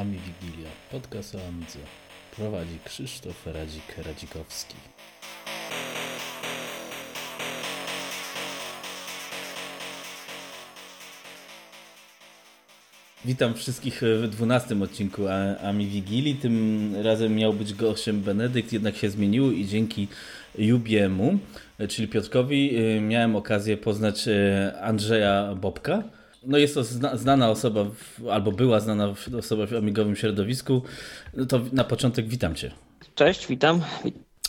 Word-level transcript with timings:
Ami 0.00 0.18
Wigilia, 0.18 0.70
podcast 0.90 1.34
o 1.34 1.38
Amidze. 1.48 1.78
Prowadzi 2.36 2.78
Krzysztof 2.84 3.46
Radzik-Radzikowski. 3.46 4.74
Witam 13.24 13.54
wszystkich 13.54 14.02
w 14.22 14.28
dwunastym 14.28 14.82
odcinku 14.82 15.22
Ami 15.62 15.86
Wigilii. 15.86 16.34
Tym 16.34 16.92
razem 17.02 17.34
miał 17.34 17.52
być 17.52 17.74
gościem 17.74 18.20
Benedykt, 18.20 18.72
jednak 18.72 18.96
się 18.96 19.10
zmienił 19.10 19.52
i 19.52 19.66
dzięki 19.66 20.08
Jubiemu, 20.58 21.38
czyli 21.88 22.08
Piotrkowi, 22.08 22.78
miałem 23.00 23.36
okazję 23.36 23.76
poznać 23.76 24.24
Andrzeja 24.80 25.54
Bobka 25.54 26.02
no 26.46 26.58
jest 26.58 26.74
to 26.74 26.84
znana 27.16 27.50
osoba, 27.50 27.86
albo 28.30 28.52
była 28.52 28.80
znana 28.80 29.14
osoba 29.38 29.66
w 29.66 29.74
amigowym 29.74 30.16
środowisku, 30.16 30.82
no 31.34 31.46
to 31.46 31.60
na 31.72 31.84
początek 31.84 32.28
witam 32.28 32.54
Cię. 32.54 32.70
Cześć, 33.14 33.46
witam. 33.46 33.80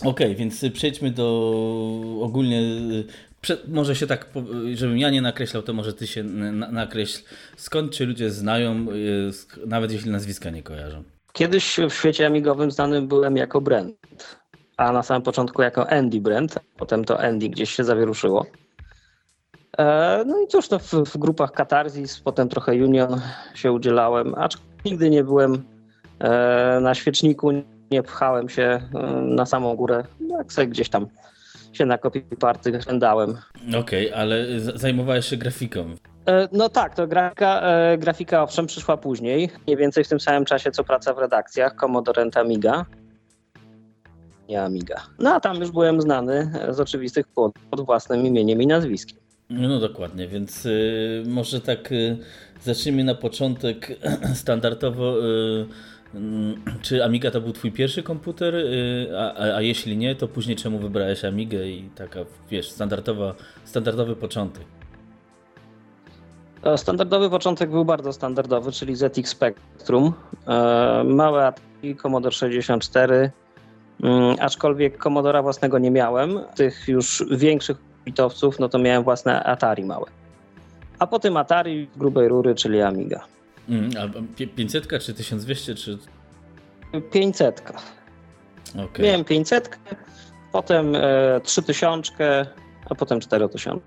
Okej, 0.01 0.09
okay, 0.09 0.35
więc 0.35 0.65
przejdźmy 0.73 1.11
do 1.11 2.19
ogólnie, 2.21 2.61
może 3.67 3.95
się 3.95 4.07
tak, 4.07 4.29
żebym 4.73 4.97
ja 4.97 5.09
nie 5.09 5.21
nakreślał, 5.21 5.63
to 5.63 5.73
może 5.73 5.93
Ty 5.93 6.07
się 6.07 6.23
nakreśl. 6.53 7.23
Skąd 7.57 7.95
Cię 7.95 8.05
ludzie 8.05 8.31
znają, 8.31 8.85
nawet 9.65 9.91
jeśli 9.91 10.11
nazwiska 10.11 10.49
nie 10.49 10.63
kojarzą? 10.63 11.03
Kiedyś 11.33 11.77
w 11.89 11.93
świecie 11.93 12.25
amigowym 12.25 12.71
znanym 12.71 13.07
byłem 13.07 13.37
jako 13.37 13.61
Brent, 13.61 14.37
a 14.77 14.91
na 14.91 15.03
samym 15.03 15.21
początku 15.21 15.61
jako 15.61 15.89
Andy 15.89 16.21
Brent, 16.21 16.59
potem 16.77 17.05
to 17.05 17.19
Andy 17.19 17.49
gdzieś 17.49 17.75
się 17.75 17.83
zawieruszyło. 17.83 18.45
E, 19.77 20.23
no 20.25 20.41
i 20.41 20.47
cóż, 20.47 20.67
to 20.67 20.79
w, 20.79 20.93
w 20.93 21.17
grupach 21.17 21.51
Katarzys, 21.51 22.19
potem 22.19 22.49
trochę 22.49 22.71
Union 22.71 23.21
się 23.53 23.71
udzielałem, 23.71 24.35
aczkolwiek 24.35 24.85
nigdy 24.85 25.09
nie 25.09 25.23
byłem 25.23 25.63
e, 26.19 26.79
na 26.81 26.95
świeczniku, 26.95 27.51
nie 27.91 28.03
pchałem 28.03 28.49
się 28.49 28.63
e, 28.63 28.81
na 29.21 29.45
samą 29.45 29.75
górę, 29.75 30.03
jak 30.29 30.53
sobie 30.53 30.67
gdzieś 30.67 30.89
tam 30.89 31.07
się 31.73 31.85
na 31.85 31.97
kopii 31.97 32.21
party 32.21 32.81
szędałem. 32.81 33.37
Okej, 33.79 34.07
okay, 34.07 34.21
ale 34.21 34.59
zajmowałeś 34.59 35.25
się 35.25 35.37
grafiką. 35.37 35.95
No 36.51 36.69
tak, 36.69 36.95
to 36.95 37.07
grafika, 37.07 37.61
grafika 37.97 38.43
owszem 38.43 38.65
przyszła 38.65 38.97
później, 38.97 39.49
mniej 39.67 39.77
więcej 39.77 40.03
w 40.03 40.07
tym 40.07 40.19
samym 40.19 40.45
czasie 40.45 40.71
co 40.71 40.83
praca 40.83 41.13
w 41.13 41.17
redakcjach 41.17 41.75
Commodore 41.75 42.29
Amiga. 42.35 42.85
Nie 44.49 44.63
Amiga. 44.63 45.01
No 45.19 45.33
a 45.33 45.39
tam 45.39 45.57
już 45.57 45.71
byłem 45.71 46.01
znany 46.01 46.51
z 46.69 46.79
oczywistych 46.79 47.27
pod, 47.27 47.51
pod 47.71 47.81
własnym 47.81 48.25
imieniem 48.25 48.61
i 48.61 48.67
nazwiskiem. 48.67 49.26
No 49.49 49.79
dokładnie, 49.79 50.27
więc 50.27 50.65
y, 50.65 51.23
może 51.27 51.61
tak 51.61 51.91
y, 51.91 52.17
zacznijmy 52.61 53.03
na 53.03 53.15
początek 53.15 53.99
standardowo. 54.41 55.25
Y, 55.25 55.65
czy 56.81 57.03
Amiga 57.03 57.31
to 57.31 57.41
był 57.41 57.53
twój 57.53 57.71
pierwszy 57.71 58.03
komputer, 58.03 58.55
y, 58.55 59.07
a, 59.17 59.33
a, 59.33 59.55
a, 59.55 59.61
jeśli 59.61 59.97
nie, 59.97 60.15
to 60.15 60.27
później 60.27 60.55
czemu 60.57 60.79
wybrałeś 60.79 61.25
Amigę 61.25 61.67
i 61.67 61.89
taka, 61.95 62.19
wiesz, 62.49 62.69
standardowa, 62.69 63.35
standardowy 63.65 64.15
początek? 64.15 64.63
Standardowy 66.75 67.29
początek 67.29 67.69
był 67.69 67.85
bardzo 67.85 68.13
standardowy, 68.13 68.71
czyli 68.71 68.95
ZX 68.95 69.29
Spectrum. 69.29 70.13
E, 70.47 71.03
małe 71.05 71.45
Atari, 71.45 71.95
Commodore 71.95 72.35
64, 72.35 73.31
mm, 74.03 74.35
aczkolwiek 74.39 74.97
Commodora 74.97 75.41
własnego 75.41 75.79
nie 75.79 75.91
miałem. 75.91 76.39
Tych 76.55 76.87
już 76.87 77.25
większych 77.31 77.86
bitowców, 78.07 78.59
no 78.59 78.69
to 78.69 78.79
miałem 78.79 79.03
własne 79.03 79.43
Atari 79.43 79.85
małe. 79.85 80.05
A 80.99 81.07
potem 81.07 81.37
Atari 81.37 81.87
grubej 81.97 82.27
rury, 82.27 82.55
czyli 82.55 82.81
Amiga. 82.81 83.25
Mm, 83.69 83.89
a 83.99 84.45
500 84.55 84.87
czy 85.01 85.13
1200 85.13 85.75
czy... 85.75 85.97
500. 87.11 87.73
Okay. 88.85 89.05
Miałem 89.05 89.25
500, 89.25 89.79
potem 90.51 90.95
e, 90.95 91.41
3000, 91.43 92.45
a 92.89 92.95
potem 92.95 93.19
4000. 93.19 93.79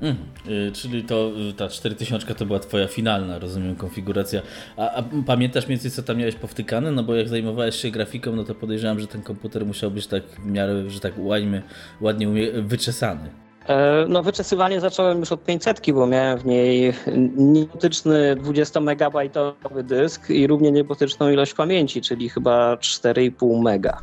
Mm, 0.00 0.16
y, 0.48 0.72
czyli 0.72 1.04
to 1.04 1.30
y, 1.50 1.52
ta 1.52 1.68
4000 1.68 2.34
to 2.34 2.46
była 2.46 2.58
twoja 2.58 2.88
finalna, 2.88 3.38
rozumiem, 3.38 3.76
konfiguracja. 3.76 4.42
A, 4.76 4.94
a, 4.94 5.02
pamiętasz 5.26 5.66
mniej 5.66 5.76
więcej, 5.76 5.90
co 5.90 6.02
tam 6.02 6.16
miałeś 6.16 6.34
powtykane? 6.34 6.90
No 6.90 7.02
bo 7.02 7.14
jak 7.14 7.28
zajmowałeś 7.28 7.76
się 7.76 7.90
grafiką, 7.90 8.36
no 8.36 8.44
to 8.44 8.54
podejrzewam, 8.54 9.00
że 9.00 9.06
ten 9.06 9.22
komputer 9.22 9.66
musiał 9.66 9.90
być 9.90 10.06
tak 10.06 10.22
w 10.24 10.46
miarę, 10.46 10.90
że 10.90 11.00
tak 11.00 11.12
ładnie, 11.18 11.62
ładnie 12.00 12.28
wyczesany. 12.62 13.30
E, 13.70 14.04
no, 14.08 14.22
wyczesywanie 14.22 14.80
zacząłem 14.80 15.20
już 15.20 15.32
od 15.32 15.44
500, 15.44 15.90
bo 15.92 16.06
miałem 16.06 16.38
w 16.38 16.46
niej 16.46 16.92
niebotyczny 17.36 18.36
20-megabajtowy 18.36 19.82
dysk 19.82 20.30
i 20.30 20.46
równie 20.46 20.72
niebotyczną 20.72 21.30
ilość 21.30 21.54
pamięci, 21.54 22.00
czyli 22.00 22.28
chyba 22.28 22.74
4,5 22.74 23.62
mega. 23.62 24.00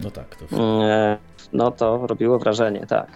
No 0.00 0.10
tak. 0.10 0.36
To... 0.36 0.84
E, 0.84 1.18
no 1.52 1.70
to 1.70 2.06
robiło 2.06 2.38
wrażenie, 2.38 2.86
tak. 2.86 3.08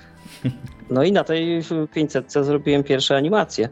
No 0.90 1.02
i 1.02 1.12
na 1.12 1.24
tej 1.24 1.62
500 1.94 2.32
zrobiłem 2.32 2.84
pierwsze 2.84 3.16
animacje. 3.16 3.68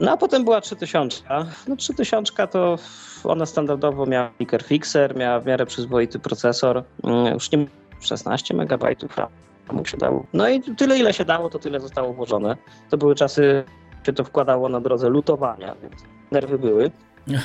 No 0.00 0.12
a 0.12 0.16
potem 0.16 0.44
była 0.44 0.60
3000. 0.60 1.22
No 1.68 1.76
3000 1.76 2.46
to 2.46 2.78
ona 3.24 3.46
standardowo 3.46 4.06
miała 4.06 4.30
flicker 4.36 4.62
fixer, 4.62 5.16
miała 5.16 5.40
w 5.40 5.46
miarę 5.46 5.66
przyzwoity 5.66 6.18
procesor, 6.18 6.84
mm, 7.04 7.34
już 7.34 7.52
nie 7.52 7.66
16 8.00 8.54
megabajtów 8.54 9.18
RAM 9.18 9.28
mu 9.72 9.86
się 9.86 9.96
dało. 9.96 10.26
No 10.32 10.48
i 10.48 10.62
tyle, 10.62 10.98
ile 10.98 11.12
się 11.12 11.24
dało, 11.24 11.50
to 11.50 11.58
tyle 11.58 11.80
zostało 11.80 12.12
włożone. 12.12 12.56
To 12.90 12.96
były 12.96 13.14
czasy, 13.14 13.64
się 14.06 14.12
to 14.12 14.24
wkładało 14.24 14.68
na 14.68 14.80
drodze 14.80 15.08
lutowania, 15.08 15.74
więc 15.82 15.94
nerwy 16.30 16.58
były. 16.58 16.90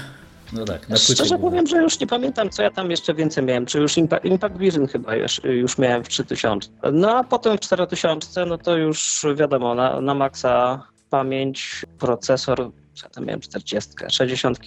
No 0.54 0.66
tak, 0.66 0.88
Szczerze 0.96 1.38
było. 1.38 1.50
powiem, 1.50 1.68
że 1.68 1.78
już 1.78 2.00
nie 2.00 2.08
pamiętam, 2.08 2.50
co 2.50 2.64
ja 2.64 2.72
tam 2.72 2.92
jeszcze 2.92 3.14
więcej 3.14 3.44
miałem. 3.44 3.66
Czy 3.66 3.80
już 3.80 3.98
Impact, 3.98 4.26
Impact 4.26 4.58
Vision 4.58 4.88
chyba 4.88 5.16
już, 5.16 5.42
już 5.44 5.78
miałem 5.78 6.04
w 6.04 6.10
3000. 6.10 6.70
No 6.94 7.18
a 7.18 7.24
potem 7.24 7.58
w 7.58 7.60
4000, 7.60 8.46
no 8.46 8.58
to 8.58 8.78
już 8.78 9.26
wiadomo, 9.36 9.76
na, 9.76 10.02
na 10.02 10.14
maksa 10.14 10.84
pamięć, 11.10 11.86
procesor, 12.00 12.72
ja 13.04 13.10
tam 13.10 13.26
miałem 13.26 13.42
40, 13.42 13.92
60, 14.10 14.60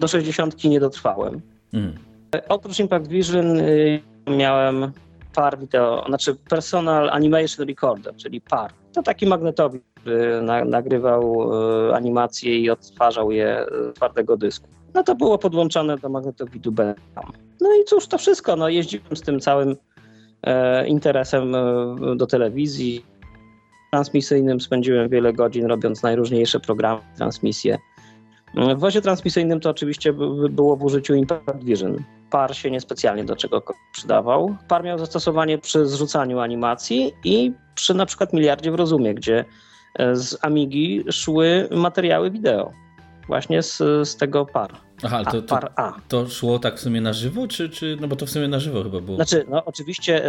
do 0.00 0.08
60 0.08 0.64
nie 0.64 0.80
dotrwałem. 0.80 1.40
Mm. 1.72 1.98
Oprócz 2.48 2.78
Impact 2.78 3.08
Vision 3.08 3.60
y, 3.60 4.02
miałem 4.26 4.92
PAR 5.34 5.58
Video, 5.58 6.04
znaczy 6.08 6.34
Personal 6.34 7.10
Animation 7.10 7.66
Recorder, 7.66 8.16
czyli 8.16 8.40
PAR. 8.40 8.72
To 8.92 9.02
taki 9.02 9.26
magnetowid, 9.26 9.82
który 9.94 10.42
na, 10.42 10.64
nagrywał 10.64 11.50
e, 11.90 11.94
animacje 11.96 12.58
i 12.58 12.70
odtwarzał 12.70 13.30
je 13.30 13.66
z 13.70 13.94
twardego 13.94 14.36
dysku. 14.36 14.68
No 14.94 15.02
to 15.02 15.14
było 15.14 15.38
podłączone 15.38 15.98
do 15.98 16.08
magnetowidu 16.08 16.72
Benham. 16.72 17.32
No 17.60 17.68
i 17.82 17.84
cóż, 17.84 18.06
to 18.06 18.18
wszystko. 18.18 18.56
No, 18.56 18.68
jeździłem 18.68 19.16
z 19.16 19.20
tym 19.20 19.40
całym 19.40 19.76
e, 20.42 20.86
interesem 20.86 21.54
e, 21.54 21.96
do 22.16 22.26
telewizji. 22.26 23.06
Transmisyjnym 23.92 24.60
spędziłem 24.60 25.08
wiele 25.08 25.32
godzin 25.32 25.66
robiąc 25.66 26.02
najróżniejsze 26.02 26.60
programy, 26.60 27.00
transmisje. 27.16 27.78
W 28.54 28.78
wozie 28.78 29.02
transmisyjnym 29.02 29.60
to 29.60 29.70
oczywiście 29.70 30.12
było 30.50 30.76
w 30.76 30.84
użyciu 30.84 31.14
Impact 31.14 31.64
Vision. 31.64 32.04
PAR 32.30 32.56
się 32.56 32.70
niespecjalnie 32.70 33.24
do 33.24 33.36
czego 33.36 33.62
przydawał. 33.92 34.56
PAR 34.68 34.84
miał 34.84 34.98
zastosowanie 34.98 35.58
przy 35.58 35.86
zrzucaniu 35.86 36.40
animacji 36.40 37.12
i 37.24 37.52
przy 37.74 37.94
na 37.94 38.06
przykład 38.06 38.32
miliardzie 38.32 38.70
w 38.72 38.74
rozumie, 38.74 39.14
gdzie 39.14 39.44
e, 39.98 40.16
z 40.16 40.44
Amigi 40.44 41.04
szły 41.10 41.68
materiały 41.70 42.30
wideo. 42.30 42.72
Właśnie 43.26 43.62
z, 43.62 43.78
z 44.08 44.16
tego 44.16 44.46
PAR. 44.46 44.70
Aha, 45.02 45.24
to, 45.24 45.42
to, 45.42 45.58
to, 46.08 46.28
szło 46.28 46.58
tak 46.58 46.76
w 46.76 46.80
sumie 46.80 47.00
na 47.00 47.12
żywo, 47.12 47.48
czy, 47.48 47.68
czy, 47.68 47.96
no 48.00 48.08
bo 48.08 48.16
to 48.16 48.26
w 48.26 48.30
sumie 48.30 48.48
na 48.48 48.58
żywo 48.58 48.82
chyba 48.82 49.00
było. 49.00 49.16
Znaczy, 49.16 49.44
no 49.48 49.64
oczywiście, 49.64 50.24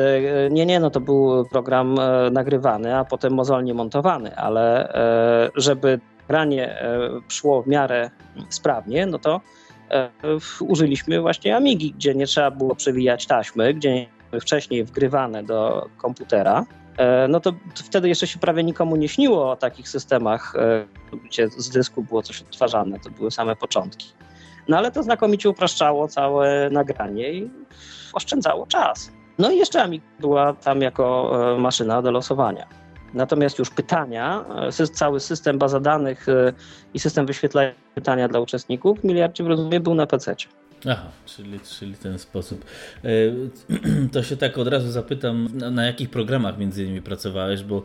e, 0.45 0.49
nie, 0.49 0.65
nie, 0.65 0.79
no 0.79 0.89
to 0.89 0.99
był 0.99 1.45
program 1.45 1.99
e, 1.99 2.29
nagrywany, 2.31 2.95
a 2.97 3.05
potem 3.05 3.33
mozolnie 3.33 3.73
montowany, 3.73 4.35
ale 4.35 4.93
żeby 5.55 5.99
granie 6.33 6.83
szło 7.27 7.63
w 7.63 7.67
miarę 7.67 8.09
sprawnie, 8.49 9.05
no 9.05 9.19
to 9.19 9.41
E, 9.93 10.09
użyliśmy 10.59 11.21
właśnie 11.21 11.55
Amigi, 11.55 11.91
gdzie 11.91 12.15
nie 12.15 12.25
trzeba 12.25 12.51
było 12.51 12.75
przewijać 12.75 13.25
taśmy, 13.27 13.73
gdzie 13.73 14.07
wcześniej 14.41 14.83
wgrywane 14.83 15.43
do 15.43 15.89
komputera. 15.97 16.65
E, 16.97 17.27
no 17.27 17.39
to 17.39 17.53
wtedy 17.75 18.09
jeszcze 18.09 18.27
się 18.27 18.39
prawie 18.39 18.63
nikomu 18.63 18.95
nie 18.95 19.09
śniło 19.09 19.51
o 19.51 19.55
takich 19.55 19.89
systemach, 19.89 20.55
e, 20.55 20.85
gdzie 21.25 21.49
z 21.49 21.69
dysku 21.69 22.03
było 22.03 22.23
coś 22.23 22.41
odtwarzane, 22.41 22.99
to 22.99 23.09
były 23.09 23.31
same 23.31 23.55
początki. 23.55 24.07
No 24.67 24.77
ale 24.77 24.91
to 24.91 25.03
znakomicie 25.03 25.49
upraszczało 25.49 26.07
całe 26.07 26.69
nagranie 26.69 27.33
i 27.33 27.49
oszczędzało 28.13 28.67
czas. 28.67 29.11
No 29.37 29.51
i 29.51 29.57
jeszcze 29.57 29.83
Amig 29.83 30.03
była 30.19 30.53
tam 30.53 30.81
jako 30.81 31.31
maszyna 31.59 32.01
do 32.01 32.11
losowania. 32.11 32.67
Natomiast 33.13 33.59
już 33.59 33.69
pytania, 33.69 34.45
e, 34.79 34.87
cały 34.87 35.19
system 35.19 35.57
baza 35.57 35.79
danych 35.79 36.29
e, 36.29 36.53
i 36.93 36.99
system 36.99 37.25
wyświetlania 37.25 37.71
pytania 37.95 38.27
dla 38.27 38.39
uczestników, 38.39 39.03
miliardzie 39.03 39.43
w 39.43 39.47
rozumie 39.47 39.79
był 39.79 39.95
na 39.95 40.07
PC. 40.07 40.35
Aha, 40.89 41.11
czyli, 41.25 41.59
czyli 41.59 41.95
ten 41.95 42.19
sposób. 42.19 42.65
E, 43.03 43.09
to 44.13 44.23
się 44.23 44.37
tak 44.37 44.57
od 44.57 44.67
razu 44.67 44.91
zapytam, 44.91 45.47
na, 45.53 45.85
jakich 45.85 46.09
programach 46.09 46.57
między 46.57 46.83
innymi 46.83 47.01
pracowałeś, 47.01 47.63
bo 47.63 47.83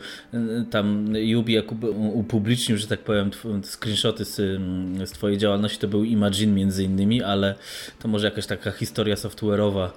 tam 0.71 1.17
Jubi 1.17 1.53
jak 1.53 1.65
upublicznił, 1.97 2.79
że 2.79 2.87
tak 2.87 3.01
powiem, 3.01 3.31
screenshoty 3.65 4.25
z, 4.25 4.37
z 5.09 5.13
twojej 5.13 5.39
działalności, 5.39 5.79
to 5.79 5.89
był 5.89 6.05
Imagine 6.05 6.53
między 6.53 6.85
innymi, 6.85 7.23
ale 7.23 7.55
to 7.99 8.09
może 8.09 8.27
jakaś 8.27 8.47
taka 8.47 8.71
historia 8.71 9.15
software'owa, 9.15 9.89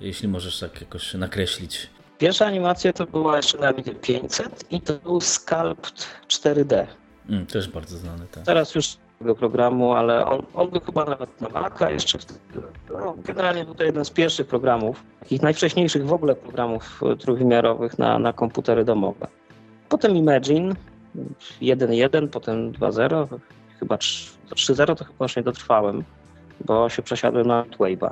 jeśli 0.00 0.28
możesz 0.28 0.58
tak 0.58 0.80
jakoś 0.80 1.14
nakreślić. 1.14 1.90
Pierwsza 2.20 2.46
animacja 2.46 2.92
to 2.92 3.06
była 3.06 3.36
jeszcze 3.36 3.58
na 3.58 3.72
500 4.00 4.64
i 4.70 4.80
to 4.80 4.94
był 4.94 5.20
Sculpt 5.20 6.06
4D. 6.28 6.86
Mm, 7.28 7.46
też 7.46 7.68
bardzo 7.68 7.96
znany, 7.96 8.26
tak. 8.30 8.44
Teraz 8.44 8.74
już 8.74 8.96
tego 9.18 9.34
programu, 9.34 9.92
ale 9.92 10.26
on, 10.26 10.42
on 10.54 10.70
był 10.70 10.80
chyba 10.80 11.04
nawet 11.04 11.40
na 11.40 11.48
Maca 11.48 11.90
jeszcze 11.90 12.18
wtedy. 12.18 12.40
No, 12.90 13.14
generalnie 13.24 13.64
był 13.64 13.74
to 13.74 13.84
jeden 13.84 14.04
z 14.04 14.10
pierwszych 14.10 14.46
programów, 14.46 15.02
takich 15.20 15.42
najwcześniejszych 15.42 16.06
w 16.06 16.12
ogóle 16.12 16.34
programów 16.34 17.00
e, 17.12 17.16
trójwymiarowych 17.16 17.98
na, 17.98 18.18
na 18.18 18.32
komputery 18.32 18.84
domowe. 18.84 19.26
Potem 19.88 20.16
Imagine 20.16 20.74
1.1, 21.62 22.28
potem 22.28 22.72
2.0, 22.72 23.38
chyba 23.78 23.96
3.0 23.96 24.96
to 24.96 25.04
chyba 25.04 25.24
już 25.24 25.36
nie 25.36 25.42
dotrwałem, 25.42 26.04
bo 26.64 26.88
się 26.88 27.02
przesiadłem 27.02 27.46
na 27.46 27.64
Lightwave'a. 27.64 28.10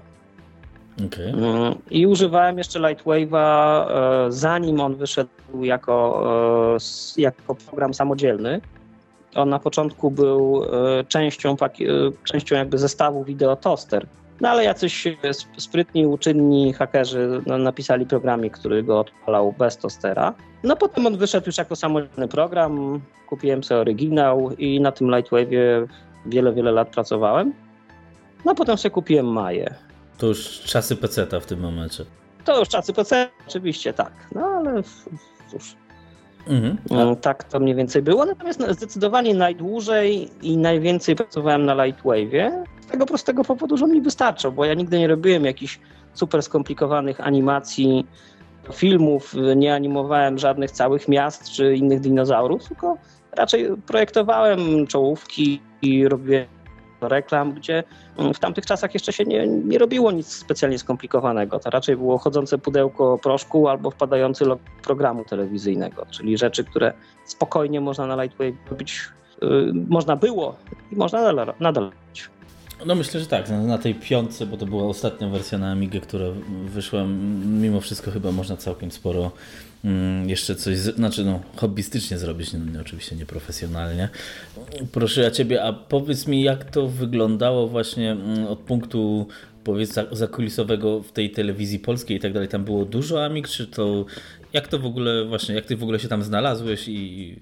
Okay. 1.07 1.29
Mm, 1.29 1.75
I 1.91 2.07
używałem 2.07 2.59
jeszcze 2.59 2.81
Lightwave'a 2.81 3.87
e, 4.27 4.33
zanim 4.33 4.81
on 4.81 4.97
wyszedł 4.97 5.31
jako, 5.63 6.25
e, 6.77 7.21
jako 7.21 7.55
program 7.55 7.95
samodzielny 7.95 8.61
on 9.35 9.49
na 9.49 9.59
początku 9.59 10.11
był 10.11 10.65
e, 10.65 11.05
częścią, 11.05 11.57
e, 11.63 11.77
częścią 12.25 12.57
jakby 12.57 12.79
zestawu 12.79 13.25
wideo 13.25 13.57
toster. 13.57 14.07
No 14.41 14.49
ale 14.49 14.65
jacyś 14.65 15.05
sprytni, 15.57 16.07
uczynni 16.07 16.73
hakerzy 16.73 17.43
no, 17.47 17.59
napisali 17.59 18.07
programik, 18.07 18.59
który 18.59 18.83
go 18.83 19.01
odpalał 19.01 19.55
bez 19.59 19.77
tostera. 19.77 20.35
No 20.63 20.77
potem 20.77 21.07
on 21.07 21.17
wyszedł 21.17 21.47
już 21.47 21.59
jako 21.59 21.77
samodzielny 21.77 22.29
program, 22.29 23.01
kupiłem 23.29 23.65
sobie 23.65 23.81
oryginał 23.81 24.51
i 24.59 24.81
na 24.81 24.93
tym 24.93 25.09
Lightwave'ie 25.09 25.87
wiele, 26.27 26.53
wiele 26.53 26.73
lat 26.73 26.89
pracowałem. 26.89 27.53
No 28.45 28.55
potem 28.55 28.79
sobie 28.79 28.91
kupiłem 28.91 29.27
Maję. 29.27 29.75
To 30.19 30.27
już 30.27 30.61
czasy 30.61 30.97
PC-ta 30.97 31.41
w 31.41 31.47
tym 31.47 31.61
momencie. 31.61 32.05
To 32.45 32.59
już 32.59 32.69
czasy 32.69 32.93
PC, 32.93 33.29
oczywiście 33.49 33.93
tak. 33.93 34.13
No 34.35 34.47
ale 34.47 34.83
cóż, 35.51 35.77
Mhm. 36.49 36.77
Mm, 36.91 37.17
tak 37.17 37.45
to 37.45 37.61
mniej 37.61 37.75
więcej 37.75 38.03
było. 38.03 38.25
Natomiast 38.25 38.63
zdecydowanie 38.71 39.35
najdłużej 39.35 40.31
i 40.43 40.57
najwięcej 40.57 41.17
pracowałem 41.17 41.65
na 41.65 41.75
Lightwave'ie 41.75 42.65
z 42.81 42.87
tego 42.87 43.07
prostego 43.07 43.45
powodu, 43.45 43.77
że 43.77 43.87
mi 43.87 44.01
wystarczał, 44.01 44.53
bo 44.53 44.65
ja 44.65 44.75
nigdy 44.75 44.99
nie 44.99 45.09
robiłem 45.09 45.45
jakichś 45.45 45.81
super 46.15 46.43
skomplikowanych 46.43 47.21
animacji, 47.21 48.07
filmów, 48.73 49.35
nie 49.57 49.75
animowałem 49.75 50.39
żadnych 50.39 50.71
całych 50.71 51.09
miast 51.09 51.51
czy 51.51 51.75
innych 51.77 52.01
dinozaurów, 52.01 52.69
tylko 52.69 52.97
raczej 53.33 53.69
projektowałem 53.87 54.87
czołówki 54.87 55.61
i 55.83 56.09
robiłem 56.09 56.47
reklam, 57.01 57.53
gdzie 57.53 57.85
mm, 58.19 58.35
w 58.35 58.39
tamtych 58.39 58.67
czasach 58.67 58.95
jeszcze 58.95 59.13
się 59.13 59.25
nie, 59.25 59.47
nie 59.47 59.79
robiło 59.79 60.13
nic 60.13 60.33
specjalnie 60.33 60.79
skomplikowanego. 60.79 61.59
To 61.59 61.71
raczej 61.71 61.97
było 61.97 62.19
chodzące 62.19 62.59
pudełko 62.59 63.19
proszku 63.23 63.69
albo 63.69 63.91
wpadający 63.91 64.45
log 64.45 64.61
programu 64.83 65.25
telewizyjnego, 65.25 66.07
czyli 66.11 66.39
rzeczy, 66.39 66.65
które 66.65 66.93
spokojnie 67.25 67.81
można 67.81 68.07
na 68.07 68.23
Lightwave 68.23 68.71
robić, 68.71 69.01
yy, 69.43 69.73
można 69.89 70.17
było 70.17 70.57
i 70.93 70.97
można 70.97 71.23
nadal, 71.23 71.55
nadal 71.61 71.85
robić. 71.85 72.31
No 72.87 72.95
myślę, 72.95 73.21
że 73.21 73.27
tak, 73.27 73.51
na 73.51 73.79
tej 73.79 73.95
piątce, 73.95 74.47
bo 74.47 74.57
to 74.57 74.67
była 74.67 74.85
ostatnia 74.85 75.29
wersja 75.29 75.59
na 75.59 75.71
Amigę, 75.71 76.01
która 76.01 76.25
wyszła, 76.65 77.05
mimo 77.45 77.81
wszystko 77.81 78.11
chyba 78.11 78.33
można 78.33 78.57
całkiem 78.57 78.91
sporo 78.91 79.31
jeszcze 80.27 80.55
coś, 80.55 80.79
znaczy 80.79 81.25
no, 81.25 81.41
hobbystycznie 81.57 82.19
zrobić, 82.19 82.53
no, 82.53 82.81
oczywiście 82.81 83.17
nieprofesjonalnie. 83.17 84.09
Proszę 84.93 85.21
ja 85.21 85.31
Ciebie, 85.31 85.65
a 85.65 85.73
powiedz 85.73 86.27
mi 86.27 86.43
jak 86.43 86.65
to 86.65 86.89
wyglądało 86.89 87.69
właśnie 87.69 88.13
mm, 88.13 88.47
od 88.47 88.59
punktu 88.59 89.27
powiedz 89.65 89.95
zakulisowego 90.13 91.03
w 91.03 91.13
tej 91.13 91.31
telewizji 91.31 91.79
polskiej 91.79 92.17
i 92.17 92.21
tak 92.21 92.33
dalej, 92.33 92.49
tam 92.49 92.65
było 92.65 92.85
dużo 92.85 93.25
Amig, 93.25 93.49
czy 93.49 93.67
to 93.67 94.05
jak 94.53 94.69
to 94.69 94.79
w 94.79 94.87
ogóle 94.87 95.25
właśnie, 95.25 95.55
jak 95.55 95.67
Ty 95.67 95.77
w 95.77 95.83
ogóle 95.83 95.99
się 95.99 96.09
tam 96.09 96.23
znalazłeś 96.23 96.89
i 96.89 97.37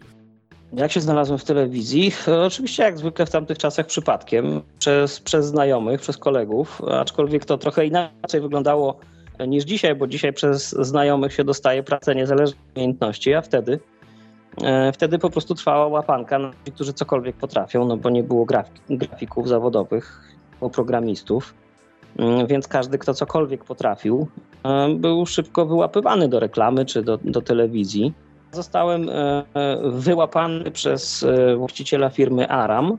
jak 0.73 0.93
się 0.93 1.01
znalazłem 1.01 1.39
w 1.39 1.45
telewizji? 1.45 2.13
Oczywiście 2.47 2.83
jak 2.83 2.99
zwykle 2.99 3.27
w 3.27 3.31
tamtych 3.31 3.59
czasach 3.59 3.87
przypadkiem, 3.87 4.63
przez, 4.79 5.21
przez 5.21 5.47
znajomych, 5.47 6.01
przez 6.01 6.17
kolegów, 6.17 6.83
aczkolwiek 6.91 7.45
to 7.45 7.59
trochę 7.59 7.87
inaczej 7.87 8.41
wyglądało 8.41 9.01
niż 9.45 9.65
dzisiaj, 9.65 9.95
bo 9.95 10.07
dzisiaj 10.07 10.33
przez 10.33 10.71
znajomych 10.71 11.33
się 11.33 11.45
dostaje 11.45 11.83
pracę 11.83 12.15
niezależnej 12.15 12.61
umiejętności, 12.75 13.35
a 13.35 13.43
wtedy 13.43 13.81
e, 14.63 14.93
wtedy 14.93 15.19
po 15.19 15.31
prostu 15.31 15.55
trwała 15.55 15.87
łapanka 15.87 16.39
na 16.39 16.53
tych, 16.65 16.75
którzy 16.75 16.93
cokolwiek 16.93 17.37
potrafią, 17.37 17.85
no 17.85 17.97
bo 17.97 18.11
nie 18.11 18.23
było 18.23 18.45
grafik, 18.45 18.83
grafików 18.91 19.49
zawodowych, 19.49 20.35
było 20.59 20.71
programistów, 20.71 21.55
mm, 22.19 22.47
więc 22.47 22.69
każdy, 22.69 22.99
kto 22.99 23.15
cokolwiek 23.15 23.65
potrafił, 23.65 24.29
e, 24.65 24.89
był 24.95 25.27
szybko 25.27 25.67
wyłapywany 25.67 26.29
do 26.29 26.41
reklamy 26.41 26.85
czy 26.85 27.03
do, 27.03 27.19
do 27.25 27.43
telewizji. 27.43 28.13
Zostałem 28.53 29.09
e, 29.09 29.45
wyłapany 29.85 30.71
przez 30.71 31.27
właściciela 31.57 32.11
firmy 32.11 32.49
Aram, 32.49 32.99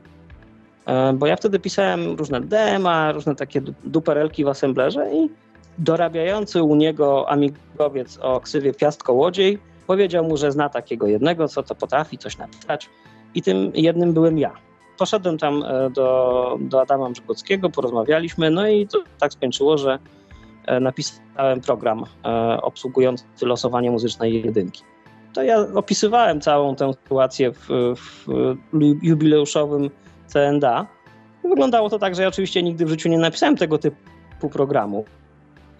bo 1.14 1.26
ja 1.26 1.36
wtedy 1.36 1.58
pisałem 1.58 2.16
różne 2.16 2.40
dema, 2.40 3.12
różne 3.12 3.34
takie 3.34 3.60
duperelki 3.84 4.44
w 4.44 4.48
assemblerze 4.48 5.10
i 5.14 5.28
dorabiający 5.78 6.62
u 6.62 6.76
niego 6.76 7.30
amigowiec 7.30 8.18
o 8.22 8.40
ksywie 8.40 8.72
Piast-Kołodziej 8.72 9.58
powiedział 9.86 10.24
mu, 10.24 10.36
że 10.36 10.52
zna 10.52 10.68
takiego 10.68 11.06
jednego, 11.06 11.48
co 11.48 11.62
to 11.62 11.74
potrafi 11.74 12.18
coś 12.18 12.38
napisać 12.38 12.90
i 13.34 13.42
tym 13.42 13.72
jednym 13.74 14.12
byłem 14.12 14.38
ja. 14.38 14.52
Poszedłem 14.98 15.38
tam 15.38 15.64
do, 15.94 16.58
do 16.60 16.80
Adama 16.80 17.10
Brzegockiego, 17.10 17.70
porozmawialiśmy, 17.70 18.50
no 18.50 18.68
i 18.68 18.86
to 18.86 18.98
tak 19.18 19.32
skończyło, 19.32 19.78
że 19.78 19.98
napisałem 20.80 21.60
program 21.66 22.04
obsługujący 22.62 23.24
losowanie 23.42 23.90
muzycznej 23.90 24.46
jedynki 24.46 24.82
to 25.38 25.42
ja 25.42 25.58
opisywałem 25.74 26.40
całą 26.40 26.76
tę 26.76 26.92
sytuację 26.92 27.52
w, 27.52 27.68
w 27.96 28.26
jubileuszowym 29.02 29.90
CNDA. 30.26 30.86
Wyglądało 31.44 31.90
to 31.90 31.98
tak, 31.98 32.14
że 32.14 32.22
ja 32.22 32.28
oczywiście 32.28 32.62
nigdy 32.62 32.86
w 32.86 32.88
życiu 32.88 33.08
nie 33.08 33.18
napisałem 33.18 33.56
tego 33.56 33.78
typu 33.78 34.48
programu. 34.52 35.04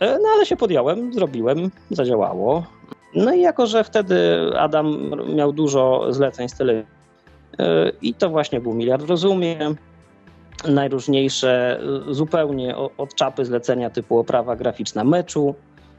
E, 0.00 0.18
no 0.18 0.28
ale 0.34 0.46
się 0.46 0.56
podjąłem, 0.56 1.12
zrobiłem, 1.12 1.70
zadziałało. 1.90 2.66
No 3.14 3.34
i 3.34 3.40
jako, 3.40 3.66
że 3.66 3.84
wtedy 3.84 4.16
Adam 4.58 5.10
miał 5.34 5.52
dużo 5.52 6.06
zleceń 6.10 6.48
z 6.48 6.56
telewizji 6.56 6.92
e, 7.58 7.92
i 8.02 8.14
to 8.14 8.30
właśnie 8.30 8.60
był 8.60 8.74
Miliard 8.74 9.08
Rozumie, 9.08 9.58
najróżniejsze 10.68 11.80
zupełnie 12.08 12.76
od 12.76 13.14
czapy 13.14 13.44
zlecenia 13.44 13.90
typu 13.90 14.18
oprawa 14.18 14.56
graficzna 14.56 15.04
meczu, 15.04 15.54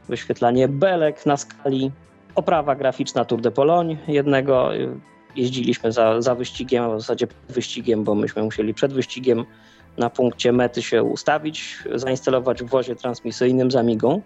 wyświetlanie 0.08 0.68
belek 0.68 1.26
na 1.26 1.36
skali, 1.36 1.90
oprawa 2.34 2.74
graficzna 2.74 3.24
Tour 3.24 3.40
de 3.40 3.50
Pologne 3.50 3.96
jednego. 4.08 4.68
Jeździliśmy 5.36 5.92
za, 5.92 6.22
za 6.22 6.34
wyścigiem, 6.34 6.84
a 6.84 6.94
w 6.94 7.00
zasadzie 7.00 7.26
wyścigiem, 7.48 8.04
bo 8.04 8.14
myśmy 8.14 8.42
musieli 8.42 8.74
przed 8.74 8.92
wyścigiem 8.92 9.44
na 9.98 10.10
punkcie 10.10 10.52
mety 10.52 10.82
się 10.82 11.02
ustawić, 11.02 11.78
zainstalować 11.94 12.62
w 12.62 12.66
wozie 12.66 12.96
transmisyjnym 12.96 13.70
z 13.70 13.76
Amigą. 13.76 14.22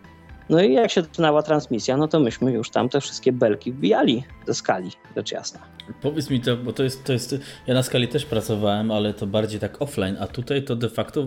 No 0.48 0.62
i 0.62 0.72
jak 0.72 0.90
się 0.90 1.02
zaczynała 1.02 1.42
transmisja, 1.42 1.96
no 1.96 2.08
to 2.08 2.20
myśmy 2.20 2.52
już 2.52 2.70
tam 2.70 2.88
te 2.88 3.00
wszystkie 3.00 3.32
belki 3.32 3.72
wbijali 3.72 4.24
ze 4.46 4.54
skali, 4.54 4.90
rzecz 5.16 5.32
jasna. 5.32 5.60
Powiedz 6.00 6.30
mi 6.30 6.40
to, 6.40 6.56
bo 6.56 6.72
to 6.72 6.82
jest, 6.82 7.04
to 7.04 7.12
jest, 7.12 7.36
ja 7.66 7.74
na 7.74 7.82
skali 7.82 8.08
też 8.08 8.26
pracowałem, 8.26 8.90
ale 8.90 9.14
to 9.14 9.26
bardziej 9.26 9.60
tak 9.60 9.82
offline, 9.82 10.16
a 10.20 10.26
tutaj 10.26 10.62
to 10.62 10.76
de 10.76 10.88
facto 10.88 11.26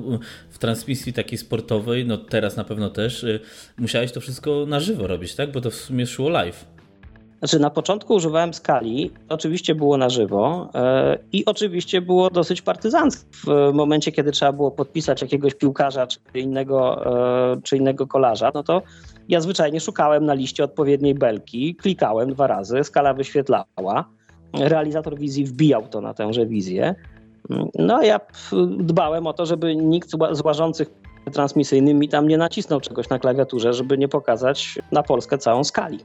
w 0.50 0.58
transmisji 0.58 1.14
takiej 1.14 1.38
sportowej, 1.38 2.06
no 2.06 2.18
teraz 2.18 2.58
na 2.58 2.64
pewno 2.64 2.90
też, 2.90 3.24
y, 3.24 3.40
musiałeś 3.78 4.12
to 4.12 4.22
wszystko 4.22 4.66
na 4.68 4.80
żywo 4.80 5.08
robić, 5.08 5.36
tak? 5.36 5.52
Bo 5.52 5.62
to 5.62 5.72
w 5.72 5.76
sumie 5.76 6.08
szło 6.08 6.30
live. 6.30 6.77
Znaczy 7.40 7.60
na 7.60 7.70
początku 7.70 8.14
używałem 8.14 8.54
skali, 8.54 9.12
oczywiście 9.30 9.76
było 9.76 9.98
na 9.98 10.10
żywo 10.10 10.70
yy, 10.74 10.82
i 11.32 11.46
oczywiście 11.46 12.02
było 12.02 12.30
dosyć 12.30 12.62
partyzancko. 12.62 13.26
W 13.44 13.74
momencie, 13.74 14.12
kiedy 14.12 14.32
trzeba 14.32 14.52
było 14.52 14.72
podpisać 14.72 15.22
jakiegoś 15.22 15.54
piłkarza 15.56 16.08
czy 16.08 16.20
innego, 16.36 17.04
yy, 17.56 17.62
czy 17.62 17.78
innego 17.78 18.08
kolarza, 18.08 18.52
no 18.54 18.64
to 18.64 18.82
ja 19.30 19.42
zwyczajnie 19.42 19.80
szukałem 19.80 20.26
na 20.26 20.34
liście 20.34 20.64
odpowiedniej 20.64 21.16
belki, 21.16 21.76
klikałem 21.76 22.34
dwa 22.34 22.48
razy, 22.48 22.84
skala 22.84 23.14
wyświetlała, 23.14 24.06
realizator 24.60 25.18
wizji 25.18 25.46
wbijał 25.46 25.88
to 25.88 26.02
na 26.02 26.14
tęże 26.14 26.46
wizję. 26.46 26.96
No 27.80 28.04
ja 28.04 28.20
dbałem 28.78 29.28
o 29.28 29.34
to, 29.34 29.46
żeby 29.46 29.76
nikt 29.76 30.10
z 30.32 30.42
łażących 30.46 30.88
transmisyjnymi 31.34 32.10
tam 32.10 32.28
nie 32.28 32.38
nacisnął 32.38 32.82
czegoś 32.82 33.10
na 33.10 33.20
klawiaturze, 33.20 33.74
żeby 33.74 33.98
nie 33.98 34.08
pokazać 34.08 34.80
na 34.92 35.04
Polskę 35.04 35.38
całą 35.38 35.64
skali. 35.64 36.00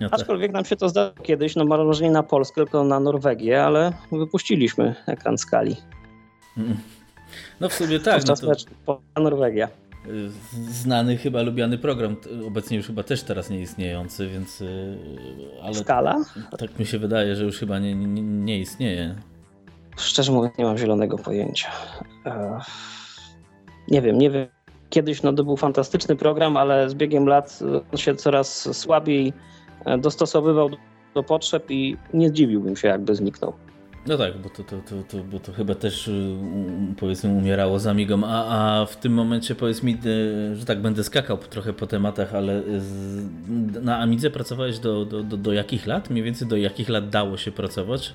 No. 0.00 0.08
Aczkolwiek 0.10 0.52
nam 0.52 0.64
się 0.64 0.76
to 0.76 0.88
zdarzyło 0.88 1.14
kiedyś, 1.22 1.56
no 1.56 1.64
może 1.64 2.04
nie 2.04 2.10
na 2.10 2.22
Polskę, 2.22 2.54
tylko 2.54 2.84
na 2.84 3.00
Norwegię, 3.00 3.64
ale 3.64 3.92
wypuściliśmy 4.12 4.94
ekran 5.06 5.38
skali. 5.38 5.76
No 7.60 7.68
w 7.68 7.72
sumie 7.72 8.00
tak. 8.00 8.22
No 8.26 8.34
to... 8.86 9.00
Norwegia. 9.20 9.68
Znany, 10.68 11.16
chyba 11.16 11.42
lubiany 11.42 11.78
program, 11.78 12.16
obecnie 12.46 12.76
już 12.76 12.86
chyba 12.86 13.02
też 13.02 13.22
teraz 13.22 13.50
nie 13.50 13.60
istniejący, 13.60 14.28
więc. 14.28 14.64
Ale 15.62 15.74
Skala? 15.74 16.24
Tak 16.58 16.78
mi 16.78 16.86
się 16.86 16.98
wydaje, 16.98 17.36
że 17.36 17.44
już 17.44 17.58
chyba 17.58 17.78
nie, 17.78 17.94
nie, 17.94 18.22
nie 18.22 18.58
istnieje. 18.58 19.14
Szczerze 19.96 20.32
mówiąc, 20.32 20.58
nie 20.58 20.64
mam 20.64 20.78
zielonego 20.78 21.18
pojęcia. 21.18 21.70
Nie 23.88 24.02
wiem, 24.02 24.18
nie 24.18 24.30
wiem. 24.30 24.46
Kiedyś 24.90 25.22
no, 25.22 25.32
to 25.32 25.44
był 25.44 25.56
fantastyczny 25.56 26.16
program, 26.16 26.56
ale 26.56 26.90
z 26.90 26.94
biegiem 26.94 27.26
lat 27.26 27.58
on 27.92 27.98
się 27.98 28.14
coraz 28.14 28.78
słabiej 28.78 29.28
e, 29.28 29.32
dostosowywał 29.98 30.70
do 31.14 31.22
potrzeb 31.22 31.70
i 31.70 31.96
nie 32.14 32.28
zdziwiłbym 32.28 32.76
się, 32.76 32.88
jakby 32.88 33.14
zniknął. 33.14 33.52
No 34.06 34.18
tak, 34.18 34.38
bo 34.38 34.48
to, 34.48 34.62
to, 34.64 34.76
to, 34.76 35.02
to, 35.08 35.24
bo 35.24 35.40
to 35.40 35.52
chyba 35.52 35.74
też 35.74 36.08
y, 36.08 36.36
powiedzmy 37.00 37.30
umierało 37.30 37.78
za 37.78 37.94
migą, 37.94 38.20
a, 38.24 38.44
a 38.80 38.86
w 38.86 38.96
tym 38.96 39.12
momencie 39.12 39.54
powiedz 39.54 39.82
mi, 39.82 39.98
y, 40.06 40.56
że 40.56 40.64
tak 40.64 40.80
będę 40.80 41.04
skakał 41.04 41.38
trochę 41.38 41.72
po 41.72 41.86
tematach, 41.86 42.34
ale 42.34 42.62
z, 42.78 43.24
na 43.84 43.98
Amidze 43.98 44.30
pracowałeś 44.30 44.78
do, 44.78 45.04
do, 45.04 45.22
do, 45.22 45.36
do 45.36 45.52
jakich 45.52 45.86
lat? 45.86 46.10
Mniej 46.10 46.24
więcej 46.24 46.48
do 46.48 46.56
jakich 46.56 46.88
lat 46.88 47.08
dało 47.08 47.36
się 47.36 47.52
pracować? 47.52 48.14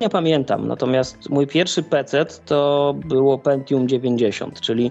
Nie 0.00 0.08
pamiętam, 0.08 0.68
natomiast 0.68 1.30
mój 1.30 1.46
pierwszy 1.46 1.82
PC 1.82 2.26
to 2.46 2.94
było 3.06 3.38
Pentium 3.38 3.88
90, 3.88 4.60
czyli 4.60 4.90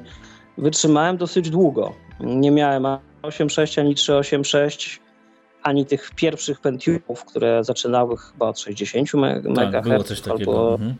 wytrzymałem 0.57 1.17
dosyć 1.17 1.49
długo. 1.49 1.93
Nie 2.19 2.51
miałem 2.51 2.83
8.6 2.83 3.79
ani 3.79 3.95
3.8.6 3.95 4.99
ani 5.63 5.85
tych 5.85 6.11
pierwszych 6.15 6.59
Pentiumów, 6.59 7.25
które 7.25 7.63
zaczynały 7.63 8.17
chyba 8.17 8.47
od 8.47 8.59
60 8.59 9.09
MHz. 9.13 9.55
Tak. 9.55 9.87
Albo... 10.29 10.73
Mhm. 10.73 10.95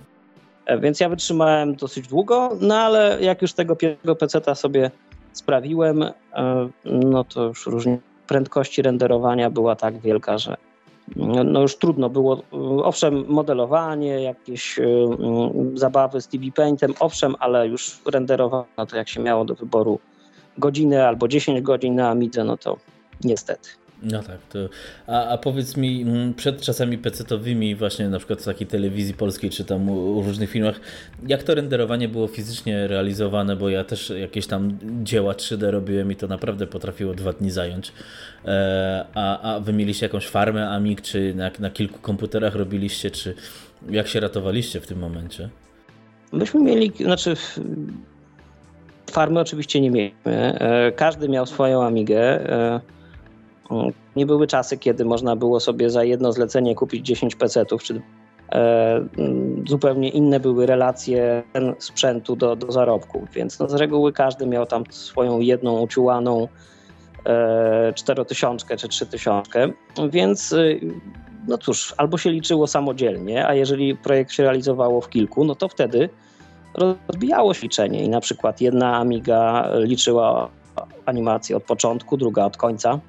E, 0.65 0.79
więc 0.79 0.99
ja 0.99 1.09
wytrzymałem 1.09 1.75
dosyć 1.75 2.07
długo, 2.07 2.49
no 2.61 2.75
ale 2.75 3.17
jak 3.21 3.41
już 3.41 3.53
tego 3.53 3.75
pierwszego 3.75 4.15
PC-ta 4.15 4.55
sobie 4.55 4.91
sprawiłem, 5.33 6.03
e, 6.03 6.13
no 6.85 7.23
to 7.23 7.43
już 7.43 7.65
różnie 7.65 7.97
prędkości 8.27 8.81
renderowania 8.81 9.49
była 9.49 9.75
tak 9.75 9.99
wielka, 9.99 10.37
że 10.37 10.57
no 11.45 11.61
już 11.61 11.77
trudno 11.77 12.09
było. 12.09 12.37
E, 12.37 12.57
owszem, 12.83 13.25
modelowanie, 13.27 14.23
jakieś 14.23 14.79
zabawy 15.73 16.21
z 16.21 16.27
TV 16.27 16.43
Paintem, 16.55 16.93
owszem, 16.99 17.35
ale 17.39 17.67
już 17.67 17.99
renderowano 18.05 18.85
to 18.89 18.97
jak 18.97 19.09
się 19.09 19.21
miało 19.21 19.45
do 19.45 19.55
wyboru 19.55 19.99
godzinę 20.57 21.07
albo 21.07 21.27
10 21.27 21.61
godzin 21.61 21.95
na 21.95 22.09
Amidze, 22.09 22.43
no 22.43 22.57
to 22.57 22.77
niestety. 23.23 23.69
No 24.03 24.23
tak, 24.23 24.37
to, 24.49 24.59
a, 25.07 25.27
a 25.27 25.37
powiedz 25.37 25.77
mi, 25.77 26.01
mm, 26.01 26.33
przed 26.33 26.61
czasami 26.61 26.97
pecetowymi, 26.97 27.75
właśnie 27.75 28.09
na 28.09 28.17
przykład 28.17 28.41
w 28.41 28.45
takiej 28.45 28.67
telewizji 28.67 29.13
polskiej, 29.13 29.49
czy 29.49 29.65
tam 29.65 29.89
u, 29.89 30.21
różnych 30.21 30.49
filmach, 30.49 30.79
jak 31.27 31.43
to 31.43 31.55
renderowanie 31.55 32.07
było 32.07 32.27
fizycznie 32.27 32.87
realizowane, 32.87 33.55
bo 33.55 33.69
ja 33.69 33.83
też 33.83 34.13
jakieś 34.19 34.47
tam 34.47 34.77
dzieła 35.03 35.33
3D 35.33 35.69
robiłem 35.69 36.11
i 36.11 36.15
to 36.15 36.27
naprawdę 36.27 36.67
potrafiło 36.67 37.13
dwa 37.13 37.33
dni 37.33 37.51
zająć. 37.51 37.91
E, 38.45 39.05
a, 39.13 39.53
a 39.55 39.59
wy 39.59 39.73
mieliście 39.73 40.05
jakąś 40.05 40.27
farmę 40.27 40.69
Amig, 40.69 41.01
czy 41.01 41.33
na, 41.35 41.51
na 41.59 41.69
kilku 41.69 41.99
komputerach 41.99 42.55
robiliście, 42.55 43.11
czy 43.11 43.35
jak 43.89 44.07
się 44.07 44.19
ratowaliście 44.19 44.79
w 44.79 44.87
tym 44.87 44.99
momencie? 44.99 45.49
Myśmy 46.31 46.61
mieli, 46.61 46.91
znaczy 46.99 47.35
farmy 49.11 49.39
oczywiście 49.39 49.81
nie 49.81 49.91
mieliśmy. 49.91 50.59
E, 50.59 50.91
każdy 50.91 51.29
miał 51.29 51.45
swoją 51.45 51.83
Amigę. 51.83 52.39
E, 53.71 53.91
nie 54.15 54.25
były 54.25 54.47
czasy, 54.47 54.77
kiedy 54.77 55.05
można 55.05 55.35
było 55.35 55.59
sobie 55.59 55.89
za 55.89 56.03
jedno 56.03 56.33
zlecenie 56.33 56.75
kupić 56.75 57.05
10 57.05 57.35
PC-ów, 57.35 57.83
czy 57.83 58.01
e, 58.51 59.05
zupełnie 59.67 60.09
inne 60.09 60.39
były 60.39 60.65
relacje 60.65 61.43
sprzętu 61.79 62.35
do, 62.35 62.55
do 62.55 62.71
zarobków, 62.71 63.29
więc 63.33 63.59
no 63.59 63.69
z 63.69 63.73
reguły 63.73 64.13
każdy 64.13 64.45
miał 64.45 64.65
tam 64.65 64.83
swoją 64.89 65.39
jedną 65.39 65.79
uciułaną 65.79 66.47
e, 67.25 67.93
4000 67.95 68.77
czy 68.77 68.87
3000, 68.87 69.73
więc 70.09 70.51
y, 70.51 70.79
no 71.47 71.57
cóż, 71.57 71.93
albo 71.97 72.17
się 72.17 72.29
liczyło 72.29 72.67
samodzielnie, 72.67 73.47
a 73.47 73.53
jeżeli 73.53 73.95
projekt 73.95 74.31
się 74.31 74.43
realizowało 74.43 75.01
w 75.01 75.09
kilku, 75.09 75.43
no 75.43 75.55
to 75.55 75.67
wtedy 75.67 76.09
rozbijało 76.73 77.53
się 77.53 77.61
liczenie 77.61 78.03
i 78.03 78.09
na 78.09 78.21
przykład 78.21 78.61
jedna 78.61 78.97
Amiga 78.97 79.69
liczyła 79.75 80.49
animację 81.05 81.57
od 81.57 81.63
początku, 81.63 82.17
druga 82.17 82.45
od 82.45 82.57
końca. 82.57 82.99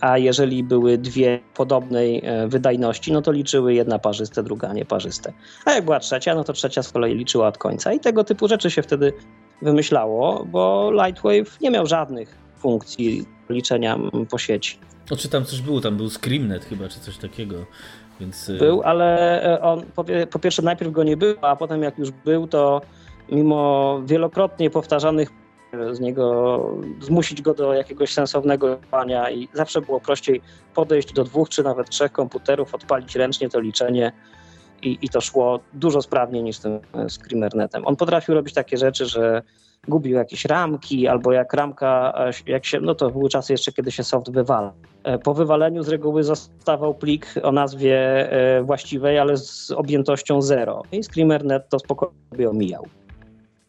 A 0.00 0.18
jeżeli 0.18 0.64
były 0.64 0.98
dwie 0.98 1.40
podobnej 1.54 2.22
e, 2.24 2.48
wydajności, 2.48 3.12
no 3.12 3.22
to 3.22 3.32
liczyły 3.32 3.74
jedna 3.74 3.98
parzyste, 3.98 4.42
druga 4.42 4.72
nieparzyste. 4.72 5.32
A 5.64 5.72
jak 5.72 5.84
była 5.84 6.00
trzecia, 6.00 6.34
no 6.34 6.44
to 6.44 6.52
trzecia 6.52 6.82
z 6.82 6.92
kolei 6.92 7.14
liczyła 7.14 7.48
od 7.48 7.58
końca. 7.58 7.92
I 7.92 8.00
tego 8.00 8.24
typu 8.24 8.48
rzeczy 8.48 8.70
się 8.70 8.82
wtedy 8.82 9.12
wymyślało, 9.62 10.44
bo 10.44 10.90
Lightwave 10.92 11.60
nie 11.60 11.70
miał 11.70 11.86
żadnych 11.86 12.38
funkcji 12.58 13.24
liczenia 13.48 13.98
po 14.30 14.38
sieci. 14.38 14.78
O, 15.10 15.16
czy 15.16 15.28
tam 15.28 15.44
coś 15.44 15.60
było? 15.60 15.80
Tam 15.80 15.96
był 15.96 16.10
Screamnet 16.10 16.64
chyba, 16.64 16.88
czy 16.88 17.00
coś 17.00 17.18
takiego. 17.18 17.56
Więc... 18.20 18.50
E, 18.50 18.52
był, 18.52 18.82
ale 18.82 19.42
e, 19.44 19.60
on 19.62 19.82
po 20.30 20.38
pierwsze 20.38 20.62
najpierw 20.62 20.92
go 20.92 21.02
nie 21.04 21.16
było, 21.16 21.44
a 21.44 21.56
potem 21.56 21.82
jak 21.82 21.98
już 21.98 22.10
był, 22.10 22.46
to 22.46 22.80
mimo 23.28 24.00
wielokrotnie 24.04 24.70
powtarzanych 24.70 25.41
z 25.92 26.00
niego, 26.00 26.76
zmusić 27.00 27.42
go 27.42 27.54
do 27.54 27.74
jakiegoś 27.74 28.12
sensownego 28.12 28.78
działania 28.84 29.30
i 29.30 29.48
zawsze 29.52 29.80
było 29.80 30.00
prościej 30.00 30.40
podejść 30.74 31.12
do 31.12 31.24
dwóch 31.24 31.48
czy 31.48 31.62
nawet 31.62 31.90
trzech 31.90 32.12
komputerów, 32.12 32.74
odpalić 32.74 33.16
ręcznie 33.16 33.48
to 33.48 33.60
liczenie 33.60 34.12
i, 34.82 34.98
i 35.02 35.08
to 35.08 35.20
szło 35.20 35.60
dużo 35.72 36.02
sprawniej 36.02 36.42
niż 36.42 36.58
tym 36.58 36.80
Screamernetem. 37.08 37.86
On 37.86 37.96
potrafił 37.96 38.34
robić 38.34 38.54
takie 38.54 38.76
rzeczy, 38.76 39.06
że 39.06 39.42
gubił 39.88 40.16
jakieś 40.16 40.44
ramki, 40.44 41.08
albo 41.08 41.32
jak 41.32 41.52
ramka, 41.52 42.14
jak 42.46 42.64
się, 42.64 42.80
no 42.80 42.94
to 42.94 43.10
były 43.10 43.28
czasy 43.28 43.52
jeszcze, 43.52 43.72
kiedy 43.72 43.92
się 43.92 44.04
soft 44.04 44.30
wywala. 44.30 44.72
E, 45.04 45.18
po 45.18 45.34
wywaleniu 45.34 45.82
z 45.82 45.88
reguły 45.88 46.24
zostawał 46.24 46.94
plik 46.94 47.26
o 47.42 47.52
nazwie 47.52 47.96
e, 48.32 48.62
właściwej, 48.62 49.18
ale 49.18 49.36
z 49.36 49.70
objętością 49.70 50.42
0 50.42 50.82
i 50.92 51.02
Screamernet 51.04 51.68
to 51.68 51.78
spokojnie 51.78 52.50
omijał. 52.50 52.86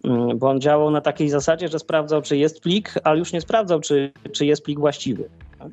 Mm, 0.04 0.38
bo 0.38 0.50
on 0.50 0.62
działał 0.62 0.92
na 0.92 1.02
takiej 1.02 1.30
zasadzie, 1.30 1.68
że 1.68 1.80
sprawdzał, 1.80 2.22
czy 2.22 2.38
jest 2.38 2.62
plik, 2.62 2.94
ale 3.04 3.20
już 3.20 3.34
nie 3.34 3.42
sprawdzał, 3.42 3.80
czy, 3.80 4.12
czy 4.32 4.46
jest 4.46 4.64
plik 4.64 4.80
właściwy. 4.80 5.30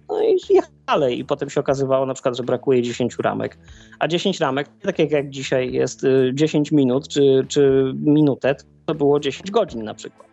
No 0.09 0.23
i 0.23 0.39
dalej 0.87 1.19
i 1.19 1.25
potem 1.25 1.51
się 1.51 1.61
okazywało 1.61 2.07
na 2.07 2.15
przykład, 2.15 2.37
że 2.37 2.43
brakuje 2.43 2.83
10 2.83 3.17
ramek. 3.19 3.59
A 3.99 4.09
10 4.09 4.41
ramek, 4.41 4.69
tak 4.83 4.99
jak, 4.99 5.11
jak 5.11 5.31
dzisiaj 5.31 5.73
jest 5.73 6.07
10 6.35 6.73
y, 6.73 6.75
minut 6.75 7.09
czy, 7.09 7.45
czy 7.49 7.93
minutę, 7.95 8.57
to 8.87 8.95
było 8.95 9.21
10 9.21 9.51
godzin 9.51 9.85
na 9.85 9.95
przykład. 9.95 10.31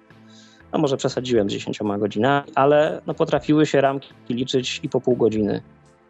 No 0.74 0.80
może 0.80 0.98
przesadziłem 0.98 1.50
z 1.50 1.54
10 1.54 1.80
godzinami, 2.00 2.51
ale 2.56 3.01
no 3.08 3.13
potrafiły 3.13 3.66
się 3.66 3.82
ramki 3.82 4.13
liczyć 4.30 4.80
i 4.84 4.89
po 4.89 5.01
pół 5.01 5.16
godziny 5.16 5.62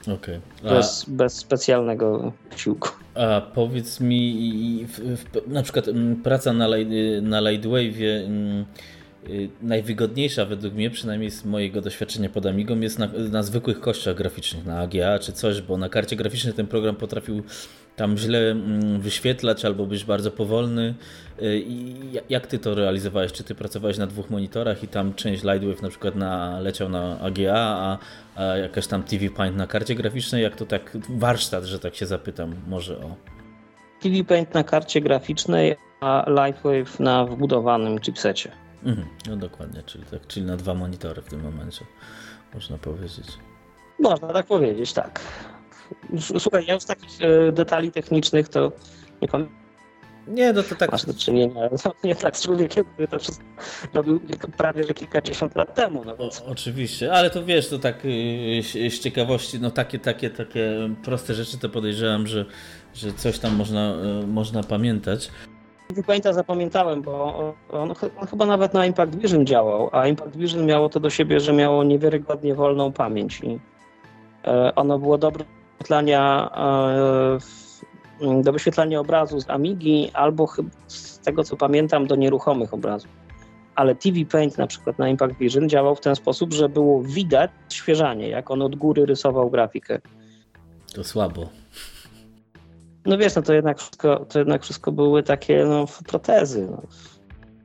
Okay. 0.02 0.42
Bez, 0.64 1.06
bez 1.08 1.34
specjalnego 1.34 2.34
siłku. 2.56 2.90
A 3.16 3.42
powiedz 3.42 4.00
mi, 4.00 4.86
w, 4.88 5.00
w, 5.00 5.48
na 5.48 5.64
przykład 5.64 5.88
mm, 5.88 6.16
praca 6.16 6.54
na, 6.54 6.68
na 7.22 7.42
Lightwave 7.50 8.02
mm, 8.26 8.66
y, 9.30 9.50
najwygodniejsza 9.62 10.46
według 10.46 10.74
mnie, 10.74 10.90
przynajmniej 10.90 11.32
z 11.32 11.46
mojego 11.46 11.82
doświadczenia 11.82 12.30
pod 12.30 12.46
Amigą, 12.46 12.80
jest 12.80 13.00
na, 13.00 13.08
na 13.32 13.44
zwykłych 13.44 13.80
kościach 13.80 14.16
graficznych, 14.16 14.66
na 14.66 14.80
AGA 14.80 15.20
czy 15.20 15.34
coś, 15.34 15.62
bo 15.62 15.78
na 15.78 15.90
karcie 15.90 16.16
graficznej 16.16 16.54
ten 16.54 16.68
program 16.68 16.96
potrafił 16.96 17.44
tam 17.98 18.18
źle 18.18 18.52
mm, 18.52 19.02
wyświetlać 19.02 19.66
albo 19.66 19.86
być 19.86 20.06
bardzo 20.06 20.32
powolny. 20.32 20.96
Y, 21.42 21.64
I 21.68 21.96
jak 22.30 22.48
ty 22.48 22.60
to 22.60 22.76
realizowałeś? 22.76 23.32
Czy 23.32 23.44
ty 23.44 23.56
pracowałeś 23.56 23.98
na 23.98 24.08
dwóch 24.08 24.30
monitorach 24.30 24.84
i 24.84 24.88
tam 24.88 25.14
część 25.14 25.44
Lightwave 25.44 25.82
na 25.82 25.90
przykład 25.90 26.16
na, 26.16 26.60
leciał 26.60 26.90
na 26.90 27.20
AGA, 27.20 27.56
a, 27.56 27.98
a 28.36 28.44
jakaś 28.44 28.88
tam 28.88 29.04
TV 29.04 29.30
Paint 29.30 29.58
na 29.58 29.68
karcie 29.68 29.96
graficznej? 29.96 30.44
Jak 30.44 30.56
to 30.56 30.66
tak 30.66 30.98
warsztat, 31.10 31.64
że 31.64 31.80
tak 31.80 31.96
się 31.96 32.06
zapytam 32.06 32.56
może 32.68 32.98
o? 32.98 33.16
TV 34.02 34.24
Paint 34.24 34.54
na 34.54 34.64
karcie 34.64 35.02
graficznej, 35.02 35.76
a 36.02 36.26
Lightwave 36.30 37.00
na 37.00 37.26
wbudowanym 37.26 38.00
chipsecie. 38.00 38.52
Mhm, 38.84 39.08
no 39.30 39.36
dokładnie, 39.36 39.84
czyli, 39.84 40.04
tak, 40.04 40.28
czyli 40.28 40.46
na 40.46 40.58
dwa 40.58 40.74
monitory 40.74 41.22
w 41.22 41.30
tym 41.30 41.42
momencie, 41.42 41.86
można 42.54 42.78
powiedzieć. 42.78 43.28
Można 44.00 44.28
tak 44.28 44.46
powiedzieć, 44.46 44.94
tak. 44.94 45.22
Słuchaj, 46.40 46.66
ja 46.66 46.74
już 46.74 46.86
takich 46.86 47.22
e, 47.22 47.52
detali 47.52 47.92
technicznych 47.92 48.50
to 48.50 48.72
nie 49.22 49.28
pamiętam. 49.28 49.68
Nie, 50.28 50.54
no 50.54 50.64
to 50.64 50.76
tak. 50.76 50.92
Masz 50.92 51.06
do 51.06 51.14
czynienia 51.14 51.70
nie 52.04 52.16
tak 52.16 52.38
z 52.38 52.42
człowiekiem, 52.42 52.86
który 52.86 53.08
to 53.08 53.20
wszystko 53.20 53.46
robił 53.94 54.20
prawie 54.58 54.84
że 54.84 54.94
kilkadziesiąt 54.94 55.56
lat 55.56 55.76
temu. 55.76 56.04
No 56.06 56.18
więc... 56.18 56.42
o, 56.42 56.46
oczywiście, 56.46 57.14
ale 57.14 57.30
to 57.30 57.46
wiesz, 57.46 57.70
to 57.70 57.80
tak 57.80 58.06
y, 58.06 58.90
z 58.90 59.00
ciekawości, 59.00 59.60
no 59.60 59.72
takie, 59.72 60.00
takie, 60.00 60.30
takie 60.30 60.90
proste 61.04 61.34
rzeczy 61.34 61.58
to 61.58 61.70
podejrzewam, 61.70 62.28
że, 62.28 62.46
że 62.94 63.14
coś 63.14 63.40
tam 63.40 63.56
można, 63.56 63.96
y, 64.24 64.28
można 64.28 64.64
pamiętać. 64.64 65.32
Pamięta 66.08 66.34
zapamiętałem, 66.34 67.02
bo 67.02 67.36
on, 67.70 67.90
on, 68.18 68.28
chyba 68.30 68.46
nawet 68.46 68.74
na 68.74 68.86
Impact 68.86 69.16
Vision 69.16 69.46
działał, 69.46 69.90
a 69.92 70.08
Impact 70.08 70.38
Vision 70.38 70.66
miało 70.66 70.90
to 70.90 71.00
do 71.00 71.10
siebie, 71.10 71.40
że 71.40 71.54
miało 71.54 71.84
niewiarygodnie 71.84 72.56
wolną 72.56 72.92
pamięć 72.92 73.42
i 73.44 73.60
e, 74.48 74.76
ono 74.76 75.00
było 75.00 75.18
dobre 75.18 75.46
wyświetlania 75.78 76.50
mm, 78.22 78.42
do 78.42 78.54
wyświetlania 78.54 79.00
obrazu 79.00 79.42
z 79.42 79.50
Amigi 79.50 80.12
albo 80.14 80.48
z 80.88 81.20
tego 81.20 81.44
co 81.44 81.58
pamiętam 81.58 82.08
do 82.08 82.16
nieruchomych 82.16 82.74
obrazów. 82.74 83.12
Ale 83.76 83.96
TV 83.96 84.26
Paint 84.32 84.58
na 84.58 84.68
przykład 84.68 85.00
na 85.00 85.10
Impact 85.10 85.38
Vision 85.38 85.70
działał 85.70 85.96
w 85.96 86.02
ten 86.02 86.16
sposób, 86.16 86.54
że 86.54 86.70
było 86.70 87.04
widać 87.04 87.52
świeżanie, 87.70 88.30
jak 88.30 88.52
on 88.52 88.62
od 88.62 88.76
góry 88.76 89.06
rysował 89.06 89.50
grafikę. 89.50 90.00
To 90.96 91.04
słabo. 91.04 91.50
No 93.06 93.18
wiesz, 93.18 93.36
no 93.36 93.42
to 93.42 93.54
jednak 93.54 93.80
wszystko, 93.80 94.26
to 94.26 94.40
jednak 94.40 94.64
wszystko 94.64 94.92
były 94.92 95.24
takie 95.24 95.66
no, 95.66 95.86
protezy. 96.08 96.68
No 96.72 96.82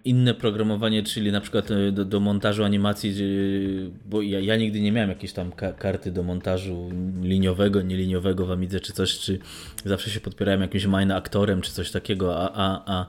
inne 0.05 0.35
programowanie, 0.35 1.03
czyli 1.03 1.33
na 1.33 1.41
przykład 1.41 1.71
e, 1.71 1.93
do, 1.93 2.05
do 2.05 2.21
montażu 2.21 2.65
animacji, 2.65 3.15
bo 4.05 4.23
ja, 4.23 4.41
ja, 4.41 4.57
nigdy 4.57 4.81
nie 4.81 4.93
miałem 4.93 5.11
jakiejś 5.11 5.33
tam 5.33 5.53
ka 5.53 5.73
karty 5.73 6.13
do 6.13 6.23
montażu 6.23 6.91
liniowego, 7.23 7.83
nieliniowego 7.83 8.47
w 8.47 8.51
Amidze 8.51 8.81
czy 8.81 8.93
coś, 8.93 9.19
czy 9.19 9.39
zawsze 9.85 10.11
się 10.11 10.21
podpierałem 10.21 10.61
jakimś 10.61 10.87
mine 10.87 11.17
aktorem 11.17 11.61
czy 11.61 11.73
coś 11.73 11.91
takiego, 11.91 12.37
a, 12.37 12.53
a, 12.55 12.83
a, 12.87 13.07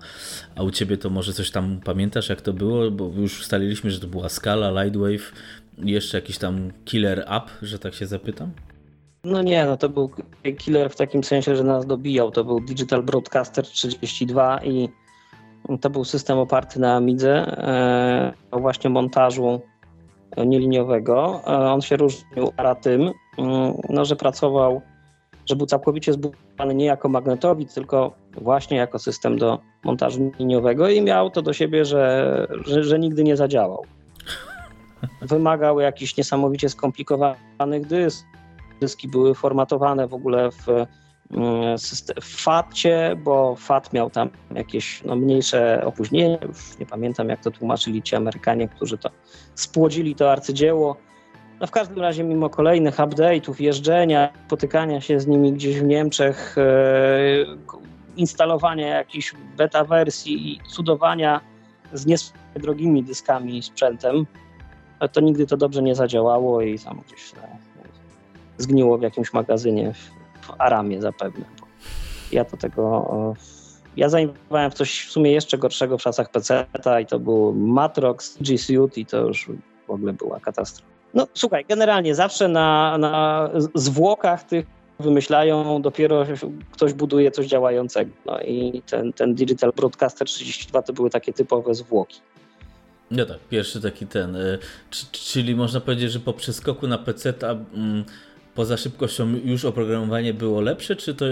a 0.55 0.63
u 0.63 0.71
Ciebie 0.71 0.97
to 0.97 1.09
może 1.09 1.33
coś 1.33 1.51
tam 1.51 1.79
pamiętasz 1.83 2.29
jak 2.29 2.41
to 2.41 2.53
było, 2.53 2.91
bo 2.91 3.11
już 3.17 3.39
ustaliliśmy, 3.39 3.91
że 3.91 3.99
to 3.99 4.07
była 4.07 4.29
Scala, 4.29 4.83
Lightwave 4.83 5.33
jeszcze 5.77 6.17
jakiś 6.17 6.37
tam 6.37 6.71
killer 6.85 7.19
app, 7.19 7.49
że 7.61 7.79
tak 7.79 7.93
się 7.93 8.07
zapytam? 8.07 8.51
No 9.23 9.41
nie, 9.41 9.65
no 9.65 9.77
to 9.77 9.89
był 9.89 10.11
killer 10.57 10.89
w 10.89 10.95
takim 10.95 11.23
sensie, 11.23 11.55
że 11.55 11.63
nas 11.63 11.85
dobijał. 11.85 12.31
To 12.31 12.43
był 12.43 12.59
Digital 12.59 13.03
Broadcaster 13.03 13.65
32 13.65 14.63
i 14.63 14.89
to 15.81 15.89
był 15.89 16.05
system 16.05 16.37
oparty 16.37 16.79
na 16.79 16.95
Amidze 16.95 17.31
e, 17.31 18.59
właśnie 18.59 18.89
montażu 18.89 19.61
nieliniowego. 20.37 21.41
E, 21.47 21.71
on 21.71 21.81
się 21.81 21.97
różnił 21.97 22.51
a 22.57 22.75
tym, 22.75 23.11
mm, 23.37 23.73
no, 23.89 24.05
że 24.05 24.15
pracował, 24.15 24.81
że 25.49 25.55
był 25.55 25.65
całkowicie 25.65 26.13
zbudowany 26.13 26.75
nie 26.75 26.85
jako 26.85 27.09
magnetowid, 27.09 27.73
tylko 27.73 28.13
właśnie 28.41 28.77
jako 28.77 28.99
system 28.99 29.37
do 29.37 29.59
montażu 29.83 30.31
liniowego 30.39 30.89
i 30.89 31.01
miał 31.01 31.29
to 31.29 31.41
do 31.41 31.53
siebie, 31.53 31.85
że, 31.85 32.47
że, 32.65 32.83
że 32.83 32.99
nigdy 32.99 33.23
nie 33.23 33.37
zadziałał. 33.37 33.85
Wymagał 35.21 35.79
jakichś 35.79 36.17
niesamowicie 36.17 36.69
skomplikowanych 36.69 37.87
dysk. 37.87 38.25
Dyski 38.81 39.07
były 39.07 39.35
formatowane 39.35 40.07
w 40.07 40.13
ogóle 40.13 40.51
w 40.51 40.67
w 42.21 42.43
FAT-cie, 42.43 43.15
bo 43.23 43.55
FAT 43.55 43.93
miał 43.93 44.09
tam 44.09 44.29
jakieś 44.55 45.03
no, 45.03 45.15
mniejsze 45.15 45.85
opóźnienie, 45.85 46.39
już 46.47 46.79
nie 46.79 46.85
pamiętam 46.85 47.29
jak 47.29 47.39
to 47.39 47.51
tłumaczyli 47.51 48.01
ci 48.01 48.15
Amerykanie, 48.15 48.67
którzy 48.67 48.97
to 48.97 49.09
spłodzili 49.55 50.15
to 50.15 50.31
arcydzieło. 50.31 50.97
No 51.59 51.67
w 51.67 51.71
każdym 51.71 51.99
razie 51.99 52.23
mimo 52.23 52.49
kolejnych 52.49 52.95
update'ów, 52.95 53.61
jeżdżenia, 53.61 54.29
potykania 54.49 55.01
się 55.01 55.19
z 55.19 55.27
nimi 55.27 55.53
gdzieś 55.53 55.79
w 55.79 55.83
Niemczech, 55.83 56.55
e, 56.57 56.63
instalowania 58.17 58.87
jakichś 58.87 59.33
beta 59.57 59.83
wersji 59.83 60.51
i 60.51 60.59
cudowania 60.69 61.41
z 61.93 62.33
drogimi 62.55 63.03
dyskami 63.03 63.57
i 63.57 63.63
sprzętem, 63.63 64.25
to 65.11 65.21
nigdy 65.21 65.47
to 65.47 65.57
dobrze 65.57 65.81
nie 65.81 65.95
zadziałało 65.95 66.61
i 66.61 66.79
tam 66.79 67.01
gdzieś 67.07 67.33
no, 67.33 67.41
zgniło 68.57 68.97
w 68.97 69.01
jakimś 69.01 69.33
magazynie 69.33 69.93
Aramie 70.57 71.01
zapewne. 71.01 71.45
Ja 72.31 72.45
to 72.45 72.57
tego. 72.57 73.35
Ja 73.97 74.09
zainwestowałem 74.09 74.71
w 74.71 74.73
coś 74.73 75.05
w 75.07 75.11
sumie 75.11 75.31
jeszcze 75.31 75.57
gorszego 75.57 75.97
w 75.97 76.01
czasach 76.01 76.31
PC 76.31 76.65
i 77.01 77.05
to 77.05 77.19
był 77.19 77.53
Matrox, 77.53 78.37
G 78.41 78.57
Suite 78.57 79.01
i 79.01 79.05
to 79.05 79.17
już 79.17 79.49
w 79.87 79.91
ogóle 79.91 80.13
była 80.13 80.39
katastrofa. 80.39 80.93
No 81.13 81.27
słuchaj, 81.33 81.65
generalnie 81.69 82.15
zawsze 82.15 82.47
na, 82.47 82.97
na 82.97 83.49
zwłokach 83.75 84.43
tych 84.43 84.65
wymyślają, 84.99 85.81
dopiero 85.81 86.25
ktoś 86.71 86.93
buduje 86.93 87.31
coś 87.31 87.47
działającego. 87.47 88.11
No 88.25 88.41
i 88.41 88.81
ten, 88.89 89.13
ten 89.13 89.35
Digital 89.35 89.73
Broadcaster 89.75 90.27
32 90.27 90.81
to 90.81 90.93
były 90.93 91.09
takie 91.09 91.33
typowe 91.33 91.75
zwłoki. 91.75 92.19
No 93.11 93.25
tak, 93.25 93.39
pierwszy 93.49 93.81
taki 93.81 94.07
ten. 94.07 94.35
E, 94.35 94.57
czyli 95.11 95.55
można 95.55 95.79
powiedzieć, 95.79 96.11
że 96.11 96.19
po 96.19 96.33
przeskoku 96.33 96.87
na 96.87 96.97
PC 96.97 97.33
ta, 97.33 97.55
poza 98.55 98.77
szybkością 98.77 99.27
już 99.43 99.65
oprogramowanie 99.65 100.33
było 100.33 100.61
lepsze, 100.61 100.95
czy, 100.95 101.15
to, 101.15 101.25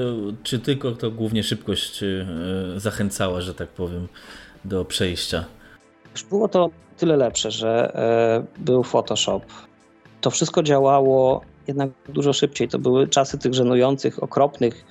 czy 0.44 0.60
tylko 0.60 0.92
to 0.92 1.12
głównie 1.12 1.44
szybkość 1.44 2.04
e, 2.04 2.26
zachęcała, 2.78 3.42
że 3.42 3.54
tak 3.54 3.70
powiem, 3.70 4.08
do 4.66 4.86
przejścia? 4.86 5.46
Było 6.30 6.48
to 6.48 6.70
tyle 6.98 7.18
lepsze, 7.18 7.52
że 7.52 7.96
e, 7.96 8.64
był 8.64 8.84
Photoshop. 8.84 9.42
To 10.22 10.32
wszystko 10.32 10.64
działało 10.64 11.42
jednak 11.68 11.90
dużo 12.10 12.34
szybciej. 12.34 12.68
To 12.68 12.80
były 12.80 13.08
czasy 13.08 13.38
tych 13.38 13.54
żenujących, 13.54 14.24
okropnych 14.24 14.86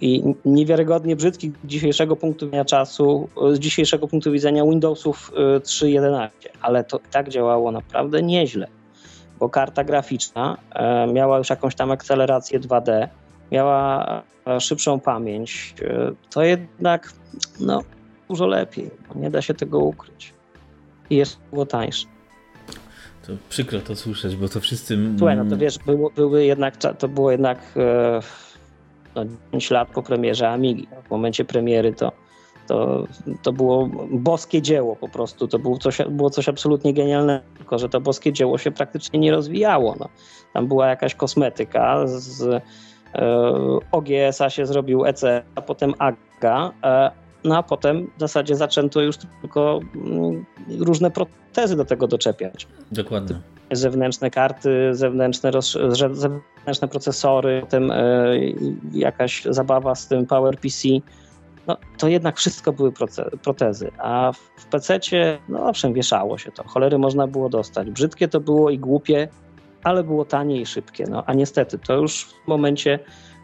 i 0.00 0.22
niewiarygodnie 0.44 1.16
brzydkich 1.16 1.52
z 1.64 1.66
dzisiejszego 1.66 2.16
punktu 2.16 2.46
widzenia 2.46 2.64
czasu, 2.64 3.28
z 3.52 3.58
dzisiejszego 3.58 4.08
punktu 4.08 4.32
widzenia 4.32 4.64
Windowsów 4.64 5.32
3.11, 5.34 6.18
e, 6.26 6.30
ale 6.60 6.84
to 6.84 7.00
tak 7.10 7.28
działało 7.28 7.72
naprawdę 7.72 8.22
nieźle 8.22 8.79
bo 9.40 9.48
karta 9.48 9.84
graficzna 9.84 10.56
e, 10.74 11.06
miała 11.06 11.38
już 11.38 11.50
jakąś 11.50 11.74
tam 11.74 11.90
akcelerację 11.90 12.60
2D, 12.60 13.08
miała 13.52 14.22
e, 14.46 14.60
szybszą 14.60 15.00
pamięć, 15.00 15.74
e, 15.82 16.12
to 16.30 16.42
jednak 16.42 17.12
no, 17.60 17.82
dużo 18.28 18.46
lepiej. 18.46 18.90
Nie 19.14 19.30
da 19.30 19.42
się 19.42 19.54
tego 19.54 19.78
ukryć. 19.78 20.34
I 21.10 21.16
jest 21.16 21.38
było 21.50 21.66
tańsze. 21.66 22.06
To 23.26 23.32
przykro 23.48 23.80
to 23.80 23.96
słyszeć, 23.96 24.36
bo 24.36 24.48
to 24.48 24.60
wszyscy. 24.60 24.98
Słuchaj, 25.18 25.36
no 25.36 25.44
to 25.44 25.56
wiesz, 25.56 25.78
było, 25.78 26.10
były 26.10 26.44
jednak, 26.44 26.76
to 26.98 27.08
było 27.08 27.30
jednak 27.30 27.58
no, 29.14 29.24
5 29.52 29.70
lat 29.70 29.88
po 29.88 30.02
premierze 30.02 30.48
Amigi. 30.48 30.88
W 31.06 31.10
momencie 31.10 31.44
premiery 31.44 31.92
to 31.92 32.12
to, 32.70 33.06
to 33.42 33.52
było 33.52 33.88
boskie 34.10 34.62
dzieło 34.62 34.96
po 34.96 35.08
prostu, 35.08 35.48
to 35.48 35.58
było 35.58 35.78
coś, 35.78 35.98
było 36.10 36.30
coś 36.30 36.48
absolutnie 36.48 36.94
genialnego, 36.94 37.44
tylko 37.56 37.78
że 37.78 37.88
to 37.88 38.00
boskie 38.00 38.32
dzieło 38.32 38.58
się 38.58 38.70
praktycznie 38.70 39.18
nie 39.18 39.30
rozwijało. 39.30 39.96
No. 40.00 40.08
Tam 40.52 40.66
była 40.66 40.86
jakaś 40.86 41.14
kosmetyka, 41.14 42.06
z 42.06 42.42
e, 42.42 42.60
OGS-a 43.92 44.50
się 44.50 44.66
zrobił 44.66 45.06
EC, 45.06 45.24
a 45.54 45.62
potem 45.62 45.94
AGA, 45.98 46.72
e, 46.84 47.10
no 47.44 47.56
a 47.56 47.62
potem 47.62 48.10
w 48.16 48.20
zasadzie 48.20 48.56
zaczęto 48.56 49.00
już 49.00 49.16
tylko 49.40 49.80
mm, 49.94 50.44
różne 50.78 51.10
protezy 51.10 51.76
do 51.76 51.84
tego 51.84 52.06
doczepiać. 52.06 52.66
Dokładnie. 52.92 53.36
Zewnętrzne 53.72 54.30
karty, 54.30 54.94
zewnętrzne, 54.94 55.50
zewnętrzne 56.12 56.88
procesory, 56.88 57.60
potem 57.60 57.90
e, 57.90 57.96
jakaś 58.92 59.44
zabawa 59.44 59.94
z 59.94 60.08
tym 60.08 60.26
PowerPC 60.26 60.88
no, 61.70 61.76
to 61.98 62.08
jednak 62.08 62.36
wszystko 62.36 62.72
były 62.72 62.92
protezy. 63.42 63.90
A 63.98 64.32
w 64.56 64.66
PC-cie, 64.66 65.38
no 65.48 65.68
owszem, 65.68 65.92
wieszało 65.92 66.38
się 66.38 66.52
to. 66.52 66.64
Cholery 66.64 66.98
można 66.98 67.26
było 67.26 67.48
dostać. 67.48 67.90
Brzydkie 67.90 68.28
to 68.28 68.40
było 68.40 68.70
i 68.70 68.78
głupie, 68.78 69.28
ale 69.82 70.04
było 70.04 70.24
tanie 70.24 70.60
i 70.60 70.66
szybkie. 70.66 71.04
No, 71.10 71.24
a 71.26 71.34
niestety, 71.34 71.78
to 71.78 71.94
już 71.94 72.24
w 72.24 72.48
momencie 72.48 72.98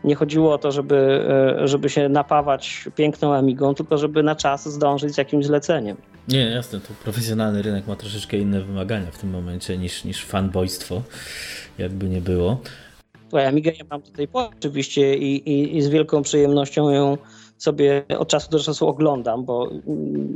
nie 0.04 0.14
chodziło 0.14 0.54
o 0.54 0.58
to, 0.58 0.72
żeby, 0.72 1.26
e, 1.62 1.68
żeby 1.68 1.88
się 1.88 2.08
napawać 2.08 2.88
piękną 2.96 3.34
Amigą, 3.34 3.74
tylko 3.74 3.98
żeby 3.98 4.22
na 4.22 4.36
czas 4.36 4.68
zdążyć 4.68 5.14
z 5.14 5.18
jakimś 5.18 5.46
zleceniem. 5.46 5.96
Nie, 6.28 6.50
jasne, 6.50 6.80
to 6.80 6.88
profesjonalny 7.04 7.62
rynek 7.62 7.86
ma 7.86 7.96
troszeczkę 7.96 8.36
inne 8.36 8.60
wymagania 8.60 9.10
w 9.10 9.18
tym 9.18 9.30
momencie 9.30 9.78
niż, 9.78 10.04
niż 10.04 10.24
fanbojstwo, 10.24 11.02
jakby 11.78 12.08
nie 12.08 12.20
było. 12.20 12.60
Słuchaj, 13.28 13.46
Amigę 13.46 13.72
ja 13.78 13.84
mam 13.90 14.02
tutaj 14.02 14.28
oczywiście 14.32 15.14
i, 15.14 15.50
i, 15.50 15.76
i 15.76 15.82
z 15.82 15.88
wielką 15.88 16.22
przyjemnością 16.22 16.90
ją 16.90 17.18
sobie 17.58 18.04
od 18.18 18.28
czasu 18.28 18.50
do 18.50 18.58
czasu 18.58 18.88
oglądam, 18.88 19.44
bo 19.44 19.70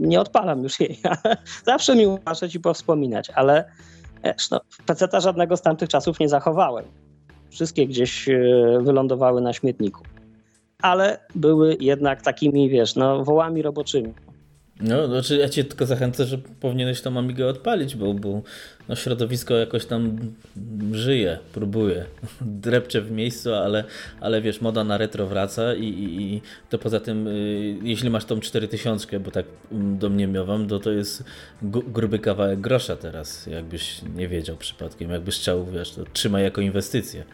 nie 0.00 0.20
odpalam 0.20 0.62
już 0.62 0.80
jej. 0.80 1.00
Zawsze 1.66 1.96
mi 1.96 2.18
patrzeć 2.24 2.54
i 2.54 2.60
powspominać, 2.60 3.30
ale 3.30 3.64
no, 4.50 4.60
PC-ta 4.86 5.20
żadnego 5.20 5.56
z 5.56 5.62
tamtych 5.62 5.88
czasów 5.88 6.20
nie 6.20 6.28
zachowałem. 6.28 6.84
Wszystkie 7.50 7.86
gdzieś 7.86 8.28
e, 8.28 8.40
wylądowały 8.80 9.40
na 9.40 9.52
śmietniku. 9.52 10.02
Ale 10.82 11.18
były 11.34 11.76
jednak 11.80 12.22
takimi, 12.22 12.70
wiesz, 12.70 12.96
no, 12.96 13.24
wołami 13.24 13.62
roboczymi. 13.62 14.14
No, 14.80 15.06
znaczy 15.06 15.36
ja 15.36 15.48
cię 15.48 15.64
tylko 15.64 15.86
zachęcę, 15.86 16.24
że 16.24 16.38
powinieneś 16.38 17.00
tą 17.00 17.18
Amigę 17.18 17.46
odpalić, 17.46 17.96
bo, 17.96 18.14
bo 18.14 18.42
no, 18.88 18.96
środowisko 18.96 19.54
jakoś 19.54 19.86
tam 19.86 20.18
żyje, 20.92 21.38
próbuje, 21.52 22.04
drepcze 22.40 23.00
w 23.00 23.10
miejscu, 23.10 23.54
ale, 23.54 23.84
ale 24.20 24.42
wiesz, 24.42 24.60
moda 24.60 24.84
na 24.84 24.98
retro 24.98 25.26
wraca 25.26 25.74
i, 25.74 25.84
i, 25.84 26.22
i 26.22 26.42
to 26.70 26.78
poza 26.78 27.00
tym, 27.00 27.26
y, 27.26 27.78
jeśli 27.82 28.10
masz 28.10 28.24
tą 28.24 28.40
4000, 28.40 29.20
bo 29.20 29.30
tak 29.30 29.46
mm, 29.72 29.98
do 29.98 30.08
mnie 30.08 30.26
miowam, 30.26 30.68
to 30.68 30.78
to 30.78 30.90
jest 30.90 31.24
gruby 31.62 32.18
kawałek 32.18 32.60
grosza 32.60 32.96
teraz, 32.96 33.46
jakbyś 33.46 34.00
nie 34.16 34.28
wiedział 34.28 34.56
przypadkiem, 34.56 35.10
jakbyś 35.10 35.36
chciał, 35.36 35.66
wiesz, 35.66 35.90
to 35.90 36.04
trzymaj 36.12 36.42
jako 36.42 36.60
inwestycję. 36.60 37.24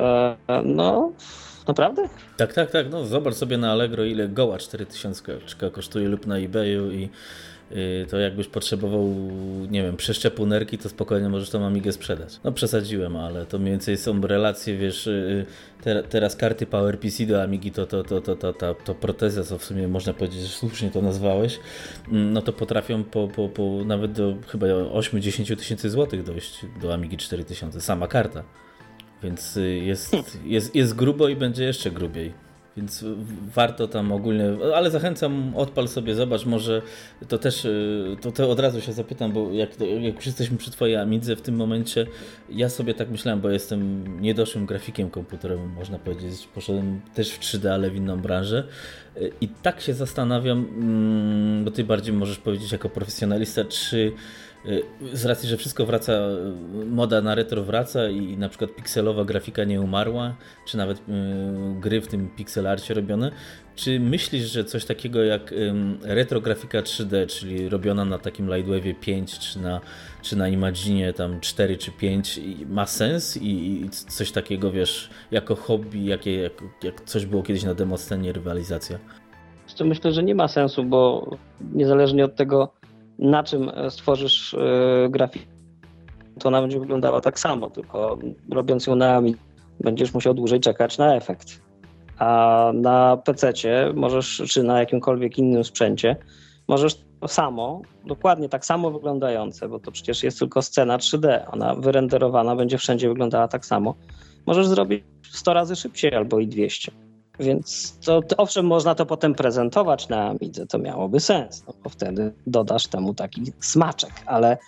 E, 0.00 0.36
no, 0.64 1.12
Naprawdę? 1.68 2.08
Tak, 2.36 2.52
tak, 2.52 2.70
tak. 2.70 2.90
No, 2.90 3.04
zobacz 3.04 3.34
sobie 3.34 3.58
na 3.58 3.72
Allegro, 3.72 4.04
ile 4.04 4.28
goła 4.28 4.58
4000 4.58 5.22
kosztuje 5.72 6.08
lub 6.08 6.26
na 6.26 6.38
eBayu 6.38 6.92
i 6.92 7.08
y, 7.72 8.06
to 8.10 8.18
jakbyś 8.18 8.46
potrzebował, 8.46 9.14
nie 9.70 9.82
wiem, 9.82 9.96
przeszczepu 9.96 10.46
nerki, 10.46 10.78
to 10.78 10.88
spokojnie 10.88 11.28
możesz 11.28 11.50
tą 11.50 11.66
Amigę 11.66 11.92
sprzedać. 11.92 12.40
No 12.44 12.52
przesadziłem, 12.52 13.16
ale 13.16 13.46
to 13.46 13.58
mniej 13.58 13.70
więcej 13.70 13.96
są 13.96 14.20
relacje, 14.20 14.76
wiesz, 14.76 15.06
y, 15.06 15.46
te, 15.82 16.02
teraz 16.02 16.36
karty 16.36 16.66
PowerPC 16.66 17.26
do 17.26 17.42
Amigi 17.42 17.72
to, 17.72 17.86
to, 17.86 18.02
to, 18.02 18.20
to, 18.20 18.36
to, 18.36 18.52
to, 18.52 18.74
to 18.74 18.94
proteza, 18.94 19.44
co 19.44 19.58
w 19.58 19.64
sumie 19.64 19.88
można 19.88 20.14
powiedzieć, 20.14 20.40
że 20.40 20.48
słusznie 20.48 20.90
to 20.90 21.02
nazwałeś, 21.02 21.58
mm, 22.12 22.32
no 22.32 22.42
to 22.42 22.52
potrafią 22.52 23.04
po, 23.04 23.28
po, 23.28 23.48
po 23.48 23.84
nawet 23.86 24.12
do 24.12 24.34
chyba 24.46 24.66
8-10 24.66 25.56
tysięcy 25.56 25.90
złotych 25.90 26.22
dojść 26.22 26.66
do 26.82 26.94
Amigi 26.94 27.16
4000, 27.16 27.80
sama 27.80 28.08
karta. 28.08 28.67
Więc 29.22 29.56
y, 29.56 29.74
jest, 29.74 30.16
jest, 30.44 30.74
jest 30.74 30.94
grubo 30.94 31.28
i 31.28 31.36
będzie 31.36 31.64
jeszcze 31.64 31.90
grubiej. 31.90 32.48
Więc 32.78 33.04
warto 33.54 33.88
tam 33.88 34.12
ogólnie, 34.12 34.44
ale 34.74 34.90
zachęcam, 34.90 35.52
odpal 35.56 35.88
sobie, 35.88 36.14
zobacz, 36.14 36.46
może 36.46 36.82
to 37.28 37.38
też, 37.38 37.64
y, 37.64 38.16
to, 38.20 38.32
to 38.32 38.50
od 38.50 38.60
razu 38.60 38.80
się 38.80 38.92
zapytam, 38.92 39.32
bo 39.32 39.52
jak, 39.52 39.70
jak 40.00 40.14
już 40.14 40.26
jesteśmy 40.26 40.56
przy 40.56 40.70
Twojej 40.70 40.96
Amidze 40.96 41.36
w 41.36 41.42
tym 41.42 41.56
momencie, 41.56 42.06
ja 42.50 42.68
sobie 42.68 42.94
tak 42.94 43.10
myślałem, 43.10 43.40
bo 43.40 43.50
jestem 43.50 44.04
niedoszłym 44.20 44.66
grafikiem 44.66 45.10
komputerowym, 45.10 45.72
można 45.72 45.98
powiedzieć, 45.98 46.48
poszedłem 46.54 47.00
też 47.14 47.30
w 47.30 47.40
3D, 47.40 47.68
ale 47.68 47.90
w 47.90 47.96
inną 47.96 48.20
branżę 48.20 48.64
y, 49.16 49.32
i 49.40 49.48
tak 49.48 49.80
się 49.80 49.94
zastanawiam, 49.94 50.58
mm, 50.58 51.64
bo 51.64 51.70
Ty 51.70 51.84
bardziej 51.84 52.14
możesz 52.14 52.38
powiedzieć 52.38 52.72
jako 52.72 52.88
profesjonalista, 52.88 53.64
czy 53.64 54.12
z 55.12 55.24
racji, 55.24 55.48
że 55.48 55.56
wszystko 55.56 55.86
wraca, 55.86 56.12
moda 56.86 57.20
na 57.20 57.34
retro 57.34 57.64
wraca 57.64 58.08
i 58.08 58.36
na 58.36 58.48
przykład 58.48 58.74
pikselowa 58.74 59.24
grafika 59.24 59.64
nie 59.64 59.80
umarła, 59.80 60.34
czy 60.66 60.76
nawet 60.76 60.98
y, 60.98 61.02
gry 61.80 62.00
w 62.00 62.06
tym 62.08 62.28
pixelarcie 62.36 62.94
robione, 62.94 63.30
czy 63.76 64.00
myślisz, 64.00 64.44
że 64.44 64.64
coś 64.64 64.84
takiego 64.84 65.22
jak 65.22 65.54
retro 66.02 66.40
grafika 66.40 66.82
3D, 66.82 67.26
czyli 67.26 67.68
robiona 67.68 68.04
na 68.04 68.18
takim 68.18 68.54
Lightwave 68.54 69.00
5 69.00 69.38
czy 69.38 69.60
na, 69.60 69.80
czy 70.22 70.36
na 70.36 70.48
Imaginie 70.48 71.12
tam 71.12 71.40
4 71.40 71.76
czy 71.76 71.90
5 71.92 72.40
ma 72.66 72.86
sens 72.86 73.36
i, 73.42 73.88
coś 73.90 74.32
takiego 74.32 74.70
wiesz, 74.70 75.10
jako 75.30 75.54
hobby, 75.56 76.04
jakie, 76.04 76.42
jak, 76.42 76.52
jak 76.82 77.00
coś 77.00 77.26
było 77.26 77.42
kiedyś 77.42 77.64
na 77.64 77.74
demoscenie 77.74 78.32
rywalizacja? 78.32 78.98
Myślę, 79.84 80.12
że 80.12 80.22
nie 80.22 80.34
ma 80.34 80.48
sensu, 80.48 80.84
bo 80.84 81.30
niezależnie 81.74 82.24
od 82.24 82.36
tego 82.36 82.77
na 83.18 83.42
czym 83.42 83.68
e, 83.74 83.90
stworzysz 83.90 84.54
e, 84.54 85.08
grafikę, 85.10 85.46
to 86.40 86.48
ona 86.48 86.60
będzie 86.60 86.80
wyglądała 86.80 87.20
tak 87.20 87.40
samo, 87.40 87.70
tylko 87.70 88.18
robiąc 88.50 88.86
ją 88.86 88.96
na 88.96 89.14
AMI 89.14 89.36
będziesz 89.80 90.14
musiał 90.14 90.34
dłużej 90.34 90.60
czekać 90.60 90.98
na 90.98 91.16
efekt. 91.16 91.62
A 92.18 92.70
na 92.74 93.16
PC 93.16 93.52
możesz, 93.94 94.42
czy 94.48 94.62
na 94.62 94.78
jakimkolwiek 94.78 95.38
innym 95.38 95.64
sprzęcie, 95.64 96.16
możesz 96.68 97.04
to 97.20 97.28
samo, 97.28 97.82
dokładnie 98.04 98.48
tak 98.48 98.64
samo 98.64 98.90
wyglądające, 98.90 99.68
bo 99.68 99.78
to 99.78 99.92
przecież 99.92 100.22
jest 100.22 100.38
tylko 100.38 100.62
scena 100.62 100.98
3D, 100.98 101.40
ona 101.52 101.74
wyrenderowana 101.74 102.56
będzie 102.56 102.78
wszędzie 102.78 103.08
wyglądała 103.08 103.48
tak 103.48 103.66
samo. 103.66 103.94
Możesz 104.46 104.66
zrobić 104.66 105.04
100 105.32 105.54
razy 105.54 105.76
szybciej 105.76 106.14
albo 106.14 106.38
i 106.38 106.46
200. 106.46 106.92
Więc 107.40 107.98
to, 108.04 108.22
to, 108.22 108.36
owszem, 108.36 108.66
można 108.66 108.94
to 108.94 109.06
potem 109.06 109.34
prezentować 109.34 110.08
na 110.08 110.28
Amidze, 110.28 110.66
to 110.66 110.78
miałoby 110.78 111.20
sens, 111.20 111.64
no 111.66 111.74
bo 111.84 111.90
wtedy 111.90 112.32
dodasz 112.46 112.86
temu 112.86 113.14
taki 113.14 113.52
smaczek, 113.60 114.12
ale 114.26 114.58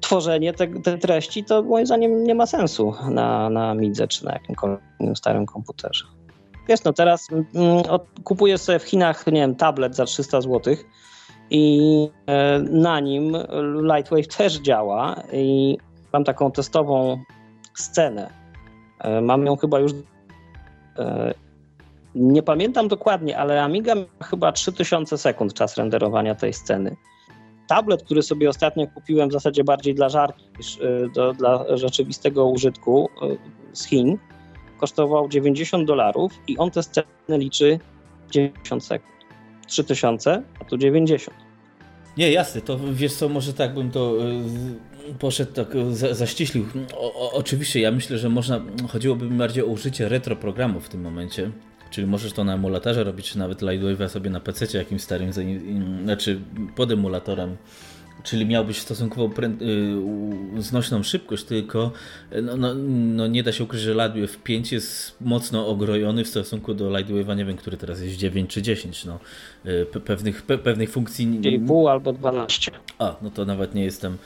tworzenie 0.00 0.52
tej 0.52 0.82
te 0.82 0.98
treści 0.98 1.44
to 1.44 1.62
moim 1.62 1.86
zdaniem 1.86 2.24
nie 2.24 2.34
ma 2.34 2.46
sensu 2.46 2.94
na, 3.10 3.50
na 3.50 3.70
Amidze 3.70 4.08
czy 4.08 4.24
na 4.24 4.32
jakimkolwiek 4.32 4.80
starym 5.14 5.46
komputerze. 5.46 6.04
Wiesz, 6.68 6.84
no 6.84 6.92
teraz 6.92 7.28
mm, 7.32 7.82
kupuję 8.24 8.58
sobie 8.58 8.78
w 8.78 8.82
Chinach, 8.82 9.26
nie 9.26 9.40
wiem, 9.40 9.54
tablet 9.54 9.96
za 9.96 10.04
300 10.04 10.40
zł 10.40 10.76
i 11.50 12.08
e, 12.26 12.58
na 12.58 13.00
nim 13.00 13.36
Lightwave 13.82 14.36
też 14.36 14.60
działa 14.60 15.16
i 15.32 15.78
mam 16.12 16.24
taką 16.24 16.52
testową 16.52 17.22
scenę. 17.74 18.30
E, 19.00 19.20
mam 19.20 19.46
ją 19.46 19.56
chyba 19.56 19.78
już 19.78 19.92
e, 20.98 21.34
nie 22.14 22.42
pamiętam 22.42 22.88
dokładnie, 22.88 23.38
ale 23.38 23.62
Amiga 23.62 23.94
ma 23.94 24.04
chyba 24.24 24.52
3000 24.52 25.18
sekund 25.18 25.54
czas 25.54 25.76
renderowania 25.76 26.34
tej 26.34 26.52
sceny. 26.52 26.96
Tablet, 27.68 28.02
który 28.02 28.22
sobie 28.22 28.48
ostatnio 28.48 28.86
kupiłem 28.86 29.28
w 29.28 29.32
zasadzie 29.32 29.64
bardziej 29.64 29.94
dla 29.94 30.08
żartu 30.08 30.42
niż 30.58 30.76
y, 30.76 31.10
do, 31.14 31.32
dla 31.32 31.76
rzeczywistego 31.76 32.46
użytku 32.46 33.08
y, 33.22 33.38
z 33.72 33.86
Chin, 33.86 34.18
kosztował 34.78 35.28
90 35.28 35.86
dolarów 35.86 36.32
i 36.48 36.58
on 36.58 36.70
tę 36.70 36.82
scenę 36.82 37.06
liczy 37.28 37.78
90 38.30 38.84
sekund. 38.84 39.12
3000, 39.66 40.42
a 40.60 40.64
tu 40.64 40.78
90. 40.78 41.36
Nie, 42.16 42.32
jasne, 42.32 42.60
to 42.60 42.78
wiesz 42.92 43.14
co, 43.14 43.28
może 43.28 43.54
tak 43.54 43.74
bym 43.74 43.90
to 43.90 44.16
y, 45.10 45.14
poszedł, 45.18 45.52
tak 45.52 45.68
za, 45.90 46.14
zaściślił. 46.14 46.66
O, 46.96 47.14
o, 47.14 47.32
oczywiście, 47.32 47.80
ja 47.80 47.90
myślę, 47.90 48.18
że 48.18 48.28
można, 48.28 48.60
chodziłoby 48.88 49.28
bardziej 49.28 49.64
o 49.64 49.66
użycie 49.66 50.08
retro 50.08 50.36
programu 50.36 50.80
w 50.80 50.88
tym 50.88 51.00
momencie, 51.00 51.50
Czyli 51.92 52.06
możesz 52.06 52.32
to 52.32 52.44
na 52.44 52.54
emulatorze 52.54 53.04
robić, 53.04 53.30
czy 53.30 53.38
nawet 53.38 53.62
Lightwave'a 53.62 54.08
sobie 54.08 54.30
na 54.30 54.40
PC 54.40 54.78
jakimś 54.78 55.02
starym, 55.02 55.30
znaczy 56.02 56.40
pod 56.76 56.90
emulatorem. 56.92 57.56
Czyli 58.22 58.46
miałbyś 58.46 58.78
stosunkowo 58.78 59.34
y, 60.58 60.62
znośną 60.62 61.02
szybkość, 61.02 61.44
tylko 61.44 61.92
no, 62.42 62.56
no, 62.56 62.74
no, 62.74 63.26
nie 63.26 63.42
da 63.42 63.52
się 63.52 63.64
ukryć, 63.64 63.82
że 63.82 63.94
Lightwave 63.94 64.42
5 64.42 64.72
jest 64.72 65.16
mocno 65.20 65.68
ogrojony 65.68 66.24
w 66.24 66.28
stosunku 66.28 66.74
do 66.74 66.90
Lightwave'a, 66.90 67.36
nie 67.36 67.44
wiem, 67.44 67.56
który 67.56 67.76
teraz 67.76 68.00
jest 68.00 68.16
9 68.16 68.50
czy 68.50 68.62
10. 68.62 69.04
No. 69.04 69.18
Y, 69.66 70.00
pewnych, 70.00 70.42
pe 70.42 70.58
pewnych 70.58 70.90
funkcji... 70.90 71.26
2,5 71.26 71.90
albo 71.90 72.12
12. 72.12 72.70
A, 72.98 73.16
no 73.22 73.30
to 73.30 73.44
nawet 73.44 73.74
nie 73.74 73.84
jestem 73.84 74.18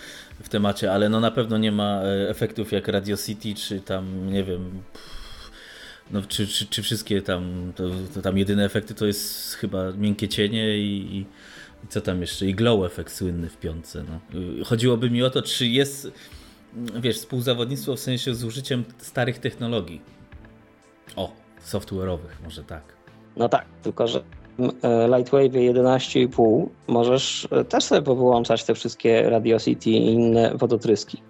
w 0.42 0.48
temacie, 0.48 0.92
ale 0.92 1.08
no 1.08 1.20
na 1.20 1.30
pewno 1.30 1.58
nie 1.58 1.72
ma 1.72 2.02
e, 2.02 2.30
efektów 2.30 2.72
jak 2.72 2.88
Radio 2.88 3.16
City, 3.16 3.54
czy 3.54 3.80
tam, 3.80 4.32
nie 4.32 4.44
wiem... 4.44 4.82
Pff, 4.92 5.15
no, 6.10 6.22
czy, 6.22 6.46
czy, 6.46 6.66
czy 6.66 6.82
wszystkie 6.82 7.22
tam, 7.22 7.72
to, 7.76 7.84
to, 8.14 8.22
tam 8.22 8.38
jedyne 8.38 8.64
efekty 8.64 8.94
to 8.94 9.06
jest 9.06 9.54
chyba 9.54 9.92
miękkie 9.92 10.28
cienie 10.28 10.78
i, 10.78 11.16
i, 11.16 11.26
co 11.88 12.00
tam 12.00 12.20
jeszcze, 12.20 12.46
i 12.46 12.54
glow 12.54 12.86
efekt 12.86 13.12
słynny 13.12 13.48
w 13.48 13.56
piątce. 13.56 14.04
No. 14.08 14.40
Chodziłoby 14.64 15.10
mi 15.10 15.22
o 15.22 15.30
to, 15.30 15.42
czy 15.42 15.66
jest, 15.66 16.12
wiesz, 17.00 17.16
współzawodnictwo 17.16 17.96
w 17.96 18.00
sensie 18.00 18.34
z 18.34 18.44
użyciem 18.44 18.84
starych 18.98 19.38
technologii. 19.38 20.00
O, 21.16 21.32
software'owych, 21.64 22.44
może 22.44 22.64
tak. 22.64 22.82
No 23.36 23.48
tak, 23.48 23.64
tylko 23.82 24.06
że 24.06 24.22
e, 24.82 25.08
Lightwave 25.08 25.52
11,5 25.52 26.66
możesz 26.86 27.48
e, 27.50 27.64
też 27.64 27.84
sobie 27.84 28.02
powyłączać 28.02 28.64
te 28.64 28.74
wszystkie 28.74 29.30
Radio 29.30 29.58
City 29.58 29.90
i 29.90 30.06
inne 30.06 30.52
wodotryski. 30.54 31.22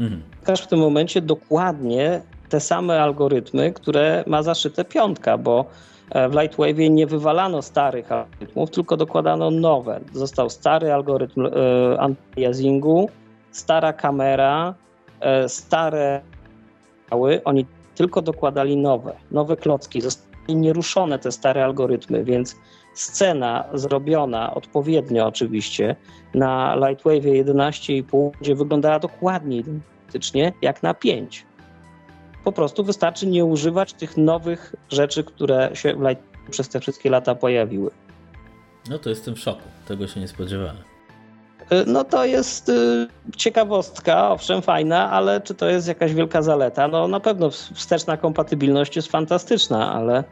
Mhm. 0.00 0.22
w 0.56 0.66
tym 0.66 0.78
momencie 0.78 1.20
dokładnie 1.20 2.22
te 2.48 2.60
same 2.60 3.02
algorytmy, 3.02 3.72
które 3.72 4.24
ma 4.26 4.42
zaszyte 4.42 4.84
piątka, 4.84 5.38
bo 5.38 5.64
e, 6.10 6.28
w 6.28 6.32
Lightwave 6.32 6.90
nie 6.90 7.06
wywalano 7.06 7.62
starych 7.62 8.12
algorytmów, 8.12 8.70
tylko 8.70 8.96
dokładano 8.96 9.50
nowe. 9.50 10.00
Został 10.12 10.50
stary 10.50 10.92
algorytm 10.92 11.46
e, 11.46 11.50
anti-aliasingu, 12.00 13.08
stara 13.52 13.92
kamera, 13.92 14.74
e, 15.20 15.48
stare 15.48 16.20
oni 17.44 17.66
tylko 17.94 18.22
dokładali 18.22 18.76
nowe, 18.76 19.16
nowe 19.30 19.56
klocki. 19.56 20.00
Zostały 20.00 20.26
nieruszone 20.48 21.18
te 21.18 21.32
stare 21.32 21.64
algorytmy, 21.64 22.24
więc 22.24 22.56
scena 22.94 23.64
zrobiona 23.74 24.54
odpowiednio 24.54 25.26
oczywiście 25.26 25.96
na 26.34 26.76
Lightwave 26.76 27.24
11,5 27.24 28.30
będzie 28.30 28.54
wyglądała 28.54 28.98
dokładnie 28.98 29.56
identycznie 29.56 30.52
jak 30.62 30.82
na 30.82 30.94
5 30.94 31.45
po 32.46 32.52
prostu 32.52 32.84
wystarczy 32.84 33.26
nie 33.26 33.44
używać 33.44 33.92
tych 33.92 34.16
nowych 34.16 34.74
rzeczy, 34.88 35.24
które 35.24 35.70
się 35.74 35.96
przez 36.50 36.68
te 36.68 36.80
wszystkie 36.80 37.10
lata 37.10 37.34
pojawiły. 37.34 37.90
No 38.90 38.98
to 38.98 39.10
jestem 39.10 39.34
w 39.34 39.38
szoku, 39.38 39.62
tego 39.88 40.06
się 40.06 40.20
nie 40.20 40.28
spodziewałem. 40.28 40.76
Y, 41.72 41.84
no 41.86 42.04
to 42.04 42.24
jest 42.24 42.68
y, 42.68 43.06
ciekawostka, 43.36 44.30
owszem, 44.30 44.62
fajna, 44.62 45.10
ale 45.10 45.40
czy 45.40 45.54
to 45.54 45.68
jest 45.68 45.88
jakaś 45.88 46.14
wielka 46.14 46.42
zaleta? 46.42 46.88
No 46.88 47.08
na 47.08 47.20
pewno 47.20 47.50
wsteczna 47.50 48.16
kompatybilność 48.16 48.96
jest 48.96 49.08
fantastyczna, 49.08 49.92
ale 49.92 50.24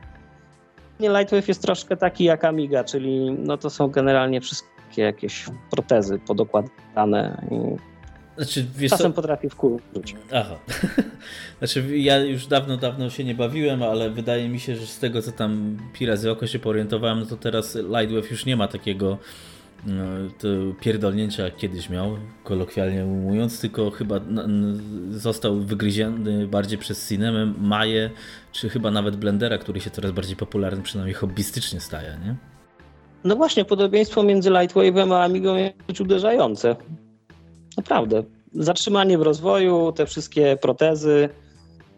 Lightwave 1.01 1.49
jest 1.49 1.63
troszkę 1.63 1.97
taki 1.97 2.25
jak 2.25 2.45
Amiga, 2.45 2.85
czyli 2.85 3.31
no 3.31 3.57
to 3.57 3.71
są 3.71 3.89
generalnie 3.89 4.41
wszystkie 4.41 5.03
jakieś 5.03 5.47
protezy 5.71 6.19
podokładane 6.19 7.47
znaczy, 8.37 8.67
Czasem 8.91 9.13
co? 9.13 9.17
potrafi 9.17 9.51
wkurzyć. 9.51 10.17
Aha. 10.33 10.57
znaczy, 11.59 11.99
ja 11.99 12.19
już 12.19 12.47
dawno, 12.47 12.77
dawno 12.77 13.11
się 13.11 13.25
nie 13.25 13.35
bawiłem, 13.35 13.83
ale 13.83 14.11
wydaje 14.11 14.49
mi 14.49 14.61
się, 14.61 14.77
że 14.77 14.87
z 14.87 14.99
tego, 14.99 15.23
co 15.23 15.33
tam 15.33 15.79
pi 15.93 16.07
razy 16.07 16.31
oko 16.31 16.47
się 16.47 16.59
porientowałem, 16.59 17.21
no 17.21 17.27
to 17.27 17.37
teraz 17.37 17.75
Lightwave 17.75 18.31
już 18.31 18.47
nie 18.47 18.57
ma 18.57 18.69
takiego 18.69 19.19
no, 19.87 20.05
pierdolnięcia, 20.81 21.43
jak 21.43 21.57
kiedyś 21.57 21.91
miał, 21.91 22.17
kolokwialnie 22.45 23.05
mówiąc, 23.05 23.61
tylko 23.61 23.91
chyba 23.91 24.21
został 25.11 25.61
wygryziony 25.61 26.47
bardziej 26.47 26.79
przez 26.79 27.09
Cinemę, 27.09 27.53
Maję, 27.59 28.11
czy 28.53 28.69
chyba 28.69 28.91
nawet 28.91 29.17
Blendera, 29.17 29.59
który 29.59 29.81
się 29.81 29.91
coraz 29.91 30.13
bardziej 30.13 30.37
popularny, 30.37 30.83
przynajmniej 30.83 31.15
hobbystycznie 31.15 31.81
staje, 31.81 32.19
nie? 32.25 32.37
No 33.25 33.37
właśnie, 33.37 33.65
podobieństwo 33.65 34.23
między 34.23 34.51
Lightwave'em 34.51 35.15
a 35.15 35.25
Amigą 35.25 35.57
jest 35.89 36.01
uderzające. 36.01 36.77
Naprawdę. 37.77 38.23
Zatrzymanie 38.55 39.19
w 39.19 39.23
rozwoju, 39.23 39.93
te 39.93 40.07
wszystkie 40.07 40.57
protezy 40.61 41.29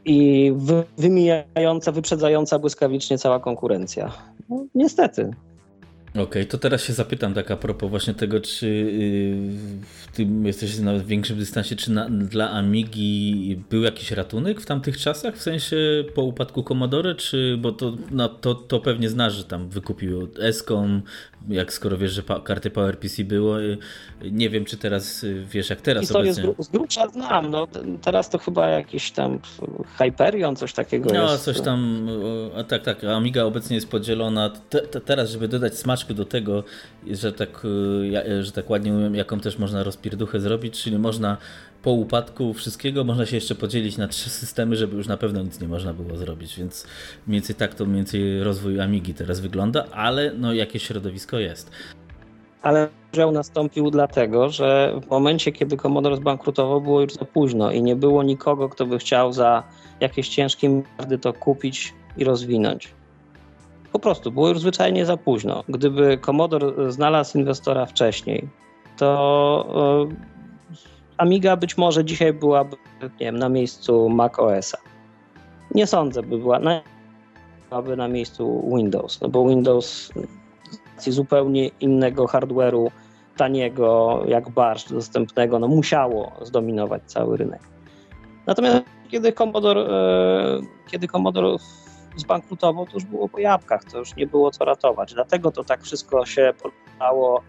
i 0.04 0.52
wymijająca, 0.98 1.92
wyprzedzająca 1.92 2.58
błyskawicznie 2.58 3.18
cała 3.18 3.40
konkurencja. 3.40 4.12
No, 4.48 4.64
niestety. 4.74 5.30
Okej, 6.16 6.24
okay, 6.24 6.46
to 6.46 6.58
teraz 6.58 6.84
się 6.84 6.92
zapytam 6.92 7.34
tak 7.34 7.50
a 7.50 7.56
propos 7.56 7.90
właśnie 7.90 8.14
tego, 8.14 8.40
czy 8.40 8.68
yy, 8.68 10.14
ty 10.14 10.26
jesteś 10.42 10.78
na 10.78 10.98
większym 10.98 11.38
dystansie, 11.38 11.76
czy 11.76 11.92
na, 11.92 12.08
dla 12.10 12.50
Amigi 12.50 13.62
był 13.70 13.82
jakiś 13.82 14.10
ratunek 14.10 14.60
w 14.60 14.66
tamtych 14.66 14.98
czasach, 14.98 15.36
w 15.36 15.42
sensie 15.42 15.76
po 16.14 16.22
upadku 16.22 16.62
Commodore, 16.62 17.14
czy, 17.14 17.56
bo 17.60 17.72
to, 17.72 17.92
no, 18.10 18.28
to, 18.28 18.54
to 18.54 18.80
pewnie 18.80 19.08
znasz, 19.08 19.34
że 19.34 19.44
tam 19.44 19.68
wykupił 19.68 20.28
Escom, 20.40 21.02
jak 21.48 21.72
skoro 21.72 21.98
wiesz, 21.98 22.12
że 22.12 22.22
pa, 22.22 22.40
karty 22.40 22.70
PowerPC 22.70 23.24
było. 23.24 23.60
Y, 23.60 23.78
nie 24.30 24.50
wiem, 24.50 24.64
czy 24.64 24.76
teraz 24.76 25.24
y, 25.24 25.44
wiesz, 25.50 25.70
jak 25.70 25.80
teraz 25.80 26.00
Historię 26.00 26.32
obecnie. 26.32 26.54
Z, 26.58 26.66
z 26.66 26.70
grubsza 26.70 27.08
znam, 27.08 27.50
no 27.50 27.68
teraz 28.02 28.30
to 28.30 28.38
chyba 28.38 28.68
jakiś 28.68 29.10
tam 29.10 29.38
Hyperion, 29.98 30.56
coś 30.56 30.72
takiego 30.72 31.10
no, 31.14 31.22
jest. 31.22 31.46
No, 31.46 31.52
coś 31.52 31.64
tam, 31.64 32.08
a 32.56 32.64
tak, 32.64 32.82
tak, 32.82 33.04
Amiga 33.04 33.44
obecnie 33.44 33.76
jest 33.76 33.90
podzielona. 33.90 34.50
Te, 34.70 34.80
te, 34.80 35.00
teraz, 35.00 35.30
żeby 35.30 35.48
dodać 35.48 35.78
smaczku 35.78 36.05
do 36.14 36.24
tego, 36.24 36.64
że 37.10 37.32
tak, 37.32 37.64
y, 37.64 38.44
że 38.44 38.52
tak 38.52 38.70
ładnie 38.70 38.92
umiem, 38.92 39.14
jaką 39.14 39.40
też 39.40 39.58
można 39.58 39.82
rozpierduchę 39.82 40.40
zrobić, 40.40 40.82
czyli 40.82 40.98
można 40.98 41.36
po 41.82 41.90
upadku 41.90 42.54
wszystkiego 42.54 43.04
można 43.04 43.26
się 43.26 43.36
jeszcze 43.36 43.54
podzielić 43.54 43.96
na 43.96 44.08
trzy 44.08 44.30
systemy, 44.30 44.76
żeby 44.76 44.96
już 44.96 45.08
na 45.08 45.16
pewno 45.16 45.42
nic 45.42 45.60
nie 45.60 45.68
można 45.68 45.92
było 45.92 46.16
zrobić, 46.16 46.58
więc 46.58 46.86
mniej 47.26 47.40
więcej 47.40 47.56
tak 47.56 47.74
to 47.74 47.84
mniej 47.84 47.96
więcej 47.96 48.42
rozwój 48.42 48.80
Amigi 48.80 49.14
teraz 49.14 49.40
wygląda, 49.40 49.84
ale 49.92 50.32
no 50.38 50.52
jakieś 50.52 50.82
środowisko 50.82 51.38
jest. 51.38 51.70
Ale 52.62 52.88
podział 53.10 53.32
nastąpił 53.32 53.90
dlatego, 53.90 54.48
że 54.48 55.00
w 55.06 55.10
momencie, 55.10 55.52
kiedy 55.52 55.76
Commodore 55.76 56.16
zbankrutował, 56.16 56.80
było 56.80 57.00
już 57.00 57.12
za 57.12 57.24
późno 57.24 57.72
i 57.72 57.82
nie 57.82 57.96
było 57.96 58.22
nikogo, 58.22 58.68
kto 58.68 58.86
by 58.86 58.98
chciał 58.98 59.32
za 59.32 59.62
jakieś 60.00 60.28
ciężkie 60.28 60.68
miliardy 60.68 61.18
to 61.18 61.32
kupić 61.32 61.94
i 62.16 62.24
rozwinąć. 62.24 62.94
Po 63.96 64.00
prostu 64.00 64.32
było 64.32 64.48
już 64.48 64.60
zwyczajnie 64.60 65.06
za 65.06 65.16
późno. 65.16 65.64
Gdyby 65.68 66.18
Commodore 66.18 66.92
znalazł 66.92 67.38
inwestora 67.38 67.86
wcześniej, 67.86 68.48
to 68.96 69.66
Amiga 71.18 71.56
być 71.56 71.76
może 71.76 72.04
dzisiaj 72.04 72.32
byłaby 72.32 72.76
nie 73.02 73.26
wiem, 73.26 73.38
na 73.38 73.48
miejscu 73.48 74.08
Mac 74.08 74.38
OS-a. 74.38 74.78
Nie 75.74 75.86
sądzę, 75.86 76.22
by 76.22 76.38
była 76.38 76.58
na, 76.58 76.82
byłaby 77.68 77.96
na 77.96 78.08
miejscu 78.08 78.70
Windows, 78.76 79.20
no 79.20 79.28
bo 79.28 79.48
Windows 79.48 80.12
z 80.96 81.10
zupełnie 81.10 81.68
innego 81.80 82.24
hardware'u, 82.24 82.90
taniego, 83.36 84.22
jak 84.28 84.50
barszcz, 84.50 84.92
dostępnego, 84.92 85.58
no 85.58 85.68
musiało 85.68 86.32
zdominować 86.42 87.02
cały 87.06 87.36
rynek. 87.36 87.60
Natomiast 88.46 88.82
kiedy 89.08 89.32
Commodore, 89.32 89.80
e, 89.80 90.60
kiedy 90.90 91.08
Commodore 91.08 91.56
zbankrutował, 92.16 92.86
to 92.86 92.92
już 92.94 93.04
było 93.04 93.28
po 93.28 93.38
jabłkach, 93.38 93.84
to 93.84 93.98
już 93.98 94.16
nie 94.16 94.26
było 94.26 94.50
co 94.50 94.64
ratować. 94.64 95.14
Dlatego 95.14 95.50
to 95.50 95.64
tak 95.64 95.82
wszystko 95.82 96.26
się 96.26 96.54
poruszało 96.62 97.42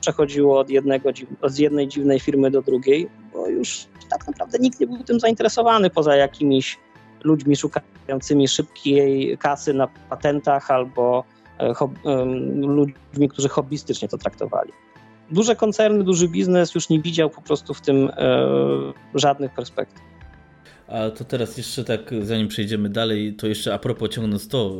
przechodziło 0.00 0.58
od, 0.58 0.70
jednego, 0.70 1.08
od 1.40 1.58
jednej 1.58 1.88
dziwnej 1.88 2.20
firmy 2.20 2.50
do 2.50 2.62
drugiej, 2.62 3.08
bo 3.32 3.48
już 3.48 3.86
tak 4.10 4.26
naprawdę 4.26 4.58
nikt 4.58 4.80
nie 4.80 4.86
był 4.86 5.04
tym 5.04 5.20
zainteresowany 5.20 5.90
poza 5.90 6.16
jakimiś 6.16 6.78
ludźmi 7.24 7.56
szukającymi 7.56 8.48
szybkiej 8.48 9.38
kasy 9.38 9.74
na 9.74 9.88
patentach 10.10 10.70
albo 10.70 11.24
e, 11.58 11.74
ludźmi, 12.56 13.28
którzy 13.28 13.48
hobbystycznie 13.48 14.08
to 14.08 14.18
traktowali. 14.18 14.72
Duże 15.30 15.56
koncerny, 15.56 16.04
duży 16.04 16.28
biznes 16.28 16.74
już 16.74 16.88
nie 16.88 17.00
widział 17.00 17.30
po 17.30 17.42
prostu 17.42 17.74
w 17.74 17.80
tym 17.80 18.10
e, 18.16 18.48
żadnych 19.14 19.54
perspektyw. 19.54 20.13
A 20.88 21.10
to 21.10 21.24
teraz 21.24 21.56
jeszcze 21.56 21.84
tak, 21.84 22.00
zanim 22.22 22.48
przejdziemy 22.48 22.88
dalej, 22.88 23.34
to 23.34 23.46
jeszcze 23.46 23.74
a 23.74 23.78
propos 23.78 24.10
ciągnąc 24.10 24.48
to, 24.48 24.78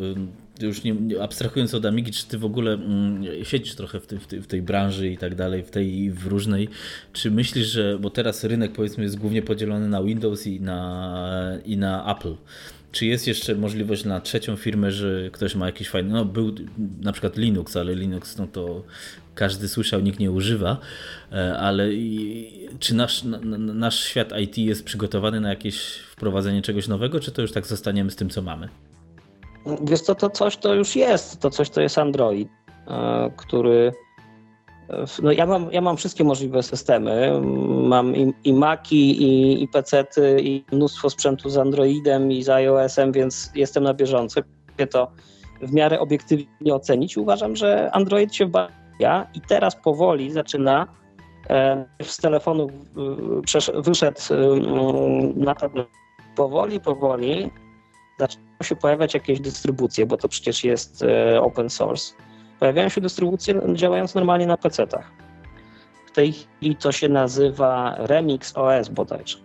już 0.61 0.85
nie, 0.85 0.95
abstrahując 1.23 1.75
od 1.75 1.87
Amigi, 1.87 2.13
czy 2.13 2.27
ty 2.27 2.39
w 2.39 2.45
ogóle 2.45 2.73
mm, 2.73 3.25
siedzisz 3.45 3.75
trochę 3.75 4.01
w, 4.01 4.07
ty, 4.07 4.19
w, 4.19 4.27
tej, 4.27 4.43
w 4.43 4.47
tej 4.47 4.63
branży 4.63 5.11
i 5.11 5.19
tak 5.19 5.35
dalej, 5.35 5.63
w 5.63 5.71
tej 5.71 6.11
w 6.11 6.27
różnej, 6.27 6.69
czy 7.13 7.31
myślisz, 7.31 7.67
że, 7.67 7.99
bo 7.99 8.11
teraz 8.11 8.45
rynek 8.45 8.73
powiedzmy 8.73 9.05
jest 9.05 9.19
głównie 9.19 9.43
podzielony 9.43 9.89
na 9.89 10.03
Windows 10.03 10.47
i 10.47 10.61
na, 10.61 11.59
i 11.65 11.77
na 11.77 12.17
Apple, 12.17 12.35
czy 12.93 13.07
jest 13.07 13.27
jeszcze 13.27 13.55
możliwość 13.55 14.05
na 14.05 14.21
trzecią 14.21 14.57
firmę, 14.57 14.91
że 14.91 15.31
ktoś 15.33 15.55
ma 15.55 15.67
jakiś 15.67 15.89
fajny, 15.89 16.11
no 16.13 16.25
był 16.25 16.55
na 17.01 17.13
przykład 17.13 17.37
Linux, 17.37 17.77
ale 17.77 17.95
Linux 17.95 18.39
no 18.39 18.47
to 18.47 18.85
każdy 19.35 19.69
słyszał, 19.69 20.01
nikt 20.01 20.19
nie 20.19 20.31
używa, 20.31 20.77
e, 21.33 21.59
ale 21.59 21.89
czy 22.79 22.95
nasz, 22.95 23.23
nasz 23.59 24.01
świat 24.01 24.29
IT 24.41 24.59
jest 24.59 24.85
przygotowany 24.85 25.41
na 25.41 25.49
jakieś 25.49 25.99
wprowadzenie 25.99 26.63
czegoś 26.63 26.89
nowego, 26.89 27.21
czy 27.21 27.33
to 27.33 27.43
już 27.43 27.53
tak 27.53 27.67
zostaniemy 27.67 28.11
z 28.11 28.17
tym, 28.17 28.31
co 28.31 28.43
mamy? 28.43 28.69
Wiesz 29.85 30.01
co, 30.01 30.15
to 30.15 30.31
coś 30.31 30.57
to 30.57 30.75
już 30.75 30.97
jest, 30.97 31.41
to 31.41 31.51
coś 31.51 31.71
to 31.71 31.81
jest 31.81 31.99
Android, 31.99 32.49
e, 32.89 33.31
który 33.37 33.93
no 35.23 35.33
ja 35.33 35.47
mam, 35.47 35.73
ja 35.73 35.81
mam 35.81 35.97
wszystkie 35.97 36.25
możliwe 36.25 36.63
systemy. 36.63 37.41
Mam 37.69 38.17
i, 38.17 38.35
i 38.45 38.53
Maci, 38.53 39.23
i, 39.23 39.63
i 39.63 39.69
PC-ty, 39.69 40.41
i 40.43 40.65
mnóstwo 40.73 41.11
sprzętu 41.11 41.51
z 41.51 41.59
Androidem 41.59 42.33
i 42.33 42.43
z 42.43 42.49
iOS-em, 42.49 43.13
więc 43.13 43.51
jestem 43.55 43.85
na 43.85 43.95
bieżąco. 43.95 44.41
To 44.91 45.11
w 45.63 45.73
miarę 45.73 46.01
obiektywnie 46.01 46.75
ocenić. 46.75 47.17
Uważam, 47.17 47.57
że 47.57 47.91
Android 47.93 48.35
się 48.35 48.47
baja 48.99 49.27
i 49.35 49.41
teraz 49.41 49.77
powoli 49.77 50.31
zaczyna 50.31 50.87
e, 51.51 51.85
z 52.03 52.17
telefonu 52.17 52.67
wyszedł 53.75 54.21
na 55.37 55.55
tablet. 55.55 55.89
Powoli, 56.37 56.81
powoli 56.81 57.51
zaczynają 58.19 58.63
się 58.63 58.77
pojawiać 58.77 59.15
jakieś 59.15 59.41
dystrybucje, 59.41 60.07
bo 60.07 60.17
to 60.17 60.29
przecież 60.29 60.65
jest 60.65 61.03
e, 61.03 61.43
open 61.43 61.71
source. 61.71 62.15
Pojawiają 62.61 62.89
się 62.89 63.01
dystrybucje 63.01 63.61
działające 63.75 64.19
normalnie 64.19 64.47
na 64.47 64.57
PC-tach. 64.57 65.11
W 66.07 66.11
tej 66.11 66.33
chwili 66.33 66.77
to 66.77 66.93
się 66.93 67.09
nazywa 67.09 67.95
Remix 67.99 68.57
OS 68.57 68.89
bodajże. 68.89 69.39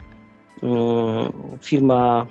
Mm, 0.64 1.32
firma 1.62 2.28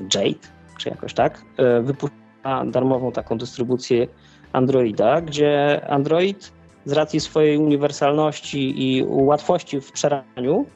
Jade, 0.00 0.48
czy 0.78 0.88
jakoś 0.88 1.14
tak, 1.14 1.42
e, 1.56 1.80
wypuściła 1.80 2.18
darmową 2.66 3.12
taką 3.12 3.38
dystrybucję 3.38 4.06
Androida, 4.52 5.20
gdzie 5.20 5.80
Android 5.90 6.52
z 6.88 6.92
racji 6.92 7.20
swojej 7.20 7.58
uniwersalności 7.58 8.82
i 8.82 9.04
łatwości 9.06 9.80
w 9.80 9.92
przeraniu 9.92 10.66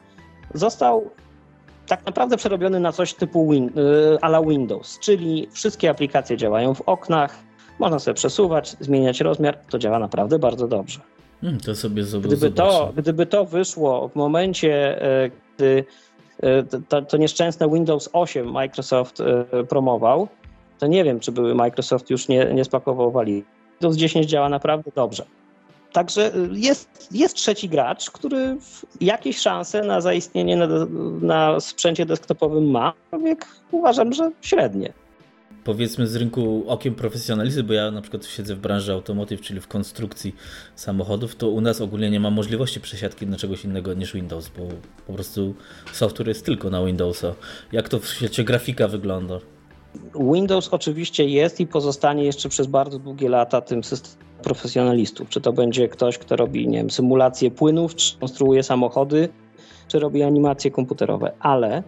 został 0.54 1.10
tak 1.86 2.06
naprawdę 2.06 2.36
przerobiony 2.36 2.80
na 2.80 2.92
coś 2.92 3.14
typu 3.14 3.50
win, 3.50 3.66
y, 3.68 4.18
ala 4.20 4.42
Windows, 4.42 4.98
czyli 4.98 5.48
wszystkie 5.52 5.90
aplikacje 5.90 6.36
działają 6.36 6.74
w 6.74 6.80
oknach, 6.80 7.38
można 7.78 7.98
sobie 7.98 8.14
przesuwać, 8.14 8.76
zmieniać 8.80 9.20
rozmiar, 9.20 9.58
to 9.70 9.78
działa 9.78 9.98
naprawdę 9.98 10.38
bardzo 10.38 10.68
dobrze. 10.68 11.00
Hmm, 11.40 11.60
to 11.60 11.74
sobie 11.74 12.02
gdyby 12.22 12.50
to, 12.50 12.92
gdyby 12.96 13.26
to 13.26 13.44
wyszło 13.44 14.08
w 14.08 14.16
momencie, 14.16 15.02
y, 15.24 15.30
gdy 15.56 15.84
y, 16.44 16.80
to, 16.88 17.02
to 17.02 17.16
nieszczęsne 17.16 17.68
Windows 17.70 18.08
8 18.12 18.50
Microsoft 18.50 19.22
promował, 19.68 20.28
to 20.78 20.86
nie 20.86 21.04
wiem, 21.04 21.20
czy 21.20 21.32
były 21.32 21.54
Microsoft 21.54 22.10
już 22.10 22.28
nie, 22.28 22.54
nie 22.54 22.64
spakował. 22.64 23.12
Windows 23.24 23.96
10 23.96 24.26
działa 24.26 24.48
naprawdę 24.48 24.90
dobrze. 24.94 25.24
Także 25.92 26.36
y, 26.36 26.48
jest, 26.52 27.08
jest 27.10 27.36
trzeci 27.36 27.68
gracz, 27.68 28.10
który 28.10 28.56
jakieś 29.00 29.38
szanse 29.38 29.82
na 29.82 30.00
zaistnienie 30.00 30.56
na, 30.56 30.66
na 31.20 31.60
sprzęcie 31.60 32.06
desktopowym 32.06 32.70
ma, 32.70 32.92
aczkolwiek 33.04 33.46
uważam, 33.70 34.12
że 34.12 34.30
średnie. 34.40 34.92
Powiedzmy 35.64 36.06
z 36.06 36.16
rynku 36.16 36.64
okiem 36.66 36.94
profesjonalisty, 36.94 37.62
bo 37.62 37.72
ja 37.72 37.90
na 37.90 38.02
przykład 38.02 38.26
siedzę 38.26 38.54
w 38.54 38.58
branży 38.58 38.92
automotive, 38.92 39.40
czyli 39.40 39.60
w 39.60 39.68
konstrukcji 39.68 40.34
samochodów, 40.74 41.36
to 41.36 41.48
u 41.48 41.60
nas 41.60 41.80
ogólnie 41.80 42.10
nie 42.10 42.20
ma 42.20 42.30
możliwości 42.30 42.80
przesiadki 42.80 43.26
na 43.26 43.36
czegoś 43.36 43.64
innego 43.64 43.94
niż 43.94 44.14
Windows, 44.14 44.48
bo 44.48 44.68
po 45.06 45.12
prostu 45.12 45.54
software 45.92 46.28
jest 46.28 46.46
tylko 46.46 46.70
na 46.70 46.84
Windowsa. 46.84 47.34
Jak 47.72 47.88
to 47.88 47.98
w 47.98 48.06
świecie 48.06 48.44
grafika 48.44 48.88
wygląda? 48.88 49.38
Windows 50.32 50.68
oczywiście 50.68 51.24
jest 51.24 51.60
i 51.60 51.66
pozostanie 51.66 52.24
jeszcze 52.24 52.48
przez 52.48 52.66
bardzo 52.66 52.98
długie 52.98 53.28
lata 53.28 53.60
tym 53.60 53.84
systemem 53.84 54.31
profesjonalistów. 54.42 55.28
Czy 55.28 55.40
to 55.40 55.52
będzie 55.52 55.88
ktoś, 55.88 56.18
kto 56.18 56.36
robi 56.36 56.68
nie 56.68 56.78
wiem, 56.78 56.90
symulacje 56.90 57.50
płynów, 57.50 57.94
czy 57.94 58.18
konstruuje 58.18 58.62
samochody, 58.62 59.28
czy 59.88 59.98
robi 59.98 60.22
animacje 60.22 60.70
komputerowe, 60.70 61.32
ale 61.40 61.82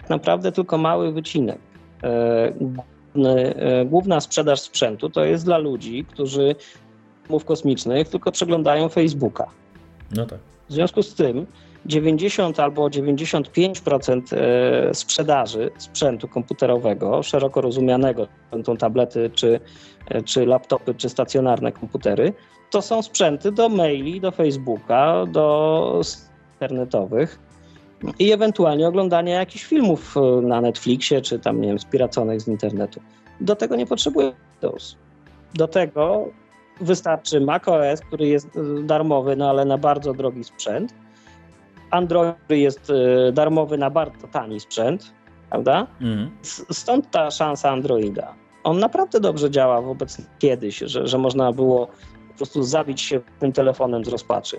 tak 0.00 0.10
naprawdę 0.10 0.52
tylko 0.52 0.78
mały 0.78 1.12
wycinek. 1.12 1.58
E, 2.02 2.52
e, 3.14 3.84
główna 3.84 4.20
sprzedaż 4.20 4.60
sprzętu 4.60 5.10
to 5.10 5.24
jest 5.24 5.44
dla 5.44 5.58
ludzi, 5.58 6.04
którzy 6.04 6.54
mów 7.28 7.44
kosmicznych 7.44 8.08
tylko 8.08 8.32
przeglądają 8.32 8.88
Facebooka. 8.88 9.46
No 10.16 10.26
tak. 10.26 10.38
W 10.68 10.72
związku 10.72 11.02
z 11.02 11.14
tym 11.14 11.46
90 11.86 12.60
albo 12.60 12.88
95% 12.88 14.36
e, 14.36 14.94
sprzedaży 14.94 15.70
sprzętu 15.78 16.28
komputerowego, 16.28 17.22
szeroko 17.22 17.60
rozumianego, 17.60 18.26
będą 18.50 18.76
tablety, 18.76 19.30
czy, 19.34 19.60
e, 20.08 20.22
czy 20.22 20.46
laptopy, 20.46 20.94
czy 20.94 21.08
stacjonarne 21.08 21.72
komputery, 21.72 22.32
to 22.70 22.82
są 22.82 23.02
sprzęty 23.02 23.52
do 23.52 23.68
maili, 23.68 24.20
do 24.20 24.30
Facebooka, 24.30 25.26
do 25.26 26.00
internetowych 26.52 27.38
i 28.18 28.32
ewentualnie 28.32 28.88
oglądania 28.88 29.38
jakichś 29.38 29.64
filmów 29.64 30.16
e, 30.16 30.20
na 30.40 30.60
Netflixie, 30.60 31.20
czy 31.20 31.38
tam, 31.38 31.60
nie 31.60 31.68
wiem, 31.68 31.78
spiraconych 31.78 32.40
z 32.40 32.48
internetu. 32.48 33.00
Do 33.40 33.56
tego 33.56 33.76
nie 33.76 33.86
potrzebuję 33.86 34.32
Windows. 34.52 34.96
Do 35.54 35.68
tego 35.68 36.28
wystarczy 36.80 37.40
macOS, 37.40 38.00
który 38.00 38.26
jest 38.26 38.48
darmowy, 38.84 39.36
no 39.36 39.50
ale 39.50 39.64
na 39.64 39.78
bardzo 39.78 40.14
drogi 40.14 40.44
sprzęt, 40.44 40.94
Android 41.90 42.34
jest 42.48 42.90
y, 42.90 43.32
darmowy 43.32 43.78
na 43.78 43.90
bardzo 43.90 44.28
tani 44.28 44.60
sprzęt, 44.60 45.12
prawda? 45.50 45.86
Mm. 46.00 46.30
Stąd 46.70 47.10
ta 47.10 47.30
szansa 47.30 47.70
Androida. 47.70 48.34
On 48.64 48.78
naprawdę 48.78 49.20
dobrze 49.20 49.50
działa 49.50 49.82
wobec 49.82 50.22
kiedyś, 50.38 50.78
że, 50.78 51.06
że 51.06 51.18
można 51.18 51.52
było 51.52 51.86
po 52.28 52.36
prostu 52.36 52.62
zabić 52.62 53.00
się 53.00 53.20
tym 53.38 53.52
telefonem 53.52 54.04
z 54.04 54.08
rozpaczy. 54.08 54.56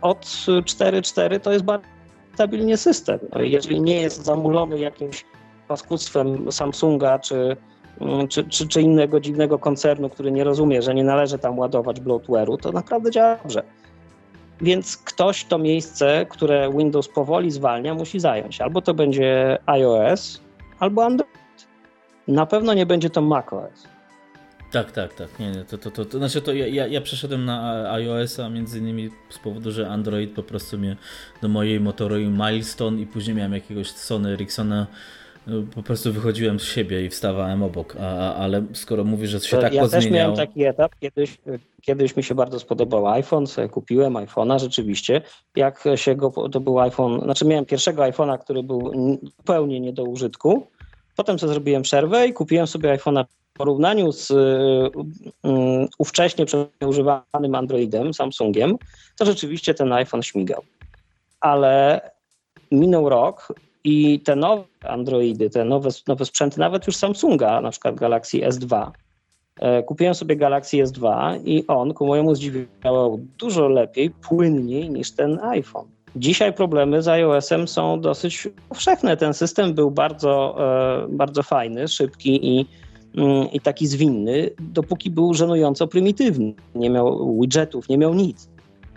Od 0.00 0.20
4.4 0.20 1.40
to 1.40 1.52
jest 1.52 1.64
bardzo 1.64 1.86
stabilny 2.34 2.76
system. 2.76 3.18
No, 3.32 3.40
jeżeli 3.40 3.80
nie 3.80 4.02
jest 4.02 4.24
zamulony 4.24 4.78
jakimś 4.78 5.24
paskudztwem 5.68 6.52
Samsunga 6.52 7.18
czy, 7.18 7.56
mm, 8.00 8.28
czy, 8.28 8.44
czy, 8.44 8.68
czy, 8.68 8.82
innego 8.82 9.20
dziwnego 9.20 9.58
koncernu, 9.58 10.08
który 10.08 10.32
nie 10.32 10.44
rozumie, 10.44 10.82
że 10.82 10.94
nie 10.94 11.04
należy 11.04 11.38
tam 11.38 11.58
ładować 11.58 12.00
bloatware'u, 12.00 12.56
to 12.56 12.72
naprawdę 12.72 13.10
działa 13.10 13.36
dobrze. 13.36 13.62
Więc 14.62 14.96
ktoś 14.96 15.44
to 15.44 15.58
miejsce, 15.58 16.26
które 16.30 16.70
Windows 16.76 17.08
powoli 17.08 17.50
zwalnia, 17.50 17.94
musi 17.94 18.20
zająć. 18.20 18.60
Albo 18.60 18.82
to 18.82 18.94
będzie 18.94 19.58
iOS, 19.66 20.40
albo 20.78 21.04
Android. 21.04 21.32
Na 22.28 22.46
pewno 22.46 22.74
nie 22.74 22.86
będzie 22.86 23.10
to 23.10 23.20
macOS. 23.20 23.88
Tak, 24.72 24.92
tak, 24.92 25.14
tak. 25.14 25.38
Nie, 25.38 25.50
nie, 25.50 25.64
to, 25.64 25.78
to, 25.78 25.90
to, 25.90 26.04
to 26.04 26.18
znaczy 26.18 26.42
to 26.42 26.52
ja, 26.52 26.86
ja 26.86 27.00
przeszedłem 27.00 27.44
na 27.44 27.90
iOS-a 27.92 28.48
między 28.48 28.78
innymi 28.78 29.10
z 29.30 29.38
powodu, 29.38 29.72
że 29.72 29.88
Android 29.88 30.34
po 30.34 30.42
prostu 30.42 30.78
mnie 30.78 30.96
do 31.42 31.48
mojej 31.48 31.80
Motorola 31.80 32.50
Milestone 32.50 33.00
i 33.00 33.06
później 33.06 33.36
miałem 33.36 33.52
jakiegoś 33.52 33.90
Sony 33.90 34.32
Ericssona 34.32 34.86
po 35.74 35.82
prostu 35.82 36.12
wychodziłem 36.12 36.60
z 36.60 36.64
siebie 36.64 37.04
i 37.04 37.08
wstawałem 37.08 37.62
obok, 37.62 37.96
a, 38.00 38.34
ale 38.34 38.62
skoro 38.72 39.04
mówisz, 39.04 39.30
że 39.30 39.40
się 39.40 39.58
tak 39.58 39.74
ja 39.74 39.82
pozmieniał... 39.82 40.00
Ja 40.00 40.08
też 40.08 40.10
miałem 40.10 40.36
taki 40.36 40.64
etap, 40.64 40.92
kiedyś, 41.00 41.38
kiedyś 41.82 42.16
mi 42.16 42.22
się 42.22 42.34
bardzo 42.34 42.60
spodobał 42.60 43.08
iPhone, 43.08 43.46
sobie 43.46 43.68
kupiłem 43.68 44.14
iPhone'a 44.14 44.58
rzeczywiście, 44.58 45.22
jak 45.56 45.84
się 45.94 46.14
go, 46.14 46.48
to 46.48 46.60
był 46.60 46.80
iPhone, 46.80 47.20
znaczy 47.20 47.44
miałem 47.44 47.64
pierwszego 47.64 48.02
iPhone'a, 48.02 48.38
który 48.38 48.62
był 48.62 48.92
zupełnie 49.22 49.80
nie 49.80 49.92
do 49.92 50.04
użytku, 50.04 50.66
potem 51.16 51.38
sobie 51.38 51.52
zrobiłem 51.52 51.82
przerwę 51.82 52.26
i 52.26 52.32
kupiłem 52.32 52.66
sobie 52.66 52.98
iPhone'a 52.98 53.24
w 53.24 53.58
porównaniu 53.58 54.12
z 54.12 54.30
um, 54.30 55.88
ówcześnie 55.98 56.46
używanym 56.86 57.54
Androidem, 57.54 58.14
Samsungiem, 58.14 58.76
to 59.18 59.24
rzeczywiście 59.24 59.74
ten 59.74 59.92
iPhone 59.92 60.22
śmigał. 60.22 60.62
Ale 61.40 62.00
minął 62.70 63.08
rok, 63.08 63.52
i 63.84 64.20
te 64.20 64.36
nowe 64.36 64.64
Androidy, 64.88 65.50
te 65.50 65.64
nowe, 65.64 65.90
nowe 66.08 66.24
sprzęty, 66.24 66.60
nawet 66.60 66.86
już 66.86 66.96
Samsunga, 66.96 67.60
na 67.60 67.70
przykład 67.70 67.94
Galaxy 67.94 68.38
S2, 68.38 68.90
e, 69.60 69.82
kupiłem 69.82 70.14
sobie 70.14 70.36
Galaxy 70.36 70.76
S2 70.76 71.38
i 71.44 71.66
on 71.66 71.94
ku 71.94 72.06
mojemu 72.06 72.34
zdziwieniu 72.34 72.66
działał 72.84 73.20
dużo 73.38 73.68
lepiej, 73.68 74.10
płynniej 74.10 74.90
niż 74.90 75.12
ten 75.12 75.38
iPhone. 75.38 75.86
Dzisiaj 76.16 76.52
problemy 76.52 77.02
z 77.02 77.08
iOS-em 77.08 77.68
są 77.68 78.00
dosyć 78.00 78.48
powszechne. 78.68 79.16
Ten 79.16 79.34
system 79.34 79.74
był 79.74 79.90
bardzo, 79.90 80.56
e, 81.04 81.08
bardzo 81.08 81.42
fajny, 81.42 81.88
szybki 81.88 82.58
i, 82.58 82.66
mm, 83.16 83.50
i 83.52 83.60
taki 83.60 83.86
zwinny, 83.86 84.50
dopóki 84.60 85.10
był 85.10 85.34
żenująco 85.34 85.86
prymitywny. 85.86 86.54
Nie 86.74 86.90
miał 86.90 87.36
widgetów, 87.40 87.88
nie 87.88 87.98
miał 87.98 88.14
nic. 88.14 88.48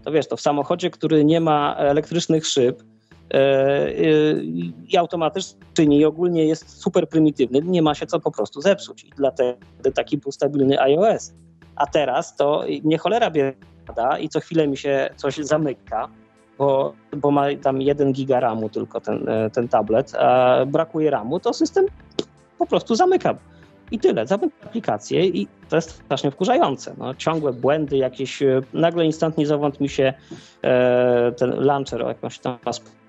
To 0.03 0.11
wiesz, 0.11 0.27
to 0.27 0.37
w 0.37 0.41
samochodzie, 0.41 0.89
który 0.89 1.25
nie 1.25 1.41
ma 1.41 1.75
elektrycznych 1.77 2.47
szyb, 2.47 2.83
i 4.87 4.97
automatycznie 4.97 5.97
i 5.97 6.05
ogólnie 6.05 6.45
jest 6.45 6.81
super 6.81 7.09
prymitywny, 7.09 7.61
nie 7.61 7.81
ma 7.81 7.95
się 7.95 8.05
co 8.05 8.19
po 8.19 8.31
prostu 8.31 8.61
zepsuć 8.61 9.03
i 9.03 9.09
dlatego 9.15 9.59
taki 9.95 10.17
był 10.17 10.31
stabilny 10.31 10.81
iOS. 10.81 11.33
A 11.75 11.87
teraz 11.87 12.35
to 12.35 12.63
nie 12.83 12.97
cholera 12.97 13.31
bieda 13.31 14.19
i 14.19 14.29
co 14.29 14.39
chwilę 14.39 14.67
mi 14.67 14.77
się 14.77 15.09
coś 15.15 15.35
zamyka, 15.35 16.09
bo, 16.57 16.93
bo 17.17 17.31
ma 17.31 17.45
tam 17.61 17.81
1 17.81 18.13
giga 18.13 18.39
RAMu 18.39 18.69
tylko 18.69 19.01
ten, 19.01 19.29
e, 19.29 19.49
ten 19.49 19.67
tablet, 19.67 20.15
a 20.15 20.57
brakuje 20.65 21.09
RAMu, 21.09 21.39
to 21.39 21.53
system 21.53 21.85
po 22.57 22.65
prostu 22.65 22.95
zamyka. 22.95 23.35
I 23.91 23.99
tyle, 23.99 24.27
zamyka 24.27 24.55
aplikację 24.65 25.25
i 25.25 25.47
to 25.69 25.75
jest 25.75 25.89
strasznie 25.89 26.31
wkurzające. 26.31 26.95
No, 26.97 27.15
ciągłe 27.15 27.53
błędy, 27.53 27.97
jakieś, 27.97 28.43
nagle 28.73 29.05
instantnie 29.05 29.47
zawąd 29.47 29.79
mi 29.79 29.89
się 29.89 30.13
e, 30.61 31.31
ten 31.31 31.49
launcher 31.49 32.01
jakąś 32.07 32.39
tam 32.39 32.57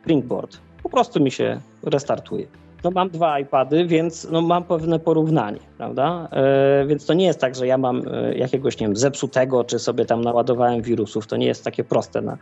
Springboard. 0.06 0.58
Po 0.82 0.88
prostu 0.88 1.20
mi 1.20 1.30
się 1.30 1.60
restartuje. 1.82 2.46
No 2.84 2.90
mam 2.90 3.10
dwa 3.10 3.38
iPady, 3.38 3.86
więc 3.86 4.28
no 4.30 4.40
mam 4.40 4.64
pewne 4.64 4.98
porównanie, 4.98 5.58
prawda? 5.76 6.28
E, 6.32 6.86
więc 6.86 7.06
to 7.06 7.14
nie 7.14 7.26
jest 7.26 7.40
tak, 7.40 7.54
że 7.54 7.66
ja 7.66 7.78
mam 7.78 8.02
e, 8.08 8.34
jakiegoś, 8.34 8.80
nie 8.80 8.86
wiem, 8.86 8.96
zepsutego, 8.96 9.64
czy 9.64 9.78
sobie 9.78 10.04
tam 10.04 10.20
naładowałem 10.20 10.82
wirusów. 10.82 11.26
To 11.26 11.36
nie 11.36 11.46
jest 11.46 11.64
takie 11.64 11.84
proste 11.84 12.20
na 12.22 12.38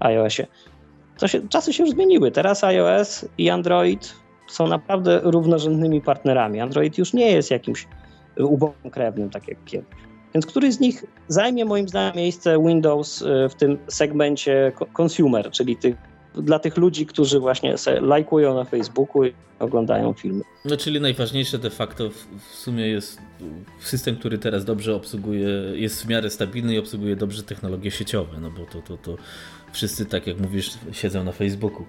iOSie. 0.00 0.46
To 1.18 1.28
się, 1.28 1.48
czasy 1.48 1.72
się 1.72 1.82
już 1.82 1.92
zmieniły. 1.92 2.30
Teraz 2.30 2.64
iOS 2.64 3.28
i 3.38 3.50
Android 3.50 4.14
są 4.48 4.66
naprawdę 4.66 5.20
równorzędnymi 5.22 6.00
partnerami. 6.00 6.60
Android 6.60 6.98
już 6.98 7.12
nie 7.12 7.32
jest 7.32 7.50
jakimś 7.50 7.88
ubogim 8.38 8.90
krewnym, 8.90 9.30
tak 9.30 9.48
jak 9.48 9.64
kiedyś. 9.64 9.88
Więc 10.34 10.46
który 10.46 10.72
z 10.72 10.80
nich 10.80 11.04
zajmie 11.28 11.64
moim 11.64 11.88
zdaniem 11.88 12.16
miejsce 12.16 12.58
Windows 12.66 13.22
e, 13.22 13.48
w 13.48 13.54
tym 13.54 13.78
segmencie 13.88 14.72
consumer, 15.00 15.50
czyli 15.50 15.76
tych 15.76 16.07
dla 16.42 16.58
tych 16.58 16.76
ludzi, 16.76 17.06
którzy 17.06 17.40
właśnie 17.40 17.74
lajkują 18.00 18.54
na 18.54 18.64
Facebooku 18.64 19.24
i 19.24 19.32
oglądają 19.58 20.12
filmy. 20.12 20.44
No 20.64 20.76
czyli 20.76 21.00
najważniejsze 21.00 21.58
de 21.58 21.70
facto 21.70 22.10
w, 22.10 22.26
w, 22.50 22.54
sumie 22.54 22.88
jest 22.88 23.18
system, 23.80 24.16
który 24.16 24.38
teraz 24.38 24.64
dobrze 24.64 24.94
obsługuje, 24.94 25.48
jest 25.74 26.02
w 26.02 26.08
miarę 26.08 26.30
stabilny 26.30 26.74
i 26.74 26.78
obsługuje 26.78 27.16
dobrze 27.16 27.42
technologie 27.42 27.90
sieciowe, 27.90 28.40
no 28.40 28.50
bo 28.50 28.64
to, 28.64 28.82
to, 28.82 28.96
to 28.96 29.22
wszyscy, 29.72 30.06
tak 30.06 30.26
jak 30.26 30.40
mówisz, 30.40 30.70
siedzą 30.92 31.24
na 31.24 31.32
Facebooku. 31.32 31.84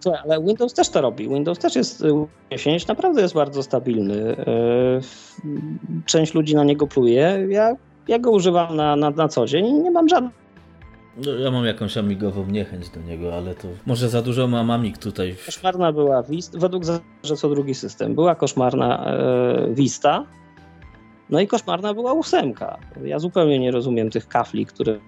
Słuchaj, 0.00 0.20
ale 0.24 0.44
Windows 0.44 0.74
też 0.74 0.88
to 0.88 1.00
robi. 1.00 1.28
Windows 1.28 1.58
też 1.58 1.76
jest, 1.76 2.04
sieć 2.56 2.86
naprawdę 2.86 3.22
jest 3.22 3.34
bardzo 3.34 3.62
stabilny. 3.62 4.36
E, 4.36 5.00
część 6.06 6.34
ludzi 6.34 6.54
na 6.54 6.64
niego 6.64 6.86
pluje. 6.86 7.46
Ja, 7.48 7.76
ja 8.08 8.18
go 8.18 8.30
używam 8.30 8.76
na, 8.76 8.96
na, 8.96 9.10
na 9.10 9.28
co 9.28 9.46
dzień 9.46 9.66
i 9.66 9.72
nie 9.72 9.90
mam 9.90 10.08
żadnych 10.08 10.45
no, 11.16 11.32
ja 11.32 11.50
mam 11.50 11.64
jakąś 11.64 11.96
amigową 11.96 12.46
niechęć 12.46 12.88
do 12.90 13.00
niego, 13.00 13.34
ale 13.34 13.54
to 13.54 13.68
może 13.86 14.08
za 14.08 14.22
dużo 14.22 14.46
mam 14.46 14.70
amig 14.70 14.98
tutaj. 14.98 15.36
Koszmarna 15.46 15.92
była 15.92 16.22
Vista, 16.22 16.58
według 16.58 16.84
że 17.22 17.36
co 17.36 17.48
drugi 17.48 17.74
system. 17.74 18.14
Była 18.14 18.34
koszmarna 18.34 19.06
e, 19.06 19.74
Vista, 19.74 20.26
no 21.30 21.40
i 21.40 21.46
koszmarna 21.46 21.94
była 21.94 22.12
ósemka. 22.12 22.78
Ja 23.04 23.18
zupełnie 23.18 23.58
nie 23.58 23.70
rozumiem 23.70 24.10
tych 24.10 24.28
kafli, 24.28 24.66
które 24.66 24.98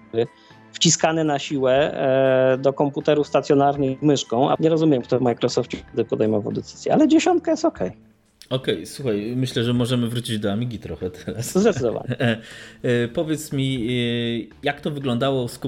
wciskane 0.71 1.23
na 1.23 1.39
siłę 1.39 1.93
e, 1.93 2.57
do 2.57 2.73
komputerów 2.73 3.27
stacjonarnych 3.27 4.01
myszką, 4.01 4.49
a 4.49 4.55
nie 4.59 4.69
rozumiem, 4.69 5.01
kto 5.01 5.19
w 5.19 5.21
Microsoftie 5.21 5.77
podejmował 6.09 6.51
decyzję, 6.51 6.93
ale 6.93 7.07
dziesiątka 7.07 7.51
jest 7.51 7.65
ok. 7.65 7.79
Okej, 8.49 8.73
okay, 8.75 8.85
słuchaj, 8.85 9.33
myślę, 9.35 9.63
że 9.63 9.73
możemy 9.73 10.07
wrócić 10.07 10.39
do 10.39 10.51
Amigi 10.51 10.79
trochę 10.79 11.11
teraz. 11.11 11.57
Zdecydowanie. 11.59 12.15
E, 12.19 12.37
e, 12.83 13.07
powiedz 13.07 13.53
mi, 13.53 13.87
e, 14.51 14.55
jak 14.63 14.81
to 14.81 14.91
wyglądało 14.91 15.47
z 15.47 15.59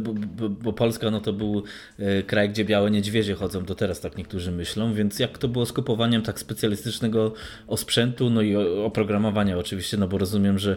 bo, 0.00 0.14
bo, 0.14 0.48
bo, 0.48 0.72
Polska 0.72 1.10
no 1.10 1.20
to 1.20 1.32
był 1.32 1.62
kraj, 2.26 2.48
gdzie 2.48 2.64
białe 2.64 2.90
niedźwiedzie 2.90 3.34
chodzą, 3.34 3.64
do 3.64 3.74
teraz 3.74 4.00
tak 4.00 4.18
niektórzy 4.18 4.52
myślą, 4.52 4.94
więc 4.94 5.18
jak 5.18 5.38
to 5.38 5.48
było 5.48 5.66
z 5.66 5.72
kupowaniem 5.72 6.22
tak 6.22 6.38
specjalistycznego 6.38 7.32
osprzętu, 7.66 8.30
no 8.30 8.42
i 8.42 8.56
oprogramowania 8.84 9.58
oczywiście, 9.58 9.96
no 9.96 10.08
bo 10.08 10.18
rozumiem, 10.18 10.58
że 10.58 10.76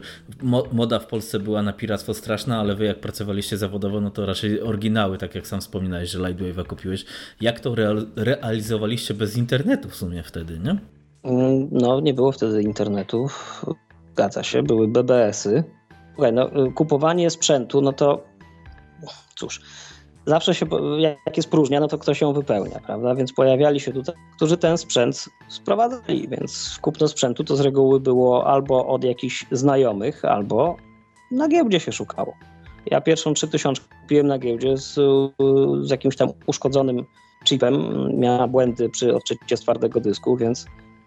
moda 0.71 0.99
w 0.99 1.07
Polsce 1.07 1.39
była 1.39 1.63
na 1.63 1.73
piractwo 1.73 2.13
straszna, 2.13 2.59
ale 2.59 2.75
wy 2.75 2.85
jak 2.85 2.99
pracowaliście 2.99 3.57
zawodowo, 3.57 4.01
no 4.01 4.11
to 4.11 4.25
raczej 4.25 4.61
oryginały, 4.61 5.17
tak 5.17 5.35
jak 5.35 5.47
sam 5.47 5.61
wspominałeś, 5.61 6.09
że 6.09 6.19
Lightwave'a 6.19 6.65
kupiłeś. 6.65 7.05
Jak 7.41 7.59
to 7.59 7.75
realizowaliście 8.15 9.13
bez 9.13 9.37
internetu 9.37 9.89
w 9.89 9.95
sumie 9.95 10.23
wtedy, 10.23 10.59
nie? 10.59 10.96
No, 11.71 11.99
nie 11.99 12.13
było 12.13 12.31
wtedy 12.31 12.61
internetu. 12.61 13.27
Zgadza 14.13 14.43
się, 14.43 14.63
były 14.63 14.87
BBS-y. 14.87 15.63
No, 16.33 16.49
kupowanie 16.75 17.29
sprzętu, 17.29 17.81
no 17.81 17.93
to 17.93 18.23
cóż, 19.35 19.61
zawsze 20.25 20.55
się, 20.55 20.65
jak 21.25 21.37
jest 21.37 21.49
próżnia, 21.49 21.79
no 21.79 21.87
to 21.87 21.97
ktoś 21.97 22.21
ją 22.21 22.33
wypełnia, 22.33 22.79
prawda? 22.85 23.15
Więc 23.15 23.33
pojawiali 23.33 23.79
się 23.79 23.93
tutaj, 23.93 24.15
którzy 24.35 24.57
ten 24.57 24.77
sprzęt 24.77 25.25
sprowadzali, 25.47 26.27
więc 26.27 26.79
kupno 26.81 27.07
sprzętu 27.07 27.43
to 27.43 27.55
z 27.55 27.61
reguły 27.61 27.99
było 27.99 28.47
albo 28.47 28.87
od 28.87 29.03
jakichś 29.03 29.45
znajomych, 29.51 30.25
albo 30.25 30.77
na 31.31 31.47
giełdzie 31.47 31.79
się 31.79 31.91
szukało. 31.91 32.33
Ja 32.85 33.01
pierwszą 33.01 33.33
3000 33.33 33.81
kupiłem 34.01 34.27
na 34.27 34.39
giełdzie 34.39 34.77
z, 34.77 34.93
z 35.81 35.89
jakimś 35.89 36.15
tam 36.15 36.29
uszkodzonym 36.47 37.05
chipem. 37.45 37.83
Miała 38.19 38.47
błędy 38.47 38.89
przy 38.89 39.15
odczycie 39.15 39.57
z 39.57 39.61
twardego 39.61 39.99
dysku, 39.99 40.37
więc 40.37 40.65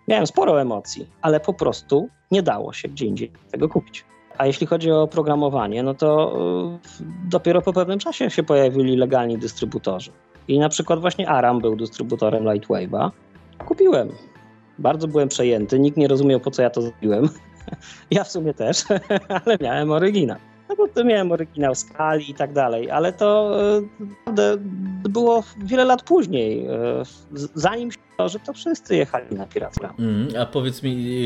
miałem 0.08 0.26
sporo 0.26 0.60
emocji, 0.60 1.06
ale 1.22 1.40
po 1.40 1.54
prostu 1.54 2.08
nie 2.30 2.42
dało 2.42 2.72
się 2.72 2.88
gdzie 2.88 3.06
indziej 3.06 3.32
tego 3.50 3.68
kupić. 3.68 4.04
A 4.38 4.46
jeśli 4.46 4.66
chodzi 4.66 4.90
o 4.90 5.06
programowanie, 5.06 5.82
no 5.82 5.94
to 5.94 6.36
y, 7.00 7.04
dopiero 7.28 7.62
po 7.62 7.72
pewnym 7.72 7.98
czasie 7.98 8.30
się 8.30 8.42
pojawili 8.42 8.96
legalni 8.96 9.38
dystrybutorzy. 9.38 10.10
I 10.48 10.58
na 10.58 10.68
przykład 10.68 11.00
właśnie 11.00 11.28
Aram 11.28 11.58
był 11.58 11.76
dystrybutorem 11.76 12.44
Lightwave'a. 12.44 13.10
Kupiłem. 13.66 14.08
Bardzo 14.78 15.08
byłem 15.08 15.28
przejęty, 15.28 15.78
nikt 15.78 15.96
nie 15.96 16.08
rozumiał 16.08 16.40
po 16.40 16.50
co 16.50 16.62
ja 16.62 16.70
to 16.70 16.82
zrobiłem. 16.82 17.28
Ja 18.10 18.24
w 18.24 18.30
sumie 18.30 18.54
też, 18.54 18.84
ale 19.44 19.56
miałem 19.60 19.90
oryginał. 19.90 20.38
No 20.68 20.76
bo 20.76 20.88
to 20.88 21.04
miałem 21.04 21.32
oryginał 21.32 21.74
skali 21.74 22.30
i 22.30 22.34
tak 22.34 22.52
dalej, 22.52 22.90
ale 22.90 23.12
to 23.12 23.56
e, 23.76 24.56
było 25.08 25.42
wiele 25.58 25.84
lat 25.84 26.02
później, 26.02 26.66
e, 26.66 27.02
zanim 27.54 27.92
się 27.92 27.98
że 28.28 28.38
to 28.38 28.52
wszyscy 28.52 28.96
jechali 28.96 29.36
na 29.36 29.46
piractwo. 29.46 29.88
Mm, 29.98 30.28
a 30.38 30.46
powiedz 30.46 30.82
mi, 30.82 31.24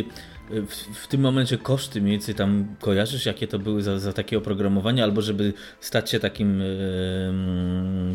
e, 0.51 0.63
w, 0.63 0.75
w, 0.75 1.07
tym 1.07 1.21
momencie 1.21 1.59
koszty 1.59 2.01
mniej 2.01 2.13
więcej 2.13 2.35
tam 2.35 2.77
kojarzysz, 2.81 3.27
jakie 3.27 3.49
to 3.49 3.59
były 3.59 3.83
za, 3.83 3.99
za 3.99 4.13
takie 4.13 4.39
oprogramowanie, 4.39 5.05
albo 5.05 5.23
żeby 5.23 5.53
stać 5.81 6.11
się 6.11 6.21
takim 6.21 6.63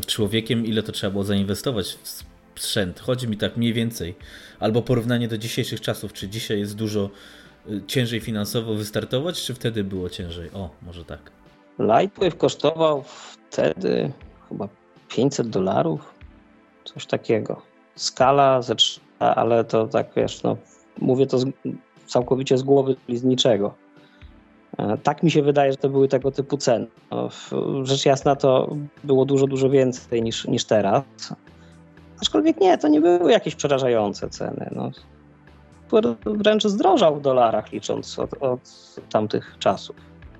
człowiekiem, 0.07 0.65
ile 0.65 0.83
to 0.83 0.91
trzeba 0.91 1.11
było 1.11 1.23
zainwestować 1.23 1.97
w 2.03 2.07
sprzęt? 2.07 2.99
Chodzi 2.99 3.27
mi 3.27 3.37
tak 3.37 3.57
mniej 3.57 3.73
więcej. 3.73 4.15
Albo 4.59 4.81
porównanie 4.81 5.27
do 5.27 5.37
dzisiejszych 5.37 5.81
czasów, 5.81 6.13
czy 6.13 6.27
dzisiaj 6.27 6.59
jest 6.59 6.75
dużo 6.75 7.09
ciężej 7.87 8.19
finansowo 8.19 8.73
wystartować, 8.73 9.43
czy 9.43 9.53
wtedy 9.53 9.83
było 9.83 10.09
ciężej? 10.09 10.49
O, 10.53 10.69
może 10.81 11.05
tak. 11.05 11.31
Lightwave 11.79 12.37
kosztował 12.37 13.03
wtedy 13.49 14.11
chyba 14.49 14.69
500 15.07 15.49
dolarów, 15.49 16.13
coś 16.83 17.05
takiego. 17.05 17.61
Skala 17.99 18.61
ze 18.61 18.75
3, 18.75 18.99
ale 19.19 19.63
to 19.63 19.87
tak 19.87 20.07
wiesz, 20.15 20.43
no, 20.43 20.57
mówię 20.97 21.27
to 21.27 21.39
z, 21.39 21.45
całkowicie 22.05 22.57
z 22.57 22.63
głowy, 22.63 22.95
z 23.09 23.23
niczego. 23.23 23.73
E, 24.77 24.97
tak 24.97 25.23
mi 25.23 25.31
się 25.31 25.41
wydaje, 25.41 25.71
że 25.71 25.77
to 25.77 25.89
były 25.89 26.07
tego 26.07 26.31
typu 26.31 26.57
ceny. 26.57 26.87
No, 27.11 27.29
rzecz 27.83 28.05
jasna 28.05 28.35
to 28.35 28.75
było 29.03 29.25
dużo, 29.25 29.47
dużo 29.47 29.69
więcej 29.69 30.23
niż, 30.23 30.47
niż 30.47 30.65
teraz. 30.65 31.03
Aczkolwiek 32.21 32.61
nie, 32.61 32.77
to 32.77 32.87
nie 32.87 33.01
były 33.01 33.31
jakieś 33.31 33.55
przerażające 33.55 34.29
ceny. 34.29 34.69
No, 34.75 34.91
wręcz 36.25 36.63
zdrożał 36.63 37.15
w 37.15 37.21
dolarach, 37.21 37.71
licząc 37.71 38.19
od, 38.19 38.43
od 38.43 38.95
tamtych 39.11 39.55
czasów. 39.59 39.95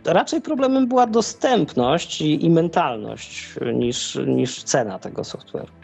Raczej 0.05 0.41
problemem 0.41 0.87
była 0.87 1.07
dostępność 1.07 2.21
i, 2.21 2.45
i 2.45 2.49
mentalność 2.49 3.55
niż, 3.73 4.19
niż 4.27 4.63
cena 4.63 4.99
tego 4.99 5.21
software'u. 5.21 5.78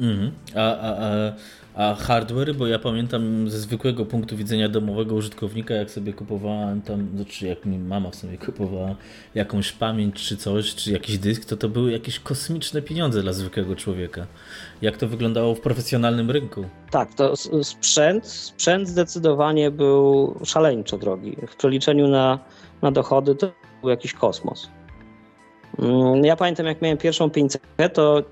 Mhm. 0.00 0.32
A, 0.54 0.60
a, 0.60 0.96
a 0.98 1.32
a 1.74 1.94
hardware, 1.94 2.54
bo 2.54 2.66
ja 2.66 2.78
pamiętam 2.78 3.50
ze 3.50 3.58
zwykłego 3.58 4.06
punktu 4.06 4.36
widzenia 4.36 4.68
domowego 4.68 5.14
użytkownika, 5.14 5.74
jak 5.74 5.90
sobie 5.90 6.12
kupowałem 6.12 6.82
tam, 6.82 7.24
czy 7.28 7.46
jak 7.46 7.66
mi 7.66 7.78
mama 7.78 8.12
sobie 8.12 8.38
kupowała 8.38 8.96
jakąś 9.34 9.72
pamięć 9.72 10.14
czy 10.14 10.36
coś, 10.36 10.74
czy 10.74 10.92
jakiś 10.92 11.18
dysk, 11.18 11.44
to 11.44 11.56
to 11.56 11.68
były 11.68 11.92
jakieś 11.92 12.20
kosmiczne 12.20 12.82
pieniądze 12.82 13.22
dla 13.22 13.32
zwykłego 13.32 13.76
człowieka. 13.76 14.26
Jak 14.82 14.96
to 14.96 15.08
wyglądało 15.08 15.54
w 15.54 15.60
profesjonalnym 15.60 16.30
rynku? 16.30 16.64
Tak, 16.90 17.14
to 17.14 17.34
sprzęt, 17.62 18.26
sprzęt 18.26 18.88
zdecydowanie 18.88 19.70
był 19.70 20.34
szaleńczo 20.44 20.98
drogi. 20.98 21.36
W 21.48 21.56
przeliczeniu 21.56 22.08
na, 22.08 22.38
na 22.82 22.90
dochody 22.90 23.34
to 23.34 23.52
był 23.80 23.90
jakiś 23.90 24.12
kosmos. 24.12 24.68
Mm, 25.78 26.24
ja 26.24 26.36
pamiętam, 26.36 26.66
jak 26.66 26.82
miałem 26.82 26.98
pierwszą 26.98 27.30
500, 27.30 27.62
to 27.92 28.22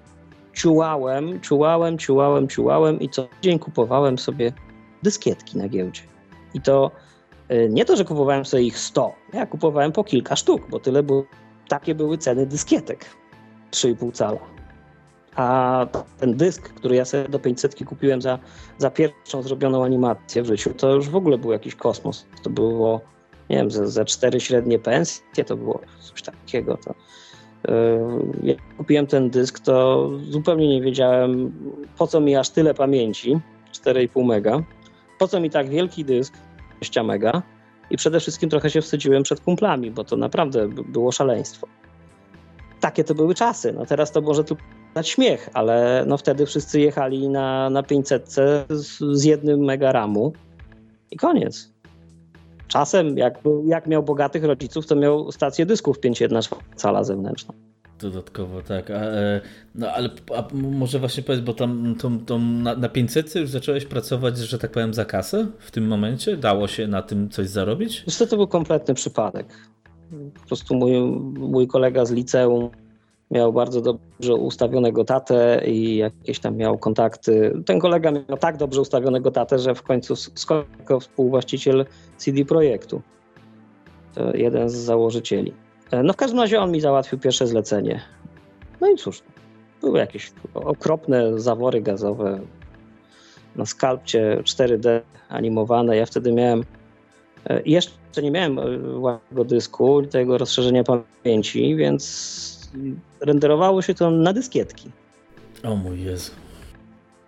ciułałem, 0.54 1.40
ciułałem, 1.40 1.98
ciułałem, 1.98 2.48
ciułałem 2.48 3.00
i 3.00 3.08
co 3.08 3.28
dzień 3.42 3.58
kupowałem 3.58 4.18
sobie 4.18 4.52
dyskietki 5.02 5.58
na 5.58 5.68
giełdzie. 5.68 6.02
I 6.54 6.60
to 6.60 6.90
y, 7.50 7.68
nie 7.70 7.84
to, 7.84 7.96
że 7.96 8.04
kupowałem 8.04 8.44
sobie 8.44 8.62
ich 8.62 8.78
100, 8.78 9.12
ja 9.32 9.46
kupowałem 9.46 9.92
po 9.92 10.04
kilka 10.04 10.36
sztuk, 10.36 10.62
bo 10.70 10.80
tyle 10.80 11.02
było, 11.02 11.24
takie 11.68 11.94
były 11.94 12.18
ceny 12.18 12.46
dyskietek 12.46 13.04
3,5 13.70 14.12
cala. 14.12 14.38
A 15.36 15.86
ten 16.20 16.36
dysk, 16.36 16.62
który 16.62 16.96
ja 16.96 17.04
sobie 17.04 17.28
do 17.28 17.38
500 17.38 17.84
kupiłem 17.84 18.22
za, 18.22 18.38
za 18.78 18.90
pierwszą 18.90 19.42
zrobioną 19.42 19.84
animację 19.84 20.42
w 20.42 20.46
życiu, 20.46 20.74
to 20.74 20.94
już 20.94 21.08
w 21.08 21.16
ogóle 21.16 21.38
był 21.38 21.52
jakiś 21.52 21.74
kosmos. 21.74 22.26
To 22.42 22.50
było, 22.50 23.00
nie 23.50 23.56
wiem, 23.56 23.70
ze, 23.70 23.88
ze 23.88 24.04
cztery 24.04 24.40
średnie 24.40 24.78
pensje, 24.78 25.44
to 25.44 25.56
było 25.56 25.80
coś 26.00 26.22
takiego. 26.22 26.76
To, 26.76 26.94
jak 28.42 28.56
kupiłem 28.76 29.06
ten 29.06 29.30
dysk, 29.30 29.60
to 29.60 30.10
zupełnie 30.28 30.68
nie 30.68 30.82
wiedziałem, 30.82 31.52
po 31.98 32.06
co 32.06 32.20
mi 32.20 32.36
aż 32.36 32.50
tyle 32.50 32.74
pamięci, 32.74 33.40
4,5 33.72 34.24
mega, 34.24 34.62
po 35.18 35.28
co 35.28 35.40
mi 35.40 35.50
tak 35.50 35.68
wielki 35.68 36.04
dysk, 36.04 36.34
20 36.70 37.02
mega 37.02 37.42
i 37.90 37.96
przede 37.96 38.20
wszystkim 38.20 38.50
trochę 38.50 38.70
się 38.70 38.80
wstydziłem 38.80 39.22
przed 39.22 39.40
kumplami, 39.40 39.90
bo 39.90 40.04
to 40.04 40.16
naprawdę 40.16 40.68
było 40.68 41.12
szaleństwo. 41.12 41.66
Takie 42.80 43.04
to 43.04 43.14
były 43.14 43.34
czasy. 43.34 43.72
No 43.72 43.86
teraz 43.86 44.12
to 44.12 44.20
może 44.20 44.44
tu 44.44 44.56
dać 44.94 45.08
śmiech, 45.08 45.48
ale 45.54 46.04
no 46.06 46.18
wtedy 46.18 46.46
wszyscy 46.46 46.80
jechali 46.80 47.28
na, 47.28 47.70
na 47.70 47.82
500 47.82 48.28
z, 48.70 48.98
z 48.98 49.24
jednym 49.24 49.60
mega 49.60 49.92
ramu 49.92 50.32
i 51.10 51.16
koniec. 51.16 51.72
Czasem, 52.72 53.18
jak, 53.18 53.38
jak 53.64 53.86
miał 53.86 54.02
bogatych 54.02 54.44
rodziców, 54.44 54.86
to 54.86 54.96
miał 54.96 55.32
stację 55.32 55.66
dysków 55.66 56.00
5.1 56.00 56.56
cala 56.76 57.04
zewnętrzną. 57.04 57.54
Dodatkowo, 57.98 58.62
tak. 58.62 58.90
A, 58.90 58.94
e, 58.94 59.40
no 59.74 59.90
ale 59.90 60.08
a 60.36 60.44
może 60.52 60.98
właśnie 60.98 61.22
powiedz, 61.22 61.40
bo 61.40 61.54
tam 61.54 61.94
tą, 62.00 62.18
tą, 62.18 62.38
na, 62.38 62.76
na 62.76 62.88
500 62.88 63.34
już 63.34 63.50
zacząłeś 63.50 63.84
pracować, 63.84 64.38
że 64.38 64.58
tak 64.58 64.70
powiem, 64.70 64.94
za 64.94 65.04
kasę 65.04 65.46
w 65.58 65.70
tym 65.70 65.86
momencie? 65.86 66.36
Dało 66.36 66.68
się 66.68 66.86
na 66.86 67.02
tym 67.02 67.30
coś 67.30 67.48
zarobić? 67.48 68.04
Wiesz 68.06 68.30
to 68.30 68.36
był 68.36 68.46
kompletny 68.46 68.94
przypadek. 68.94 69.46
Po 70.34 70.46
prostu 70.46 70.74
mój, 70.74 70.92
mój 71.38 71.66
kolega 71.66 72.04
z 72.04 72.10
liceum 72.10 72.70
miał 73.32 73.52
bardzo 73.52 73.80
dobrze 73.80 74.34
ustawionego 74.34 75.04
tatę 75.04 75.62
i 75.66 75.96
jakieś 75.96 76.38
tam 76.38 76.56
miał 76.56 76.78
kontakty. 76.78 77.62
Ten 77.66 77.78
kolega 77.78 78.10
miał 78.10 78.38
tak 78.40 78.56
dobrze 78.56 78.80
ustawionego 78.80 79.30
tatę, 79.30 79.58
że 79.58 79.74
w 79.74 79.82
końcu 79.82 80.16
skończył 80.16 81.00
współwłaściciel 81.00 81.86
CD 82.22 82.44
Projektu. 82.44 83.02
To 84.14 84.36
jeden 84.36 84.68
z 84.68 84.74
założycieli. 84.74 85.52
E, 85.90 86.02
no 86.02 86.12
w 86.12 86.16
każdym 86.16 86.40
razie 86.40 86.60
on 86.60 86.72
mi 86.72 86.80
załatwił 86.80 87.18
pierwsze 87.18 87.46
zlecenie. 87.46 88.00
No 88.80 88.90
i 88.90 88.96
cóż, 88.96 89.22
były 89.80 89.98
jakieś 89.98 90.32
okropne 90.54 91.40
zawory 91.40 91.80
gazowe 91.80 92.40
na 93.56 93.66
skalpcie 93.66 94.38
4D 94.44 95.00
animowane. 95.28 95.96
Ja 95.96 96.06
wtedy 96.06 96.32
miałem 96.32 96.64
e, 97.46 97.62
jeszcze 97.66 98.22
nie 98.22 98.30
miałem 98.30 98.60
własnego 99.00 99.44
dysku, 99.44 100.02
tego 100.02 100.38
rozszerzenia 100.38 100.84
pamięci, 100.84 101.76
więc 101.76 102.70
renderowało 103.20 103.82
się 103.82 103.94
to 103.94 104.10
na 104.10 104.32
dyskietki. 104.32 104.90
O 105.64 105.76
mój 105.76 106.02
Jezu. 106.02 106.32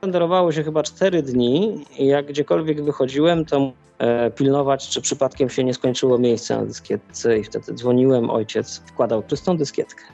Renderowało 0.03 0.53
się 0.53 0.63
chyba 0.63 0.83
4 0.83 1.23
dni 1.23 1.85
i 1.99 2.07
jak 2.07 2.27
gdziekolwiek 2.27 2.85
wychodziłem, 2.85 3.45
to 3.45 3.73
pilnować, 4.37 4.89
czy 4.89 5.01
przypadkiem 5.01 5.51
się 5.51 5.65
nie 5.65 5.75
skończyło 5.75 6.19
miejsce 6.19 6.57
na 6.57 6.67
dyskietce 6.67 7.39
i 7.39 7.45
wtedy 7.45 7.75
dzwoniłem, 7.75 8.31
ojciec 8.31 8.83
wkładał 8.87 9.23
czystą 9.23 9.57
dyskietkę. 9.57 10.05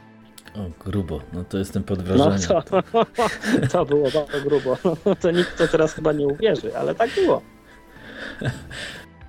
O, 0.57 0.85
grubo, 0.85 1.20
no 1.33 1.45
to 1.45 1.59
jestem 1.59 1.83
pod 1.83 2.03
wrażeniem. 2.03 2.39
No 2.51 2.62
to, 2.62 2.83
to 3.72 3.85
było 3.85 4.09
bardzo 4.11 4.41
grubo. 4.49 4.76
To 5.20 5.31
nikt 5.31 5.59
to 5.59 5.68
teraz 5.68 5.93
chyba 5.93 6.12
nie 6.12 6.26
uwierzy, 6.26 6.76
ale 6.76 6.95
tak 6.95 7.11
było. 7.14 7.43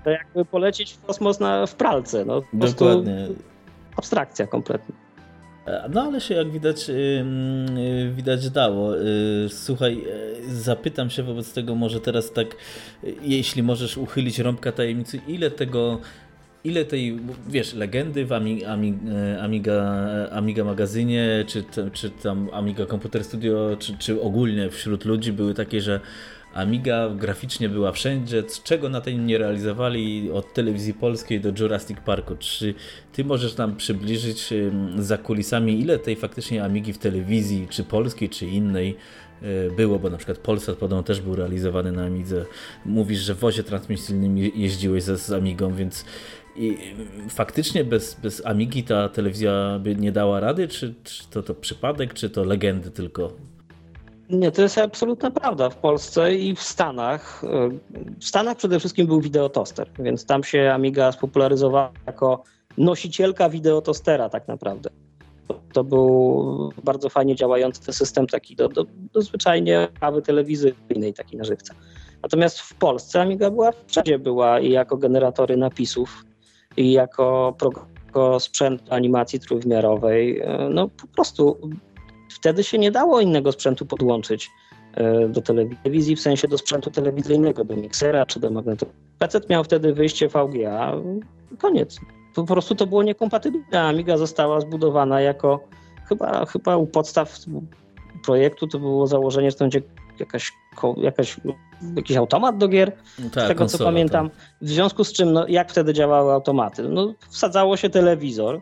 To 0.03 0.09
jakby 0.09 0.45
polecieć 0.45 0.93
w 0.93 1.05
kosmos 1.05 1.39
na, 1.39 1.65
w 1.65 1.75
pralce. 1.75 2.25
No, 2.25 2.41
Dokładnie. 2.53 3.27
Abstrakcja 3.97 4.47
kompletna. 4.47 4.95
No 5.89 6.01
ale 6.01 6.21
się 6.21 6.33
jak 6.35 6.51
widać, 6.51 6.89
y, 6.89 7.23
widać 8.15 8.49
dało. 8.49 8.97
Y, 8.97 9.49
słuchaj, 9.49 10.01
y, 10.49 10.55
zapytam 10.55 11.09
się 11.09 11.23
wobec 11.23 11.53
tego 11.53 11.75
może 11.75 11.99
teraz 11.99 12.31
tak, 12.31 12.47
jeśli 13.21 13.63
możesz 13.63 13.97
uchylić 13.97 14.39
rąbka 14.39 14.71
tajemnicy, 14.71 15.19
ile 15.27 15.51
tego, 15.51 15.99
ile 16.63 16.85
tej, 16.85 17.19
wiesz, 17.47 17.73
legendy 17.73 18.25
w 18.25 18.33
Amiga, 19.41 19.83
Amiga 20.31 20.63
magazynie, 20.63 21.45
czy, 21.47 21.63
czy 21.93 22.09
tam 22.09 22.49
Amiga 22.53 22.85
Computer 22.85 23.23
Studio, 23.23 23.77
czy, 23.79 23.97
czy 23.97 24.21
ogólnie 24.21 24.69
wśród 24.69 25.05
ludzi 25.05 25.33
były 25.33 25.53
takie, 25.53 25.81
że 25.81 25.99
Amiga 26.53 27.09
graficznie 27.09 27.69
była 27.69 27.91
wszędzie, 27.91 28.43
czego 28.63 28.89
na 28.89 29.01
tej 29.01 29.17
nie 29.17 29.37
realizowali 29.37 30.31
od 30.31 30.53
telewizji 30.53 30.93
polskiej 30.93 31.41
do 31.41 31.53
Jurassic 31.59 31.97
Parku. 32.05 32.35
Czy 32.39 32.73
ty 33.13 33.25
możesz 33.25 33.57
nam 33.57 33.75
przybliżyć 33.75 34.49
za 34.97 35.17
kulisami, 35.17 35.79
ile 35.79 35.99
tej 35.99 36.15
faktycznie 36.15 36.63
Amigi 36.63 36.93
w 36.93 36.97
telewizji, 36.97 37.67
czy 37.69 37.83
polskiej, 37.83 38.29
czy 38.29 38.45
innej 38.45 38.97
e, 39.41 39.71
było, 39.75 39.99
bo 39.99 40.09
na 40.09 40.17
przykład 40.17 40.37
Polsat 40.37 40.77
podobno 40.77 41.03
też 41.03 41.21
był 41.21 41.35
realizowany 41.35 41.91
na 41.91 42.03
Amidze. 42.03 42.45
Mówisz, 42.85 43.19
że 43.19 43.35
w 43.35 43.39
wozie 43.39 43.63
transmisyjnym 43.63 44.37
jeździłeś 44.37 45.03
z, 45.03 45.21
z 45.21 45.31
Amigą, 45.31 45.75
więc 45.75 46.05
i 46.55 46.77
faktycznie 47.29 47.83
bez, 47.83 48.13
bez 48.13 48.45
Amigi 48.45 48.83
ta 48.83 49.09
telewizja 49.09 49.79
by 49.79 49.95
nie 49.95 50.11
dała 50.11 50.39
rady, 50.39 50.67
czy, 50.67 50.95
czy 51.03 51.29
to, 51.29 51.43
to 51.43 51.53
przypadek, 51.53 52.13
czy 52.13 52.29
to 52.29 52.43
legendy 52.43 52.91
tylko? 52.91 53.33
Nie, 54.31 54.51
to 54.51 54.61
jest 54.61 54.77
absolutna 54.77 55.31
prawda. 55.31 55.69
W 55.69 55.75
Polsce 55.75 56.35
i 56.35 56.55
w 56.55 56.61
Stanach. 56.61 57.43
E, 57.43 57.69
w 58.19 58.25
Stanach 58.25 58.57
przede 58.57 58.79
wszystkim 58.79 59.07
był 59.07 59.21
wideotoster, 59.21 59.89
więc 59.99 60.25
tam 60.25 60.43
się 60.43 60.71
Amiga 60.73 61.11
spopularyzowała 61.11 61.91
jako 62.07 62.43
nosicielka 62.77 63.49
wideotostera 63.49 64.29
tak 64.29 64.47
naprawdę. 64.47 64.89
To 65.73 65.83
był 65.83 66.73
bardzo 66.83 67.09
fajnie 67.09 67.35
działający 67.35 67.93
system 67.93 68.27
taki 68.27 68.55
do, 68.55 68.69
do, 68.69 68.85
do 69.13 69.21
zwyczajnie 69.21 69.87
kawy 69.99 70.21
telewizyjnej, 70.21 71.13
taki 71.13 71.37
na 71.37 71.43
żywca. 71.43 71.73
Natomiast 72.23 72.59
w 72.59 72.73
Polsce 72.73 73.21
Amiga 73.21 73.51
była 73.51 73.71
wszędzie 73.87 74.19
była 74.19 74.59
i 74.59 74.69
jako 74.69 74.97
generatory 74.97 75.57
napisów, 75.57 76.25
i 76.77 76.91
jako, 76.91 77.55
jako 78.05 78.39
sprzęt 78.39 78.81
animacji 78.89 79.39
trójwymiarowej. 79.39 80.39
E, 80.39 80.69
no 80.69 80.87
po 80.87 81.07
prostu 81.07 81.57
wtedy 82.31 82.63
się 82.63 82.77
nie 82.77 82.91
dało 82.91 83.21
innego 83.21 83.51
sprzętu 83.51 83.85
podłączyć 83.85 84.51
e, 84.93 85.27
do 85.27 85.41
telewizji, 85.41 86.15
w 86.15 86.21
sensie 86.21 86.47
do 86.47 86.57
sprzętu 86.57 86.91
telewizyjnego, 86.91 87.63
do 87.63 87.75
miksera 87.75 88.25
czy 88.25 88.39
do 88.39 88.51
magnetu. 88.51 88.85
PC 89.19 89.41
miał 89.49 89.63
wtedy 89.63 89.93
wyjście 89.93 90.27
VGA, 90.27 90.93
koniec. 91.57 91.99
Po 92.35 92.43
prostu 92.43 92.75
to 92.75 92.87
było 92.87 93.03
niekompatybilne. 93.03 93.81
Amiga 93.81 94.17
została 94.17 94.61
zbudowana 94.61 95.21
jako 95.21 95.59
chyba, 96.09 96.45
chyba 96.45 96.77
u 96.77 96.87
podstaw 96.87 97.39
projektu 98.25 98.67
to 98.67 98.79
było 98.79 99.07
założenie, 99.07 99.51
że 99.51 99.57
to 99.57 99.63
będzie 99.63 99.81
jakaś, 100.19 100.51
jakaś, 100.97 101.37
jakiś 101.95 102.17
automat 102.17 102.57
do 102.57 102.67
gier, 102.67 102.91
no 103.19 103.29
tak, 103.29 103.43
z 103.43 103.47
tego 103.47 103.59
konsola, 103.59 103.77
co 103.77 103.85
pamiętam. 103.85 104.29
Tak. 104.29 104.39
W 104.61 104.69
związku 104.69 105.03
z 105.03 105.13
czym, 105.13 105.33
no, 105.33 105.47
jak 105.47 105.71
wtedy 105.71 105.93
działały 105.93 106.33
automaty? 106.33 106.83
No, 106.83 107.13
wsadzało 107.29 107.77
się 107.77 107.89
telewizor 107.89 108.61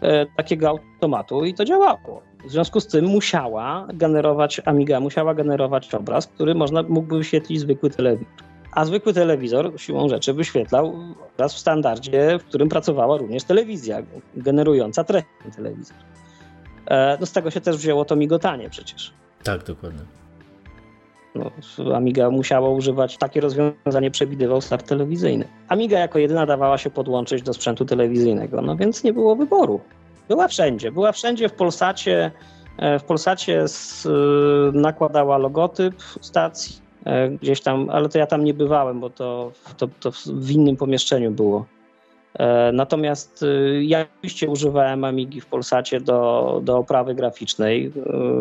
e, 0.00 0.26
takiego 0.26 0.68
automatu 0.68 1.44
i 1.44 1.54
to 1.54 1.64
działało. 1.64 2.22
W 2.44 2.50
związku 2.50 2.80
z 2.80 2.86
tym 2.86 3.04
musiała 3.04 3.86
generować, 3.94 4.60
Amiga 4.64 5.00
musiała 5.00 5.34
generować 5.34 5.94
obraz, 5.94 6.26
który 6.26 6.54
można, 6.54 6.82
mógłby 6.82 7.18
wyświetlić 7.18 7.60
zwykły 7.60 7.90
telewizor. 7.90 8.32
A 8.72 8.84
zwykły 8.84 9.14
telewizor 9.14 9.72
siłą 9.76 10.08
rzeczy 10.08 10.32
wyświetlał 10.32 10.94
obraz 11.34 11.54
w 11.54 11.58
standardzie, 11.58 12.38
w 12.38 12.44
którym 12.44 12.68
pracowała 12.68 13.16
również 13.16 13.44
telewizja, 13.44 14.02
generująca 14.36 15.04
treść 15.04 15.26
telewizor. 15.56 15.96
E, 16.86 17.16
no 17.20 17.26
z 17.26 17.32
tego 17.32 17.50
się 17.50 17.60
też 17.60 17.76
wzięło 17.76 18.04
to 18.04 18.16
migotanie 18.16 18.70
przecież. 18.70 19.12
Tak, 19.44 19.64
dokładnie. 19.64 20.00
No, 21.34 21.50
Amiga 21.96 22.30
musiała 22.30 22.70
używać, 22.70 23.18
takie 23.18 23.40
rozwiązanie 23.40 24.10
przewidywał 24.10 24.60
start 24.60 24.88
telewizyjny. 24.88 25.48
Amiga 25.68 25.98
jako 25.98 26.18
jedyna 26.18 26.46
dawała 26.46 26.78
się 26.78 26.90
podłączyć 26.90 27.42
do 27.42 27.52
sprzętu 27.52 27.84
telewizyjnego, 27.84 28.62
no 28.62 28.76
więc 28.76 29.04
nie 29.04 29.12
było 29.12 29.36
wyboru. 29.36 29.80
Była 30.28 30.48
wszędzie, 30.48 30.92
była 30.92 31.12
wszędzie 31.12 31.48
w 31.48 31.52
Polsacie, 31.52 32.30
e, 32.76 32.98
w 32.98 33.04
Polsacie 33.04 33.68
z, 33.68 34.06
e, 34.06 34.10
nakładała 34.72 35.38
logotyp 35.38 35.94
stacji, 36.20 36.76
e, 37.04 37.28
gdzieś 37.30 37.60
tam, 37.60 37.90
ale 37.90 38.08
to 38.08 38.18
ja 38.18 38.26
tam 38.26 38.44
nie 38.44 38.54
bywałem, 38.54 39.00
bo 39.00 39.10
to, 39.10 39.52
to, 39.76 39.88
to 40.00 40.10
w 40.26 40.50
innym 40.50 40.76
pomieszczeniu 40.76 41.30
było. 41.30 41.66
Natomiast 42.72 43.44
ja 43.80 44.06
oczywiście 44.18 44.48
używałem 44.48 45.04
Amigi 45.04 45.40
w 45.40 45.46
Polsacie 45.46 46.00
do, 46.00 46.60
do 46.64 46.78
oprawy 46.78 47.14
graficznej, 47.14 47.92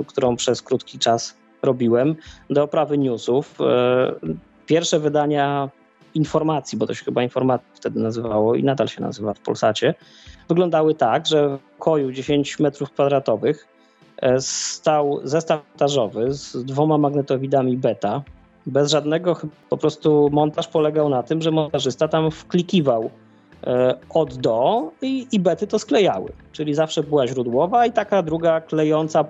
którą 0.07 0.35
przez 0.35 0.61
krótki 0.61 0.99
czas 0.99 1.37
robiłem 1.61 2.15
do 2.49 2.63
oprawy 2.63 2.97
newsów. 2.97 3.57
Pierwsze 4.65 4.99
wydania 4.99 5.69
informacji, 6.13 6.77
bo 6.77 6.87
to 6.87 6.93
się 6.93 7.05
chyba 7.05 7.23
informacji 7.23 7.67
wtedy 7.73 7.99
nazywało 7.99 8.55
i 8.55 8.63
nadal 8.63 8.87
się 8.87 9.01
nazywa 9.01 9.33
w 9.33 9.39
Polsacie, 9.39 9.93
wyglądały 10.49 10.95
tak, 10.95 11.27
że 11.27 11.57
w 11.57 11.59
pokoju 11.77 12.11
10 12.11 12.59
metrów 12.59 12.91
kwadratowych 12.91 13.67
e, 14.17 14.41
stał 14.41 15.19
zestaw 15.23 15.61
montażowy 15.69 16.33
z 16.33 16.65
dwoma 16.65 16.97
magnetowidami 16.97 17.77
beta. 17.77 18.23
Bez 18.65 18.91
żadnego, 18.91 19.37
po 19.69 19.77
prostu 19.77 20.29
montaż 20.31 20.67
polegał 20.67 21.09
na 21.09 21.23
tym, 21.23 21.41
że 21.41 21.51
montażysta 21.51 22.07
tam 22.07 22.31
wklikiwał 22.31 23.09
E, 23.63 23.95
od 24.09 24.37
do 24.37 24.91
i, 25.01 25.27
i 25.31 25.39
bety 25.39 25.67
to 25.67 25.79
sklejały. 25.79 26.31
Czyli 26.51 26.73
zawsze 26.73 27.03
była 27.03 27.27
źródłowa 27.27 27.85
i 27.85 27.91
taka 27.91 28.23
druga 28.23 28.61
klejąca 28.61 29.21
e, 29.21 29.25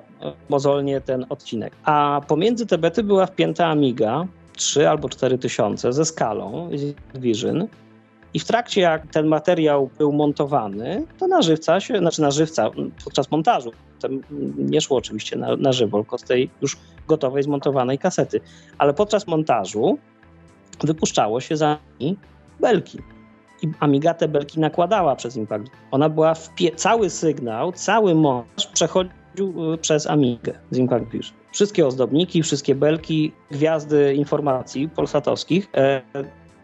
mozolnie 0.49 1.01
ten 1.01 1.26
odcinek. 1.30 1.74
A 1.84 2.22
pomiędzy 2.28 2.65
te 2.65 2.78
bety 2.78 3.03
była 3.03 3.26
wpięta 3.26 3.65
Amiga 3.65 4.26
3 4.55 4.89
albo 4.89 5.09
4 5.09 5.38
tysiące 5.38 5.93
ze 5.93 6.05
skalą 6.05 6.70
Vision. 7.15 7.68
I 8.38 8.39
w 8.39 8.45
trakcie, 8.45 8.81
jak 8.81 9.07
ten 9.11 9.27
materiał 9.27 9.89
był 9.97 10.13
montowany, 10.13 11.05
to 11.19 11.27
na 11.27 11.41
żywca 11.41 11.79
się, 11.79 11.97
znaczy 11.97 12.21
na 12.21 12.31
żywca, 12.31 12.69
podczas 13.03 13.31
montażu, 13.31 13.71
to 13.99 14.07
nie 14.57 14.81
szło 14.81 14.97
oczywiście 14.97 15.35
na, 15.35 15.55
na 15.55 15.71
żywo, 15.71 15.97
tylko 15.97 16.17
z 16.17 16.23
tej 16.23 16.49
już 16.61 16.77
gotowej, 17.07 17.43
zmontowanej 17.43 17.99
kasety, 17.99 18.41
ale 18.77 18.93
podczas 18.93 19.27
montażu 19.27 19.97
wypuszczało 20.83 21.41
się 21.41 21.57
za 21.57 21.77
nimi 21.99 22.17
belki 22.59 22.97
i 23.61 23.67
Amiga 23.79 24.13
te 24.13 24.27
belki 24.27 24.59
nakładała 24.59 25.15
przez 25.15 25.38
Impact. 25.38 25.71
Ona 25.91 26.09
była 26.09 26.33
w 26.33 26.49
cały 26.75 27.09
sygnał, 27.09 27.71
cały 27.71 28.15
montaż 28.15 28.67
przechodził 28.67 29.73
y, 29.73 29.77
przez 29.77 30.07
Amigę 30.07 30.53
z 30.71 30.77
Impact 30.77 31.05
Vision. 31.05 31.38
Wszystkie 31.51 31.88
ozdobniki, 31.88 32.43
wszystkie 32.43 32.75
belki, 32.75 33.31
gwiazdy 33.51 34.13
informacji 34.13 34.89
polsatowskich 34.89 35.69
e, 35.75 36.01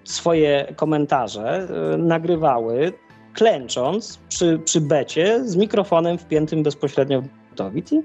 swoje 0.04 0.74
komentarze 0.76 1.68
e, 1.94 1.98
nagrywały 1.98 2.94
klęcząc 3.34 4.20
przy, 4.30 4.60
przy 4.66 4.82
becie 4.82 5.46
z 5.46 5.56
mikrofonem 5.56 6.18
wpiętym 6.18 6.64
bezpośrednio 6.64 7.22
w 7.22 7.28
butowit 7.50 7.92
i, 7.92 8.02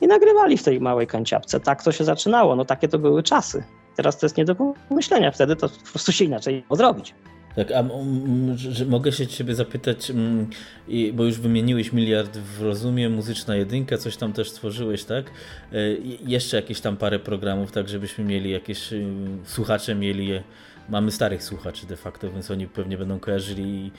i 0.00 0.06
nagrywali 0.06 0.58
w 0.58 0.62
tej 0.62 0.80
małej 0.80 1.06
kanciapce. 1.06 1.60
Tak 1.60 1.82
to 1.82 1.92
się 1.92 2.04
zaczynało. 2.04 2.56
No 2.56 2.64
takie 2.64 2.88
to 2.88 2.98
były 2.98 3.22
czasy. 3.22 3.64
Teraz 3.96 4.18
to 4.18 4.26
jest 4.26 4.36
nie 4.36 4.44
do 4.44 4.54
pomyślenia. 4.88 5.30
Wtedy 5.30 5.56
to 5.56 5.68
po 5.68 5.90
prostu 5.92 6.12
się 6.12 6.24
inaczej 6.24 6.64
zrobić. 6.70 7.14
Tak, 7.58 7.72
a 7.72 7.84
mogę 8.86 9.12
się 9.12 9.26
ciebie 9.26 9.54
zapytać, 9.54 10.12
bo 11.12 11.24
już 11.24 11.38
wymieniłeś 11.38 11.92
miliard 11.92 12.36
w 12.36 12.62
rozumie, 12.62 13.08
muzyczna 13.08 13.56
jedynka, 13.56 13.98
coś 13.98 14.16
tam 14.16 14.32
też 14.32 14.50
stworzyłeś, 14.50 15.04
tak? 15.04 15.24
E, 15.72 15.76
jeszcze 16.26 16.56
jakieś 16.56 16.80
tam 16.80 16.96
parę 16.96 17.18
programów, 17.18 17.72
tak 17.72 17.88
żebyśmy 17.88 18.24
mieli 18.24 18.50
jakieś, 18.50 18.92
y, 18.92 19.06
słuchacze 19.44 19.94
mieli, 19.94 20.40
mamy 20.88 21.10
starych 21.10 21.42
słuchaczy 21.42 21.86
de 21.86 21.96
facto, 21.96 22.30
więc 22.30 22.50
oni 22.50 22.66
pewnie 22.66 22.98
będą 22.98 23.20
kojarzyli 23.20 23.92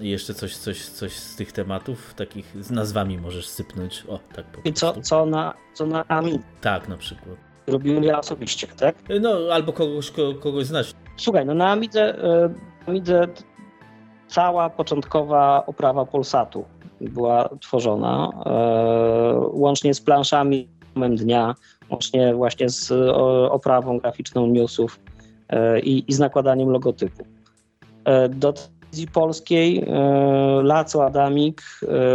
jeszcze 0.00 0.34
coś, 0.34 0.56
coś, 0.56 0.84
coś 0.84 1.12
z 1.12 1.36
tych 1.36 1.52
tematów, 1.52 2.14
takich 2.14 2.64
z 2.64 2.70
nazwami 2.70 3.18
możesz 3.18 3.48
sypnąć. 3.48 4.04
O, 4.08 4.18
tak 4.34 4.46
po 4.46 4.60
I 4.64 4.72
co, 4.72 5.00
co 5.00 5.26
na, 5.26 5.54
co 5.74 5.86
na 5.86 6.04
AMI? 6.08 6.38
Tak, 6.60 6.88
na 6.88 6.96
przykład. 6.96 7.36
Robiłem 7.66 8.04
ja 8.04 8.18
osobiście, 8.18 8.66
tak? 8.66 8.96
E, 9.08 9.20
no, 9.20 9.38
albo 9.52 9.72
kogoś, 9.72 10.12
kogoś 10.40 10.66
znać. 10.66 10.94
Słuchaj, 11.16 11.46
no 11.46 11.54
na 11.54 11.70
Amidze 11.70 12.14
Widzę 12.88 13.26
cała 14.26 14.70
początkowa 14.70 15.66
oprawa 15.66 16.04
Polsatu 16.04 16.64
była 17.00 17.48
tworzona, 17.60 18.28
e, 18.46 18.52
łącznie 19.52 19.94
z 19.94 20.00
planszami 20.00 20.68
dnia, 20.96 21.54
łącznie 21.90 22.34
właśnie 22.34 22.68
z 22.68 22.92
oprawą 23.50 23.98
graficzną 23.98 24.46
newsów 24.46 25.00
e, 25.06 25.11
i, 25.82 26.04
i 26.08 26.12
z 26.12 26.18
nakładaniem 26.18 26.70
logotypu. 26.70 27.24
E, 28.04 28.28
do 28.28 28.52
telewizji 28.52 29.08
polskiej 29.08 29.86
Laco 30.62 31.04
Adamik 31.04 31.62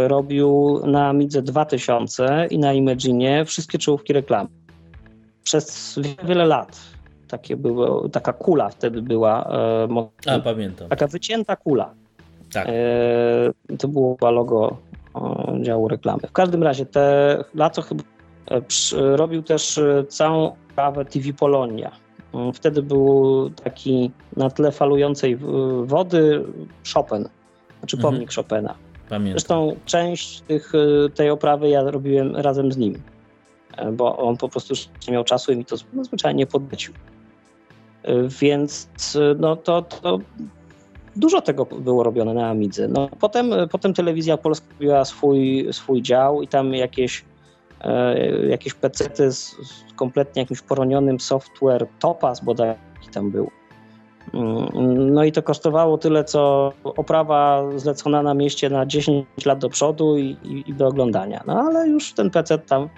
robił 0.06 0.80
na 0.86 1.12
Midze 1.12 1.42
2000 1.42 2.46
i 2.50 2.58
na 2.58 2.72
Imaginie 2.72 3.44
wszystkie 3.44 3.78
czołówki 3.78 4.12
reklamy. 4.12 4.48
Przez 5.44 5.98
wiele 6.24 6.46
lat 6.46 6.78
takie 7.28 7.56
były, 7.56 8.10
taka 8.10 8.32
kula 8.32 8.68
wtedy 8.68 9.02
była. 9.02 9.50
E, 10.26 10.34
A, 10.34 10.38
pamiętam. 10.38 10.88
Taka 10.88 11.06
wycięta 11.06 11.56
kula. 11.56 11.94
Tak. 12.52 12.66
E, 12.68 13.76
to 13.78 13.88
było 13.88 14.16
logo 14.20 14.76
e, 15.16 15.62
działu 15.62 15.88
reklamy. 15.88 16.20
W 16.28 16.32
każdym 16.32 16.62
razie 16.62 16.86
te 16.86 17.44
Laco 17.54 17.82
chyba 17.82 18.02
e, 18.50 19.16
robił 19.16 19.42
też 19.42 19.78
e, 19.78 20.04
całą 20.08 20.56
prawę 20.74 21.04
TV 21.04 21.32
Polonia. 21.32 21.90
E, 22.34 22.52
wtedy 22.52 22.82
był 22.82 23.50
taki 23.50 24.10
na 24.36 24.50
tle 24.50 24.72
falującej 24.72 25.38
wody 25.84 26.44
Chopin, 26.94 27.28
znaczy 27.78 27.96
mhm. 27.96 28.02
pomnik 28.02 28.28
mhm. 28.28 28.36
Chopina. 28.36 28.74
Pamiętam. 29.08 29.32
Zresztą 29.32 29.76
część 29.86 30.40
tych, 30.40 30.72
tej 31.14 31.30
oprawy 31.30 31.68
ja 31.68 31.90
robiłem 31.90 32.36
razem 32.36 32.72
z 32.72 32.76
nim, 32.76 33.02
bo 33.92 34.16
on 34.16 34.36
po 34.36 34.48
prostu 34.48 34.74
nie 35.08 35.12
miał 35.12 35.24
czasu 35.24 35.52
i 35.52 35.56
mi 35.56 35.64
to 35.64 35.76
zwyczajnie 36.02 36.46
podlecił. 36.46 36.94
Więc 38.40 38.88
no 39.38 39.56
to, 39.56 39.82
to 39.82 40.18
dużo 41.18 41.40
tego 41.40 41.64
było 41.64 42.02
robione 42.02 42.34
na 42.34 42.48
Amidze. 42.48 42.88
No, 42.88 43.08
potem, 43.20 43.50
potem 43.70 43.94
telewizja 43.94 44.36
polska 44.36 44.66
robiła 44.72 45.04
swój, 45.04 45.68
swój 45.72 46.02
dział 46.02 46.42
i 46.42 46.48
tam 46.48 46.74
jakieś, 46.74 47.20
e, 47.20 47.24
jakieś 48.48 48.74
pecety 48.74 49.32
z, 49.32 49.56
kompletnie 49.96 50.42
jakimś 50.42 50.62
poronionym 50.62 51.20
software 51.20 51.86
Topaz 51.98 52.40
bodaj 52.40 52.74
tam 53.12 53.30
był. 53.30 53.50
Mm, 54.34 55.14
no 55.14 55.24
i 55.24 55.32
to 55.32 55.42
kosztowało 55.42 55.98
tyle, 55.98 56.24
co 56.24 56.72
oprawa 56.84 57.64
zlecona 57.76 58.22
na 58.22 58.34
mieście 58.34 58.70
na 58.70 58.86
10 58.86 59.26
lat 59.46 59.58
do 59.58 59.68
przodu 59.68 60.18
i, 60.18 60.36
i, 60.44 60.70
i 60.70 60.74
do 60.74 60.86
oglądania. 60.86 61.44
No 61.46 61.60
ale 61.60 61.88
już 61.88 62.12
ten 62.12 62.30
PC 62.30 62.58
tam 62.58 62.88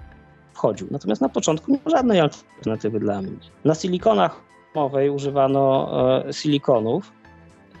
wchodził. 0.53 0.87
Natomiast 0.91 1.21
na 1.21 1.29
początku 1.29 1.71
nie 1.71 1.77
było 1.77 1.97
żadnej 1.97 2.19
alternatywy 2.19 2.99
dla 2.99 3.15
Amigi. 3.15 3.49
Na 3.65 3.75
silikonach 3.75 4.41
mowej 4.75 5.09
używano 5.09 5.89
e, 6.27 6.33
silikonów, 6.33 7.11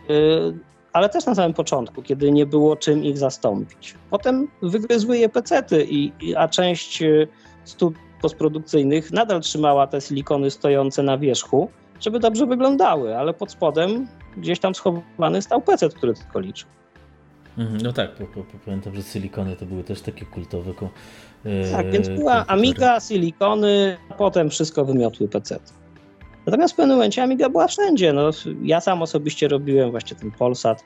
e, 0.09 0.13
ale 0.93 1.09
też 1.09 1.25
na 1.25 1.35
samym 1.35 1.53
początku, 1.53 2.01
kiedy 2.01 2.31
nie 2.31 2.45
było 2.45 2.75
czym 2.75 3.03
ich 3.03 3.17
zastąpić. 3.17 3.95
Potem 4.09 4.47
wygryzły 4.61 5.17
je 5.17 5.29
pecety, 5.29 5.87
i, 5.89 6.11
a 6.35 6.47
część 6.47 7.01
e, 7.01 7.27
studiów 7.63 8.11
postprodukcyjnych 8.21 9.11
nadal 9.11 9.41
trzymała 9.41 9.87
te 9.87 10.01
silikony 10.01 10.51
stojące 10.51 11.03
na 11.03 11.17
wierzchu, 11.17 11.69
żeby 11.99 12.19
dobrze 12.19 12.45
wyglądały, 12.45 13.17
ale 13.17 13.33
pod 13.33 13.51
spodem 13.51 14.07
gdzieś 14.37 14.59
tam 14.59 14.75
schowany 14.75 15.41
stał 15.41 15.61
PC, 15.61 15.89
który 15.89 16.13
tylko 16.13 16.39
liczył. 16.39 16.69
Mhm, 17.57 17.81
no 17.81 17.93
tak, 17.93 18.09
pamiętam, 18.65 18.95
że 18.95 19.03
silikony 19.03 19.55
to 19.55 19.65
były 19.65 19.83
też 19.83 20.01
takie 20.01 20.25
kultowe. 20.25 20.71
E, 21.45 21.71
tak, 21.71 21.91
więc 21.91 22.09
była 22.09 22.45
Amiga, 22.47 22.99
silikony, 22.99 23.97
a 24.09 24.13
potem 24.13 24.49
wszystko 24.49 24.85
wymiotły 24.85 25.27
PC. 25.27 25.59
Natomiast 26.45 26.73
w 26.73 26.77
pewnym 26.77 26.97
momencie 26.97 27.23
Amiga 27.23 27.49
była 27.49 27.67
wszędzie. 27.67 28.13
No, 28.13 28.29
ja 28.63 28.81
sam 28.81 29.01
osobiście 29.01 29.47
robiłem 29.47 29.91
właśnie 29.91 30.17
ten 30.17 30.31
Polsat, 30.31 30.83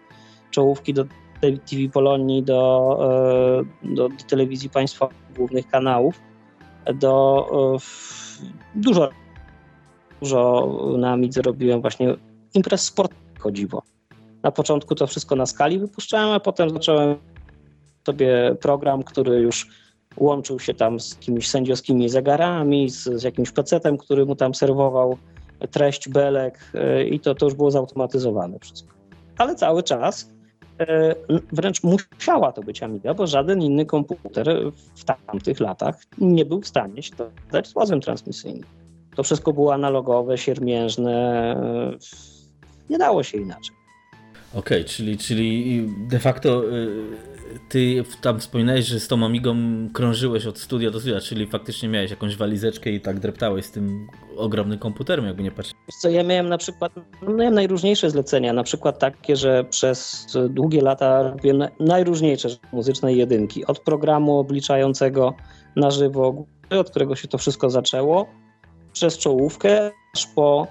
czołówki 0.51 0.93
do 0.93 1.05
TV 1.41 1.89
Polonii, 1.93 2.43
do, 2.43 2.97
e, 3.83 3.93
do, 3.95 4.09
do 4.09 4.23
telewizji 4.27 4.69
państwowych, 4.69 5.17
głównych 5.35 5.67
kanałów, 5.67 6.21
do 6.93 7.47
dużo 8.75 9.09
dużo 10.21 10.67
na 10.97 11.11
Amidze 11.11 11.41
robiłem 11.41 11.81
właśnie 11.81 12.15
imprez 12.53 12.83
sport 12.83 13.13
chodziło. 13.39 13.83
Na 14.43 14.51
początku 14.51 14.95
to 14.95 15.07
wszystko 15.07 15.35
na 15.35 15.45
skali 15.45 15.79
wypuszczałem, 15.79 16.29
a 16.29 16.39
potem 16.39 16.69
zacząłem 16.69 17.15
sobie 18.07 18.55
program, 18.61 19.03
który 19.03 19.39
już 19.39 19.67
łączył 20.17 20.59
się 20.59 20.73
tam 20.73 20.99
z 20.99 21.13
jakimiś 21.13 21.49
sędziowskimi 21.49 22.09
zegarami, 22.09 22.89
z, 22.89 23.03
z 23.03 23.23
jakimś 23.23 23.51
pecetem, 23.51 23.97
który 23.97 24.25
mu 24.25 24.35
tam 24.35 24.55
serwował 24.55 25.17
treść 25.71 26.09
belek 26.09 26.59
e, 26.73 27.03
i 27.03 27.19
to, 27.19 27.35
to 27.35 27.45
już 27.45 27.55
było 27.55 27.71
zautomatyzowane 27.71 28.59
wszystko. 28.59 28.95
Ale 29.37 29.55
cały 29.55 29.83
czas 29.83 30.31
e, 30.79 31.15
wręcz 31.51 31.83
musiała 31.83 32.51
to 32.51 32.61
być 32.61 32.83
Amiga, 32.83 33.13
bo 33.13 33.27
żaden 33.27 33.61
inny 33.61 33.85
komputer 33.85 34.47
w 34.95 35.03
tamtych 35.03 35.59
latach 35.59 35.95
nie 36.17 36.45
był 36.45 36.61
w 36.61 36.67
stanie 36.67 37.03
się 37.03 37.13
dać 37.51 37.67
z 37.67 37.73
włazem 37.73 38.01
transmisyjnym. 38.01 38.69
To 39.15 39.23
wszystko 39.23 39.53
było 39.53 39.73
analogowe, 39.73 40.37
siermiężne. 40.37 41.55
Nie 42.89 42.97
dało 42.97 43.23
się 43.23 43.37
inaczej. 43.37 43.75
Okej, 44.53 44.81
okay, 44.81 44.83
czyli, 44.83 45.17
czyli 45.17 45.87
de 46.09 46.19
facto 46.19 46.73
y, 46.73 47.34
ty 47.69 48.03
tam 48.21 48.39
wspominałeś, 48.39 48.85
że 48.85 48.99
z 48.99 49.07
tą 49.07 49.25
Amigą 49.25 49.55
krążyłeś 49.93 50.45
od 50.45 50.59
studia 50.59 50.91
do 50.91 50.99
studia, 50.99 51.19
czyli 51.19 51.47
faktycznie 51.47 51.89
miałeś 51.89 52.11
jakąś 52.11 52.35
walizeczkę 52.35 52.89
i 52.89 53.01
tak 53.01 53.19
dreptałeś 53.19 53.65
z 53.65 53.71
tym 53.71 54.07
ogromnym 54.37 54.79
komputerem, 54.79 55.25
jakby 55.25 55.43
nie 55.43 55.51
patrzeć. 55.51 55.75
Co, 56.01 56.09
ja 56.09 56.23
miałem 56.23 56.49
na 56.49 56.57
przykład, 56.57 56.91
no 57.21 57.33
miałem 57.33 57.53
najróżniejsze 57.53 58.09
zlecenia, 58.09 58.53
na 58.53 58.63
przykład 58.63 58.99
takie, 58.99 59.35
że 59.35 59.63
przez 59.63 60.27
długie 60.49 60.81
lata 60.81 61.23
robiłem 61.23 61.63
najróżniejsze 61.79 62.49
muzyczne 62.73 63.13
jedynki. 63.13 63.65
Od 63.65 63.79
programu 63.79 64.39
obliczającego 64.39 65.33
na 65.75 65.91
żywo, 65.91 66.45
od 66.69 66.89
którego 66.89 67.15
się 67.15 67.27
to 67.27 67.37
wszystko 67.37 67.69
zaczęło, 67.69 68.27
przez 68.93 69.17
czołówkę, 69.17 69.91
aż 70.13 70.27
po 70.27 70.67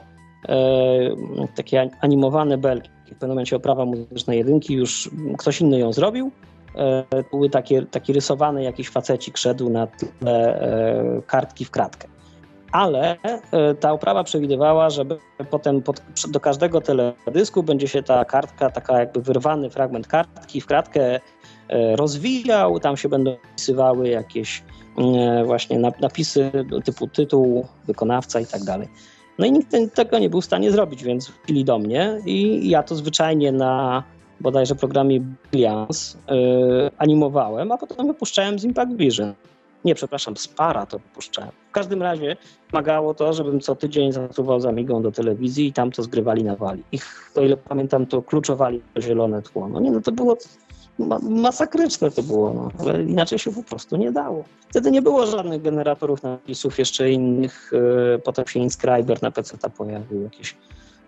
e, 0.48 1.48
takie 1.56 1.90
animowane 2.00 2.58
belki. 2.58 2.90
W 3.06 3.08
pewnym 3.08 3.28
momencie 3.28 3.56
oprawa 3.56 3.84
muzyczna 3.84 4.34
jedynki, 4.34 4.74
już 4.74 5.10
ktoś 5.38 5.60
inny 5.60 5.78
ją 5.78 5.92
zrobił. 5.92 6.30
E, 6.76 7.04
były 7.30 7.50
takie, 7.50 7.82
taki 7.82 8.12
rysowany 8.12 8.62
jakiś 8.62 8.88
facecik 8.88 9.38
szedł 9.38 9.70
na 9.70 9.86
tle 9.86 10.60
e, 10.60 11.22
kartki 11.26 11.64
w 11.64 11.70
kratkę. 11.70 12.08
Ale 12.72 13.16
e, 13.52 13.74
ta 13.74 13.92
oprawa 13.92 14.24
przewidywała, 14.24 14.90
że 14.90 15.04
potem 15.50 15.82
pod, 15.82 16.02
do 16.28 16.40
każdego 16.40 16.80
teledysku 16.80 17.62
będzie 17.62 17.88
się 17.88 18.02
ta 18.02 18.24
kartka, 18.24 18.70
taka 18.70 18.98
jakby 18.98 19.22
wyrwany 19.22 19.70
fragment 19.70 20.06
kartki 20.06 20.60
w 20.60 20.66
kratkę 20.66 21.20
rozwijał, 21.96 22.80
tam 22.80 22.96
się 22.96 23.08
będą 23.08 23.36
wpisywały 23.52 24.08
jakieś 24.08 24.62
E, 24.98 25.44
właśnie 25.44 25.78
napisy 26.00 26.50
typu 26.84 27.08
tytuł, 27.08 27.66
wykonawca 27.86 28.40
i 28.40 28.46
tak 28.46 28.64
dalej. 28.64 28.88
No 29.38 29.46
i 29.46 29.52
nikt 29.52 29.76
tego 29.94 30.18
nie 30.18 30.30
był 30.30 30.40
w 30.40 30.44
stanie 30.44 30.70
zrobić, 30.70 31.04
więc 31.04 31.30
wrócili 31.30 31.64
do 31.64 31.78
mnie 31.78 32.20
i 32.26 32.68
ja 32.70 32.82
to 32.82 32.96
zwyczajnie 32.96 33.52
na 33.52 34.02
bodajże 34.40 34.74
programie 34.74 35.20
Brilliance 35.20 36.18
yy, 36.28 36.90
animowałem, 36.98 37.72
a 37.72 37.78
potem 37.78 38.06
wypuszczałem 38.06 38.58
z 38.58 38.64
Impact 38.64 38.96
Vision. 38.96 39.34
Nie, 39.84 39.94
przepraszam, 39.94 40.36
z 40.36 40.48
para 40.48 40.86
to 40.86 40.98
wypuszczałem. 40.98 41.50
W 41.68 41.72
każdym 41.72 42.02
razie 42.02 42.36
wymagało 42.70 43.14
to, 43.14 43.32
żebym 43.32 43.60
co 43.60 43.76
tydzień 43.76 44.12
zasuwał 44.12 44.60
za 44.60 44.72
migą 44.72 45.02
do 45.02 45.12
telewizji 45.12 45.66
i 45.66 45.72
tam 45.72 45.90
to 45.90 46.02
zgrywali 46.02 46.44
na 46.44 46.56
wali. 46.56 46.82
Ich, 46.92 47.32
o 47.34 47.40
ile 47.40 47.56
pamiętam, 47.56 48.06
to 48.06 48.22
kluczowali 48.22 48.82
zielone 48.98 49.42
tło. 49.42 49.68
No 49.68 49.80
nie, 49.80 49.90
no 49.90 50.00
to 50.00 50.12
było 50.12 50.36
ma 50.98 51.18
masakryczne 51.18 52.10
to 52.10 52.22
było, 52.22 52.54
no. 52.54 52.70
ale 52.78 53.02
inaczej 53.02 53.38
się 53.38 53.52
po 53.52 53.62
prostu 53.62 53.96
nie 53.96 54.12
dało. 54.12 54.44
Wtedy 54.68 54.90
nie 54.90 55.02
było 55.02 55.26
żadnych 55.26 55.62
generatorów 55.62 56.22
napisów, 56.22 56.78
jeszcze 56.78 57.10
innych. 57.10 57.70
E, 58.14 58.18
potem 58.18 58.46
się 58.46 58.60
Inscriber 58.60 59.22
na 59.22 59.30
PC 59.30 59.70
pojawił, 59.76 60.22
jakieś 60.22 60.56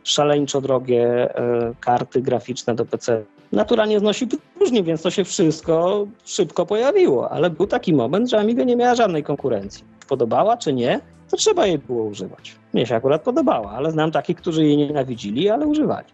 szaleńczo 0.07 0.61
drogie 0.61 1.35
e, 1.37 1.75
karty 1.81 2.23
graficzne 2.23 2.75
do 2.75 2.85
PC. 2.85 3.23
Naturalnie 3.53 4.01
znosi 4.01 4.27
próżni, 4.55 4.83
więc 4.83 5.03
to 5.03 5.11
się 5.11 5.25
wszystko 5.25 6.07
szybko 6.25 6.67
pojawiło, 6.67 7.31
ale 7.31 7.51
był 7.51 7.67
taki 7.67 7.95
moment, 7.95 8.31
że 8.31 8.39
Amiga 8.39 8.65
nie 8.65 8.77
miała 8.77 8.95
żadnej 8.95 9.23
konkurencji. 9.23 9.85
Podobała 10.09 10.57
czy 10.57 10.73
nie, 10.73 11.01
to 11.31 11.37
trzeba 11.37 11.67
jej 11.67 11.79
było 11.79 12.05
używać. 12.05 12.57
Mnie 12.73 12.87
się 12.87 12.95
akurat 12.97 13.23
podobała, 13.23 13.71
ale 13.71 13.91
znam 13.91 14.11
takich, 14.11 14.37
którzy 14.37 14.65
jej 14.65 14.77
nienawidzili, 14.77 15.49
ale 15.49 15.67
używali. 15.67 16.09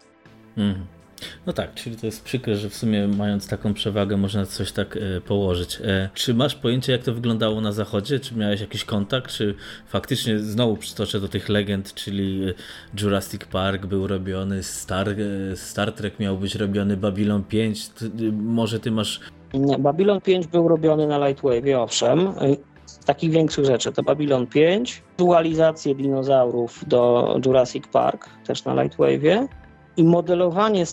Mhm. 0.57 0.85
No 1.45 1.53
tak, 1.53 1.73
czyli 1.73 1.95
to 1.95 2.05
jest 2.05 2.23
przykre, 2.23 2.55
że 2.55 2.69
w 2.69 2.75
sumie 2.75 3.07
mając 3.07 3.47
taką 3.47 3.73
przewagę 3.73 4.17
można 4.17 4.45
coś 4.45 4.71
tak 4.71 4.97
e, 4.97 5.21
położyć. 5.21 5.79
E, 5.81 6.09
czy 6.13 6.33
masz 6.33 6.55
pojęcie 6.55 6.91
jak 6.91 7.03
to 7.03 7.13
wyglądało 7.13 7.61
na 7.61 7.71
zachodzie? 7.71 8.19
Czy 8.19 8.35
miałeś 8.35 8.61
jakiś 8.61 8.85
kontakt? 8.85 9.31
Czy 9.31 9.55
faktycznie 9.87 10.39
znowu 10.39 10.77
przytoczę 10.77 11.19
do 11.19 11.27
tych 11.27 11.49
legend, 11.49 11.93
czyli 11.93 12.49
e, 12.49 12.53
Jurassic 13.01 13.45
Park 13.45 13.85
był 13.85 14.07
robiony, 14.07 14.63
Star, 14.63 15.07
Star 15.55 15.91
Trek 15.91 16.19
miał 16.19 16.37
być 16.37 16.55
robiony, 16.55 16.97
Babylon 16.97 17.43
5, 17.43 17.89
ty, 17.89 18.09
może 18.31 18.79
ty 18.79 18.91
masz... 18.91 19.19
Babylon 19.79 20.21
5 20.21 20.47
był 20.47 20.67
robiony 20.67 21.07
na 21.07 21.27
Lightwave, 21.27 21.75
owszem. 21.77 22.33
Z 22.85 23.05
takich 23.05 23.31
większych 23.31 23.65
rzeczy 23.65 23.91
to 23.91 24.03
Babylon 24.03 24.47
5, 24.47 25.03
dualizację 25.17 25.95
dinozaurów 25.95 26.83
do 26.87 27.35
Jurassic 27.45 27.87
Park, 27.87 28.29
też 28.45 28.65
na 28.65 28.75
Lightwave'ie 28.75 29.47
i 29.97 30.03
modelowanie 30.03 30.83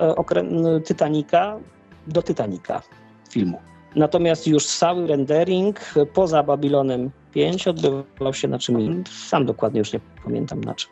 e, 0.00 0.80
Titanica 0.86 1.58
do 2.06 2.22
Titanica 2.22 2.82
filmu. 3.30 3.58
Natomiast 3.96 4.46
już 4.46 4.66
cały 4.66 5.06
rendering 5.06 5.80
poza 6.14 6.42
Babilonem 6.42 7.10
5 7.34 7.68
odbywał 7.68 8.34
się 8.34 8.48
na 8.48 8.58
czym 8.58 8.80
innym. 8.80 9.04
Sam 9.28 9.46
dokładnie 9.46 9.78
już 9.78 9.92
nie 9.92 10.00
pamiętam 10.24 10.60
na 10.60 10.74
czym. 10.74 10.90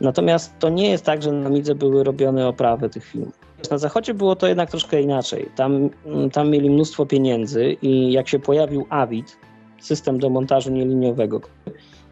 Natomiast 0.00 0.58
to 0.58 0.68
nie 0.68 0.90
jest 0.90 1.04
tak, 1.04 1.22
że 1.22 1.32
na 1.32 1.50
Midze 1.50 1.74
były 1.74 2.04
robione 2.04 2.48
oprawy 2.48 2.90
tych 2.90 3.04
filmów. 3.04 3.38
Na 3.70 3.78
zachodzie 3.78 4.14
było 4.14 4.36
to 4.36 4.46
jednak 4.46 4.70
troszkę 4.70 5.02
inaczej. 5.02 5.50
Tam, 5.56 5.90
tam 6.32 6.50
mieli 6.50 6.70
mnóstwo 6.70 7.06
pieniędzy 7.06 7.76
i 7.82 8.12
jak 8.12 8.28
się 8.28 8.38
pojawił 8.38 8.86
Avid, 8.90 9.36
system 9.80 10.18
do 10.18 10.30
montażu 10.30 10.70
nieliniowego, 10.70 11.40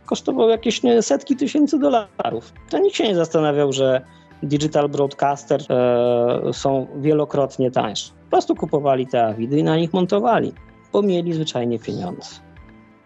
kosztował 0.07 0.49
jakieś 0.49 0.81
setki 1.01 1.37
tysięcy 1.37 1.79
dolarów. 1.79 2.53
To 2.71 2.79
nikt 2.79 2.97
się 2.97 3.05
nie 3.05 3.15
zastanawiał, 3.15 3.73
że 3.73 4.01
digital 4.43 4.89
broadcaster 4.89 5.61
e, 5.71 6.53
są 6.53 6.87
wielokrotnie 6.97 7.71
tańsze. 7.71 8.13
Po 8.25 8.31
prostu 8.31 8.55
kupowali 8.55 9.07
te 9.07 9.27
awidy 9.27 9.59
i 9.59 9.65
na 9.65 9.77
nich 9.77 9.93
montowali, 9.93 10.53
bo 10.93 11.03
mieli 11.03 11.33
zwyczajnie 11.33 11.79
pieniądze. 11.79 12.47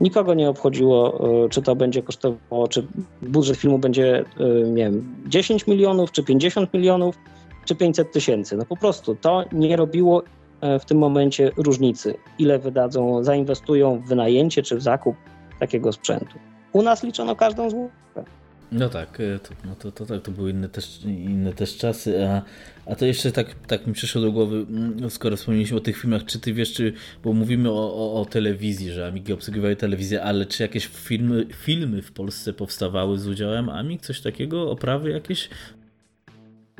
Nikogo 0.01 0.35
nie 0.35 0.49
obchodziło, 0.49 1.21
e, 1.45 1.49
czy 1.49 1.63
to 1.63 1.77
będzie 1.77 2.03
kosztowało, 2.03 2.69
czy 2.69 2.87
budżet 3.23 3.57
filmu 3.57 3.79
będzie, 3.79 4.19
e, 4.19 4.71
nie 4.71 4.85
wiem, 4.85 5.15
10 5.27 5.67
milionów, 5.67 6.13
czy 6.13 6.23
50 6.23 6.75
milionów, 6.75 7.19
czy 7.65 7.75
500 7.75 8.13
tysięcy. 8.13 8.57
No 8.57 8.65
po 8.65 8.77
prostu 8.77 9.15
to 9.15 9.45
nie 9.53 9.77
robiło 9.77 10.23
e, 10.61 10.79
w 10.79 10.85
tym 10.85 10.99
momencie 10.99 11.51
różnicy, 11.57 12.15
ile 12.39 12.59
wydadzą, 12.59 13.25
zainwestują 13.25 13.99
w 13.99 14.09
wynajęcie 14.09 14.63
czy 14.63 14.77
w 14.77 14.83
zakup 14.83 15.17
takiego 15.59 15.93
sprzętu. 15.93 16.39
U 16.73 16.83
nas 16.83 17.03
liczono 17.03 17.37
każdą 17.37 17.71
złotówkę. 17.71 18.25
No 18.73 18.89
tak, 18.89 19.21
e, 19.21 19.39
to, 19.39 19.55
no 19.65 19.75
to, 19.75 19.93
to, 19.93 20.07
tak, 20.07 20.23
to 20.23 20.31
były 20.31 20.51
inne 20.51 20.69
też, 20.69 21.05
inne 21.05 21.53
też 21.53 21.77
czasy, 21.77 22.29
a, 22.29 22.43
a 22.87 22.95
to 22.95 23.07
jeszcze 23.07 23.33
tak, 23.33 23.55
tak 23.67 23.87
mi 23.87 23.93
przyszło 23.93 24.23
do 24.23 24.33
głowy, 24.33 24.57
mm, 24.57 25.11
skoro 25.11 25.37
wspomnieliśmy 25.37 25.77
o 25.77 25.81
tych 25.81 25.97
filmach, 25.97 26.25
czy 26.25 26.41
ty 26.41 26.53
wiesz, 26.53 26.73
czy, 26.73 26.93
bo 27.25 27.33
mówimy 27.33 27.71
o, 27.71 27.95
o, 27.95 28.21
o 28.21 28.25
telewizji, 28.25 28.93
że 28.93 29.07
Amigi 29.07 29.33
obsługiwały 29.33 29.77
telewizję, 29.77 30.23
ale 30.23 30.47
czy 30.47 30.63
jakieś 30.63 30.87
filmy, 30.87 31.47
filmy 31.55 32.03
w 32.03 32.13
Polsce 32.13 32.53
powstawały 32.53 33.19
z 33.19 33.29
udziałem 33.29 33.69
Amig, 33.69 34.03
coś 34.03 34.21
takiego, 34.21 34.71
oprawy 34.71 35.11
jakieś? 35.11 35.49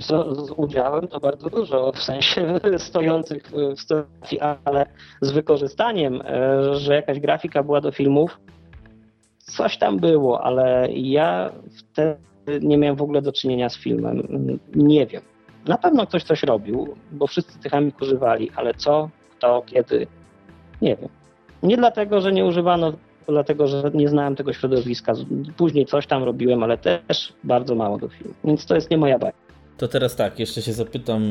Z, 0.01 0.07
z 0.47 0.51
udziałem 0.57 1.09
to 1.09 1.21
bardzo 1.21 1.51
dużo, 1.51 1.93
w 1.93 2.03
sensie 2.03 2.61
stojących 2.79 3.43
w 3.77 3.81
stacji, 3.81 4.41
ale 4.41 4.87
z 5.21 5.31
wykorzystaniem, 5.31 6.23
e, 6.25 6.75
że 6.75 6.95
jakaś 6.95 7.21
grafika 7.21 7.63
była 7.63 7.81
do 7.81 7.93
filmów, 7.93 8.41
coś 9.51 9.79
tam 9.79 9.99
było, 9.99 10.43
ale 10.45 10.89
ja 10.93 11.53
wtedy 11.79 12.17
nie 12.61 12.79
miałem 12.79 12.97
w 12.97 13.03
ogóle 13.03 13.23
do 13.23 13.33
czynienia 13.33 13.69
z 13.69 13.77
filmem. 13.77 14.23
Nie 14.75 15.07
wiem. 15.07 15.23
Na 15.67 15.79
pewno 15.79 16.07
ktoś 16.07 16.25
coś 16.25 16.43
robił, 16.43 16.95
bo 17.13 17.27
wszyscy 17.27 17.59
tych 17.59 17.75
amik 17.75 18.03
używali, 18.03 18.51
ale 18.57 18.75
co, 18.75 19.11
kto, 19.31 19.63
kiedy, 19.67 20.07
nie 20.83 20.97
wiem. 20.97 21.09
Nie 21.63 21.77
dlatego, 21.77 22.21
że 22.21 22.33
nie 22.33 22.45
używano, 22.45 22.93
dlatego, 23.29 23.67
że 23.67 23.91
nie 23.95 24.09
znałem 24.09 24.37
tego 24.37 24.53
środowiska. 24.53 25.13
Później 25.57 25.87
coś 25.87 26.07
tam 26.07 26.23
robiłem, 26.23 26.63
ale 26.63 26.79
też 26.79 27.33
bardzo 27.45 27.75
mało 27.75 27.99
do 27.99 28.09
filmu. 28.09 28.35
Więc 28.45 28.67
to 28.67 28.75
jest 28.75 28.91
nie 28.91 28.99
moja 28.99 29.19
bajka. 29.19 29.50
To 29.81 29.89
teraz 29.89 30.17
tak, 30.17 30.39
jeszcze 30.39 30.63
się 30.63 30.73
zapytam, 30.73 31.23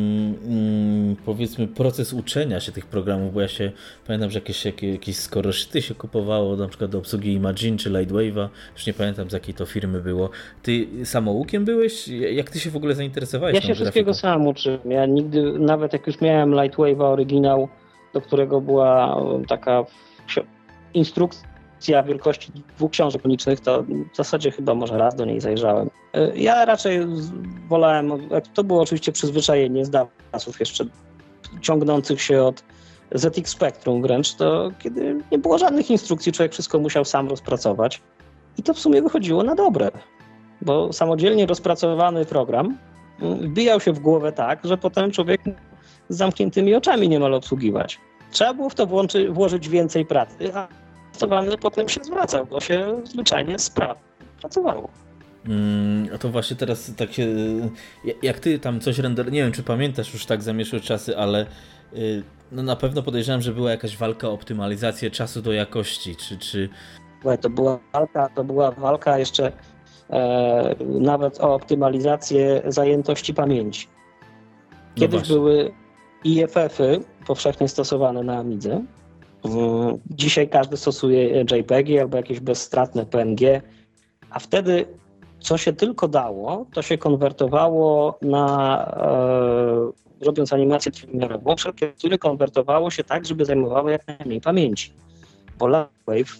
mm, 0.45 1.15
powiedzmy, 1.25 1.67
proces 1.67 2.13
uczenia 2.13 2.59
się 2.59 2.71
tych 2.71 2.85
programów, 2.85 3.33
bo 3.33 3.41
ja 3.41 3.47
się 3.47 3.71
pamiętam, 4.07 4.31
że 4.31 4.39
jakieś, 4.39 4.65
jakieś, 4.65 4.91
jakieś 4.91 5.15
skoroszyty 5.15 5.81
się 5.81 5.95
kupowało, 5.95 6.55
na 6.55 6.67
przykład 6.67 6.91
do 6.91 6.97
obsługi 6.97 7.33
Imagine 7.33 7.77
czy 7.77 7.89
Lightwave'a, 7.89 8.49
już 8.73 8.87
nie 8.87 8.93
pamiętam 8.93 9.29
z 9.29 9.33
jakiej 9.33 9.53
to 9.53 9.65
firmy 9.65 10.01
było. 10.01 10.29
Ty 10.63 10.87
samoukiem 11.05 11.65
byłeś? 11.65 12.07
Jak 12.07 12.49
ty 12.49 12.59
się 12.59 12.69
w 12.69 12.75
ogóle 12.75 12.95
zainteresowałeś? 12.95 13.55
Ja 13.55 13.61
się 13.61 13.75
wszystkiego 13.75 14.13
sam 14.13 14.47
uczyłem. 14.47 14.91
Ja 14.91 15.05
nigdy, 15.05 15.59
nawet 15.59 15.93
jak 15.93 16.07
już 16.07 16.21
miałem 16.21 16.51
Lightwave'a 16.51 17.03
oryginał, 17.03 17.69
do 18.13 18.21
którego 18.21 18.61
była 18.61 19.21
taka 19.47 19.85
instrukcja, 20.93 21.49
wielkości 22.05 22.51
dwóch 22.77 22.91
książek 22.91 23.25
unicznych, 23.25 23.59
to 23.59 23.83
w 24.13 24.15
zasadzie 24.15 24.51
chyba 24.51 24.75
może 24.75 24.97
raz 24.97 25.15
do 25.15 25.25
niej 25.25 25.41
zajrzałem. 25.41 25.89
E, 26.13 26.37
ja 26.37 26.65
raczej 26.65 26.99
wolałem, 27.67 28.11
to 28.53 28.63
było 28.63 28.81
oczywiście 28.81 29.11
przyzwyczajenie 29.11 29.85
z 29.85 29.91
czasów 30.31 30.59
jeszcze 30.59 30.85
ciągnących 31.61 32.21
się 32.21 32.43
od 32.43 32.63
ZX 33.11 33.51
Spectrum 33.51 34.01
wręcz, 34.01 34.35
to 34.35 34.71
kiedy 34.79 35.15
nie 35.31 35.37
było 35.37 35.57
żadnych 35.57 35.91
instrukcji, 35.91 36.31
człowiek 36.31 36.53
wszystko 36.53 36.79
musiał 36.79 37.05
sam 37.05 37.27
rozpracować. 37.27 38.01
I 38.57 38.63
to 38.63 38.73
w 38.73 38.79
sumie 38.79 39.01
wychodziło 39.01 39.43
na 39.43 39.55
dobre, 39.55 39.91
bo 40.61 40.93
samodzielnie 40.93 41.45
rozpracowany 41.45 42.25
program 42.25 42.77
mm, 43.21 43.39
wbijał 43.39 43.79
się 43.79 43.93
w 43.93 43.99
głowę 43.99 44.31
tak, 44.31 44.59
że 44.63 44.77
potem 44.77 45.11
człowiek 45.11 45.41
z 46.09 46.17
zamkniętymi 46.17 46.75
oczami 46.75 47.09
niemal 47.09 47.33
obsługiwać. 47.33 47.99
Trzeba 48.31 48.53
było 48.53 48.69
w 48.69 48.75
to 48.75 48.85
włączy, 48.87 49.29
włożyć 49.29 49.69
więcej 49.69 50.05
pracy, 50.05 50.51
a 51.19 51.27
testowany 51.27 51.57
potem 51.57 51.89
się 51.89 52.03
zwracał, 52.03 52.45
bo 52.45 52.59
się 52.59 53.01
zwyczajnie 53.03 53.59
sprawnie 53.59 54.01
pracowało. 54.41 54.89
Mm, 55.45 56.09
a 56.15 56.17
to 56.17 56.29
właśnie 56.29 56.55
teraz 56.55 56.91
tak 56.97 57.13
się. 57.13 57.27
Jak 58.21 58.39
ty 58.39 58.59
tam 58.59 58.79
coś 58.79 58.99
render. 58.99 59.31
Nie 59.31 59.43
wiem, 59.43 59.51
czy 59.51 59.63
pamiętasz 59.63 60.13
już 60.13 60.25
tak 60.25 60.41
zamieszłe 60.41 60.79
czasy, 60.79 61.17
ale 61.17 61.45
y, 61.93 62.23
no 62.51 62.63
na 62.63 62.75
pewno 62.75 63.03
podejrzewam, 63.03 63.41
że 63.41 63.53
była 63.53 63.71
jakaś 63.71 63.97
walka 63.97 64.29
o 64.29 64.33
optymalizację 64.33 65.11
czasu 65.11 65.41
do 65.41 65.53
jakości, 65.53 66.15
czy. 66.15 66.37
czy... 66.37 66.69
To 67.41 67.49
była 67.49 67.79
walka, 67.93 68.29
to 68.35 68.43
była 68.43 68.71
walka 68.71 69.19
jeszcze 69.19 69.51
e, 70.09 70.75
nawet 70.79 71.41
o 71.41 71.53
optymalizację 71.53 72.61
zajętości 72.67 73.33
pamięci. 73.33 73.87
No 74.71 74.77
Kiedyś 74.95 75.29
no 75.29 75.35
były 75.35 75.71
IFF-y 76.23 76.99
powszechnie 77.27 77.67
stosowane 77.67 78.23
na 78.23 78.37
Amidze 78.37 78.85
Dzisiaj 80.09 80.49
każdy 80.49 80.77
stosuje 80.77 81.45
JPEGi 81.51 81.99
albo 81.99 82.17
jakieś 82.17 82.39
bezstratne 82.39 83.05
PNG, 83.05 83.61
a 84.29 84.39
wtedy 84.39 84.85
co 85.39 85.57
się 85.57 85.73
tylko 85.73 86.07
dało, 86.07 86.65
to 86.73 86.81
się 86.81 86.97
konwertowało 86.97 88.17
na, 88.21 88.85
e, 90.21 90.25
robiąc 90.25 90.53
animację 90.53 90.91
trójwymiarową, 90.91 91.55
wszelkie 91.55 91.87
tekstury 91.87 92.17
konwertowało 92.17 92.91
się 92.91 93.03
tak, 93.03 93.25
żeby 93.25 93.45
zajmowały 93.45 93.91
jak 93.91 94.07
najmniej 94.07 94.41
pamięci. 94.41 94.93
Bo 95.59 95.67
Lightwave 95.67 96.39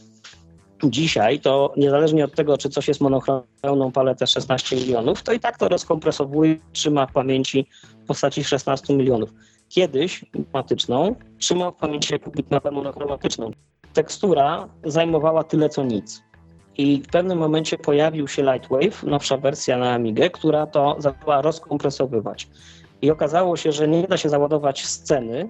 dzisiaj 0.84 1.40
to 1.40 1.74
niezależnie 1.78 2.26
od 2.26 2.36
tego, 2.36 2.58
czy 2.58 2.70
coś 2.70 2.88
jest 2.88 3.02
monochroną 3.02 3.92
paletę 3.94 4.28
16 4.28 4.76
milionów, 4.76 5.24
to 5.24 5.34
i 5.34 5.40
tak 5.40 5.58
to 5.58 5.70
rozkompresowuje, 5.70 6.58
trzyma 6.74 7.06
w 7.06 7.14
pamięci 7.14 7.68
w 8.04 8.06
postaci 8.08 8.44
16 8.44 8.94
milionów 8.94 9.30
kiedyś 9.70 10.26
matematyczną 10.34 11.16
trzymał 11.38 11.72
w 11.72 11.76
pamięci 11.76 12.14
bitmapę 12.36 12.72
monochromatyczną. 12.72 13.52
Tekstura 13.94 14.70
zajmowała 14.84 15.44
tyle 15.44 15.70
co 15.70 15.84
nic. 15.84 16.24
I 16.78 17.02
w 17.02 17.08
pewnym 17.08 17.38
momencie 17.38 17.78
pojawił 17.78 18.28
się 18.28 18.44
Lightwave, 18.44 19.04
nowsza 19.04 19.38
wersja 19.38 19.78
na 19.78 19.94
Amigę, 19.94 20.30
która 20.30 20.68
to 20.68 20.96
zaczęła 21.00 21.42
rozkompresowywać. 21.42 22.48
I 23.02 23.12
okazało 23.12 23.58
się, 23.58 23.72
że 23.72 23.88
nie 23.88 24.08
da 24.08 24.18
się 24.18 24.30
załadować 24.30 24.86
sceny, 24.86 25.50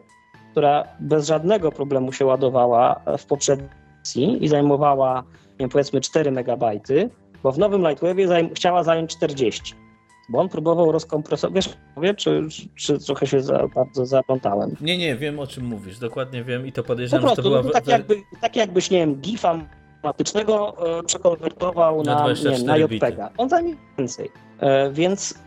która 0.51 0.83
bez 0.99 1.27
żadnego 1.27 1.71
problemu 1.71 2.13
się 2.13 2.25
ładowała 2.25 3.01
w 3.17 3.25
poprzedniej 3.25 4.43
i 4.43 4.47
zajmowała, 4.47 5.23
wiem, 5.59 5.69
powiedzmy 5.69 6.01
4 6.01 6.31
MB, 6.31 6.63
bo 7.43 7.51
w 7.51 7.57
nowym 7.57 7.81
Lightwave'ie 7.81 8.49
chciała 8.55 8.83
zająć 8.83 9.11
40 9.11 9.75
bo 10.29 10.39
on 10.39 10.49
próbował 10.49 10.91
rozkompresować. 10.91 11.55
Wiesz, 11.55 11.77
mówię, 11.95 12.13
czy, 12.13 12.47
czy 12.75 12.99
trochę 12.99 13.27
się 13.27 13.41
za, 13.41 13.67
bardzo 13.75 14.05
zaplątałem? 14.05 14.75
Nie, 14.81 14.97
nie, 14.97 15.15
wiem 15.15 15.39
o 15.39 15.47
czym 15.47 15.65
mówisz, 15.65 15.99
dokładnie 15.99 16.43
wiem 16.43 16.67
i 16.67 16.71
to 16.71 16.83
podejrzewam, 16.83 17.21
po 17.21 17.27
prostu, 17.27 17.41
że 17.41 17.43
to 17.43 17.61
była... 17.61 17.63
No, 17.63 17.71
tak, 17.71 17.87
jakby, 17.87 18.15
tak 18.41 18.55
jakbyś, 18.55 18.89
nie 18.89 18.97
wiem, 18.97 19.15
GIFa 19.15 19.59
matematycznego 20.03 20.75
e, 20.99 21.03
przekonwertował 21.03 22.03
na, 22.03 22.15
na, 22.15 22.33
nie, 22.51 22.63
na 22.63 22.77
JPEGa. 22.77 23.29
On 23.37 23.49
zajmie 23.49 23.75
więcej. 23.97 24.31
E, 24.59 24.91
więc 24.91 25.39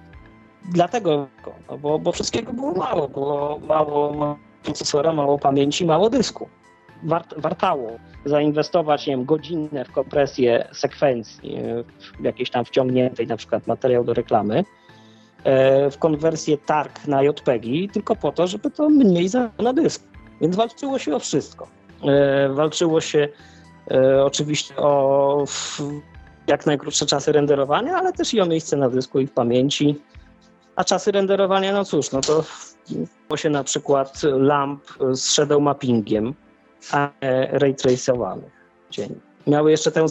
dlatego, 0.72 1.28
no, 1.70 1.78
bo, 1.78 1.99
bo 1.99 2.12
wszystkiego 2.12 2.53
było 2.53 2.72
mało, 2.72 3.09
było 3.09 3.61
mało 3.68 4.37
procesora, 4.62 5.12
mało 5.12 5.39
pamięci, 5.39 5.87
mało 5.87 6.11
dysku. 6.11 6.49
Wart, 7.03 7.34
wartało 7.36 7.98
zainwestować 8.24 9.07
nie 9.07 9.16
wiem, 9.16 9.24
godzinę 9.24 9.84
w 9.84 9.92
kompresję 9.92 10.68
sekwencji, 10.72 11.57
e, 11.57 11.84
w 12.20 12.24
jakiejś 12.24 12.50
tam 12.50 12.64
wciągniętej 12.64 13.26
na 13.26 13.36
przykład 13.36 13.66
materiał 13.66 14.05
do 14.05 14.14
reklamy, 14.14 14.64
e, 15.44 15.90
w 15.90 15.98
konwersję 15.98 16.59
targ 16.59 17.07
na 17.07 17.22
JPEGi, 17.22 17.88
tylko 17.88 18.16
po 18.16 18.32
to, 18.32 18.46
żeby 18.46 18.70
to 18.70 18.90
mniej 18.90 19.28
zajęło 19.28 19.53
na 19.62 19.72
dysk. 19.72 20.03
Więc 20.40 20.57
walczyło 20.57 20.98
się 20.98 21.14
o 21.14 21.18
wszystko. 21.18 21.68
E, 22.05 22.48
walczyło 22.48 23.00
się 23.00 23.28
oczywiście 24.24 24.76
o 24.76 25.44
jak 26.46 26.66
najkrótsze 26.66 27.07
czasy 27.07 27.32
renderowania, 27.32 27.96
ale 27.96 28.12
też 28.12 28.34
i 28.34 28.40
o 28.40 28.46
miejsce 28.46 28.76
na 28.76 28.88
dysku 28.88 29.20
i 29.20 29.26
w 29.26 29.32
pamięci. 29.32 30.00
A 30.76 30.84
czasy 30.84 31.12
renderowania, 31.12 31.72
no 31.72 31.84
cóż, 31.84 32.12
no 32.12 32.20
to 32.20 32.44
się 33.36 33.50
na 33.50 33.64
przykład 33.64 34.22
lamp 34.22 34.84
z 35.12 35.20
shadow 35.20 35.62
mappingiem, 35.62 36.34
a 36.93 37.11
nie 37.22 37.49
ray 37.53 37.74
tracowanych 37.74 38.53
cieni. 38.91 39.16
Miały 39.47 39.70
jeszcze 39.70 39.93
tę 39.93 40.09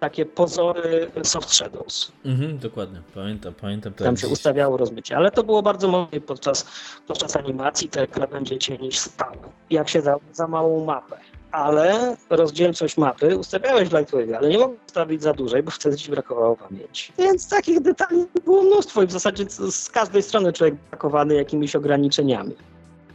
takie 0.00 0.26
pozory 0.26 1.10
soft 1.22 1.54
shadows. 1.54 2.12
Mhm, 2.24 2.58
dokładnie, 2.58 3.02
pamiętam, 3.14 3.54
pamiętam. 3.54 3.92
Tam 3.92 4.16
się 4.16 4.28
ustawiało 4.28 4.76
rozmycie, 4.76 5.16
ale 5.16 5.30
to 5.30 5.42
było 5.42 5.62
bardzo 5.62 5.88
mocne 5.88 6.20
podczas, 6.20 6.66
podczas 7.06 7.36
animacji, 7.36 7.88
te 7.88 8.06
krawędzie 8.06 8.58
cieni 8.58 8.92
stały. 8.92 9.36
Jak 9.70 9.88
się 9.88 10.02
dało 10.02 10.20
za 10.32 10.46
małą 10.46 10.84
mapę. 10.84 11.16
Ale 11.52 12.16
rozdzielczość 12.30 12.96
mapy 12.96 13.38
ustawiałeś 13.38 13.88
w 13.88 13.92
Lightwave, 13.92 14.34
ale 14.38 14.48
nie 14.48 14.58
mogłeś 14.58 14.78
ustawić 14.86 15.22
za 15.22 15.32
dużej, 15.32 15.62
bo 15.62 15.70
wtedy 15.70 15.96
ci 15.96 16.10
brakowało 16.10 16.56
pamięci. 16.56 17.12
Więc 17.18 17.48
takich 17.48 17.80
detali 17.80 18.26
było 18.44 18.62
mnóstwo 18.62 19.02
i 19.02 19.06
w 19.06 19.12
zasadzie 19.12 19.44
z 19.70 19.90
każdej 19.90 20.22
strony 20.22 20.52
człowiek 20.52 20.74
brakowany 20.74 21.34
jakimiś 21.34 21.76
ograniczeniami. 21.76 22.54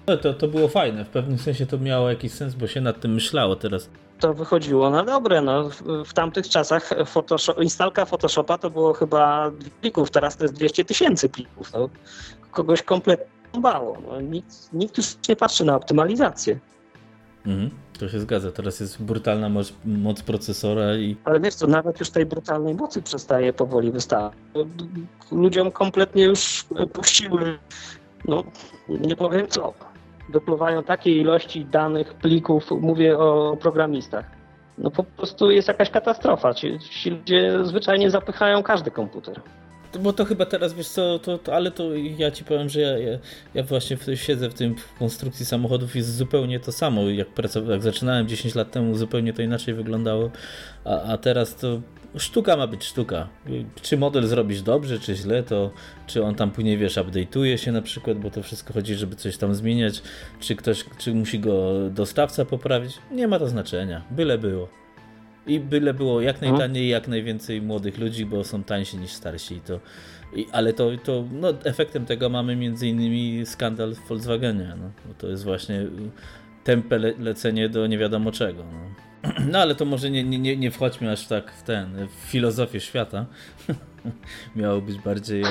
No 0.07 0.17
to, 0.17 0.33
to 0.33 0.47
było 0.47 0.67
fajne, 0.67 1.05
w 1.05 1.09
pewnym 1.09 1.37
sensie 1.37 1.65
to 1.65 1.77
miało 1.77 2.09
jakiś 2.09 2.31
sens, 2.31 2.55
bo 2.55 2.67
się 2.67 2.81
nad 2.81 2.99
tym 2.99 3.13
myślało 3.13 3.55
teraz. 3.55 3.89
To 4.19 4.33
wychodziło 4.33 4.89
na 4.89 5.03
dobre. 5.03 5.41
No. 5.41 5.69
W, 5.69 5.83
w 6.05 6.13
tamtych 6.13 6.49
czasach 6.49 6.89
Photoshop, 7.05 7.61
instalka 7.61 8.05
Photoshopa 8.05 8.57
to 8.57 8.69
było 8.69 8.93
chyba 8.93 9.51
plików, 9.81 10.11
teraz 10.11 10.37
to 10.37 10.43
jest 10.43 10.53
200 10.53 10.85
tysięcy 10.85 11.29
plików. 11.29 11.73
No. 11.73 11.89
Kogoś 12.51 12.81
kompletnie 12.81 13.61
bało. 13.61 13.97
No. 14.07 14.21
Nikt, 14.21 14.73
nikt 14.73 14.97
już 14.97 15.15
nie 15.29 15.35
patrzy 15.35 15.65
na 15.65 15.75
optymalizację. 15.75 16.59
Mhm, 17.45 17.69
to 17.99 18.09
się 18.09 18.19
zgadza. 18.19 18.51
Teraz 18.51 18.79
jest 18.79 19.03
brutalna 19.03 19.49
moc, 19.49 19.73
moc, 19.85 20.21
procesora 20.21 20.95
i. 20.95 21.17
Ale 21.23 21.39
wiesz 21.39 21.55
co, 21.55 21.67
nawet 21.67 21.99
już 21.99 22.09
tej 22.09 22.25
brutalnej 22.25 22.75
mocy 22.75 23.01
przestaje 23.01 23.53
powoli 23.53 23.91
wystawać. 23.91 24.33
Ludziom 25.31 25.71
kompletnie 25.71 26.23
już 26.23 26.65
puściły, 26.93 27.59
no 28.27 28.43
nie 28.89 29.15
powiem 29.15 29.47
co 29.47 29.73
dopływają 30.29 30.83
takie 30.83 31.11
ilości 31.11 31.65
danych, 31.65 32.13
plików, 32.13 32.71
mówię 32.71 33.17
o 33.17 33.57
programistach, 33.61 34.25
no 34.77 34.91
po 34.91 35.03
prostu 35.03 35.51
jest 35.51 35.67
jakaś 35.67 35.89
katastrofa. 35.89 36.53
Ci, 36.53 36.79
ci 36.79 37.09
ludzie 37.09 37.59
zwyczajnie 37.63 38.09
zapychają 38.09 38.63
każdy 38.63 38.91
komputer. 38.91 39.41
Bo 39.99 40.13
to 40.13 40.25
chyba 40.25 40.45
teraz, 40.45 40.73
wiesz 40.73 40.87
co, 40.87 41.19
to, 41.19 41.37
to, 41.37 41.55
ale 41.55 41.71
to 41.71 41.83
ja 42.17 42.31
ci 42.31 42.43
powiem, 42.43 42.69
że 42.69 42.81
ja, 42.81 42.97
ja, 42.97 43.19
ja 43.53 43.63
właśnie 43.63 43.97
w, 43.97 44.15
siedzę 44.15 44.49
w 44.49 44.53
tym 44.53 44.75
w 44.75 44.99
konstrukcji 44.99 45.45
samochodów 45.45 45.95
jest 45.95 46.15
zupełnie 46.15 46.59
to 46.59 46.71
samo. 46.71 47.01
Jak, 47.01 47.27
pracow- 47.27 47.69
jak 47.69 47.81
zaczynałem 47.81 48.27
10 48.27 48.55
lat 48.55 48.71
temu, 48.71 48.95
zupełnie 48.95 49.33
to 49.33 49.41
inaczej 49.41 49.73
wyglądało, 49.73 50.29
a, 50.85 51.01
a 51.01 51.17
teraz 51.17 51.55
to 51.55 51.81
sztuka 52.17 52.57
ma 52.57 52.67
być 52.67 52.83
sztuka. 52.83 53.27
Czy 53.81 53.97
model 53.97 54.27
zrobisz 54.27 54.61
dobrze, 54.61 54.99
czy 54.99 55.15
źle, 55.15 55.43
to 55.43 55.71
czy 56.07 56.23
on 56.23 56.35
tam 56.35 56.51
później, 56.51 56.77
wiesz, 56.77 56.97
update'uje 56.97 57.57
się 57.57 57.71
na 57.71 57.81
przykład, 57.81 58.17
bo 58.19 58.31
to 58.31 58.43
wszystko 58.43 58.73
chodzi, 58.73 58.95
żeby 58.95 59.15
coś 59.15 59.37
tam 59.37 59.55
zmieniać, 59.55 60.01
czy 60.39 60.55
ktoś, 60.55 60.85
czy 60.97 61.13
musi 61.13 61.39
go 61.39 61.73
dostawca 61.89 62.45
poprawić, 62.45 62.97
nie 63.11 63.27
ma 63.27 63.39
to 63.39 63.47
znaczenia, 63.47 64.01
byle 64.11 64.37
było. 64.37 64.69
I 65.47 65.59
byle 65.59 65.93
było 65.93 66.21
jak 66.21 66.35
mhm. 66.35 66.51
najtaniej, 66.51 66.89
jak 66.89 67.07
najwięcej 67.07 67.61
młodych 67.61 67.97
ludzi, 67.97 68.25
bo 68.25 68.43
są 68.43 68.63
tańsi 68.63 68.97
niż 68.97 69.11
starsi. 69.11 69.61
To, 69.61 69.79
i, 70.35 70.47
ale 70.51 70.73
to, 70.73 70.89
to 71.03 71.23
no, 71.31 71.53
efektem 71.63 72.05
tego 72.05 72.29
mamy 72.29 72.55
między 72.55 72.87
innymi 72.87 73.45
skandal 73.45 73.95
w 73.95 74.07
Volkswagenie. 74.07 74.73
No. 74.79 75.13
To 75.17 75.27
jest 75.27 75.43
właśnie 75.43 75.87
tempe 76.63 76.97
le 76.97 77.13
lecenie 77.19 77.69
do 77.69 77.87
nie 77.87 77.97
wiadomo 77.97 78.31
czego. 78.31 78.63
No. 78.63 79.04
No 79.51 79.59
ale 79.59 79.75
to 79.75 79.85
może 79.85 80.09
nie, 80.09 80.23
nie, 80.23 80.57
nie 80.57 80.71
wchodźmy 80.71 81.11
aż 81.11 81.27
tak 81.27 81.51
w 81.51 81.63
ten, 81.63 82.07
w 82.07 82.29
filozofię 82.29 82.79
świata. 82.79 83.25
Miało 84.55 84.81
być 84.81 84.97
bardziej. 84.99 85.43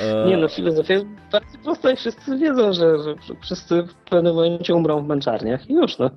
E, 0.00 0.26
nie 0.28 0.36
no, 0.36 0.48
filozofia 0.48 0.94
jest 0.94 1.06
bardzo 1.32 1.58
prosta 1.64 1.90
i 1.90 1.96
wszyscy 1.96 2.38
wiedzą, 2.38 2.72
że, 2.72 3.02
że 3.02 3.14
wszyscy 3.42 3.82
w 3.82 3.94
pewnym 3.94 4.34
momencie 4.34 4.74
umrą 4.74 5.04
w 5.04 5.08
męczarniach 5.08 5.70
i 5.70 5.72
już 5.72 5.98
no. 5.98 6.10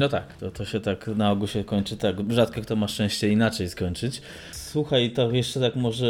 No 0.00 0.08
tak, 0.08 0.36
to, 0.36 0.50
to 0.50 0.64
się 0.64 0.80
tak 0.80 1.06
na 1.06 1.30
ogół 1.30 1.46
się 1.46 1.64
kończy 1.64 1.96
tak. 1.96 2.16
Rzadko 2.32 2.60
kto 2.60 2.76
ma 2.76 2.88
szczęście 2.88 3.28
inaczej 3.28 3.68
skończyć. 3.68 4.22
Słuchaj, 4.52 5.10
to 5.10 5.30
jeszcze 5.30 5.60
tak 5.60 5.76
może 5.76 6.06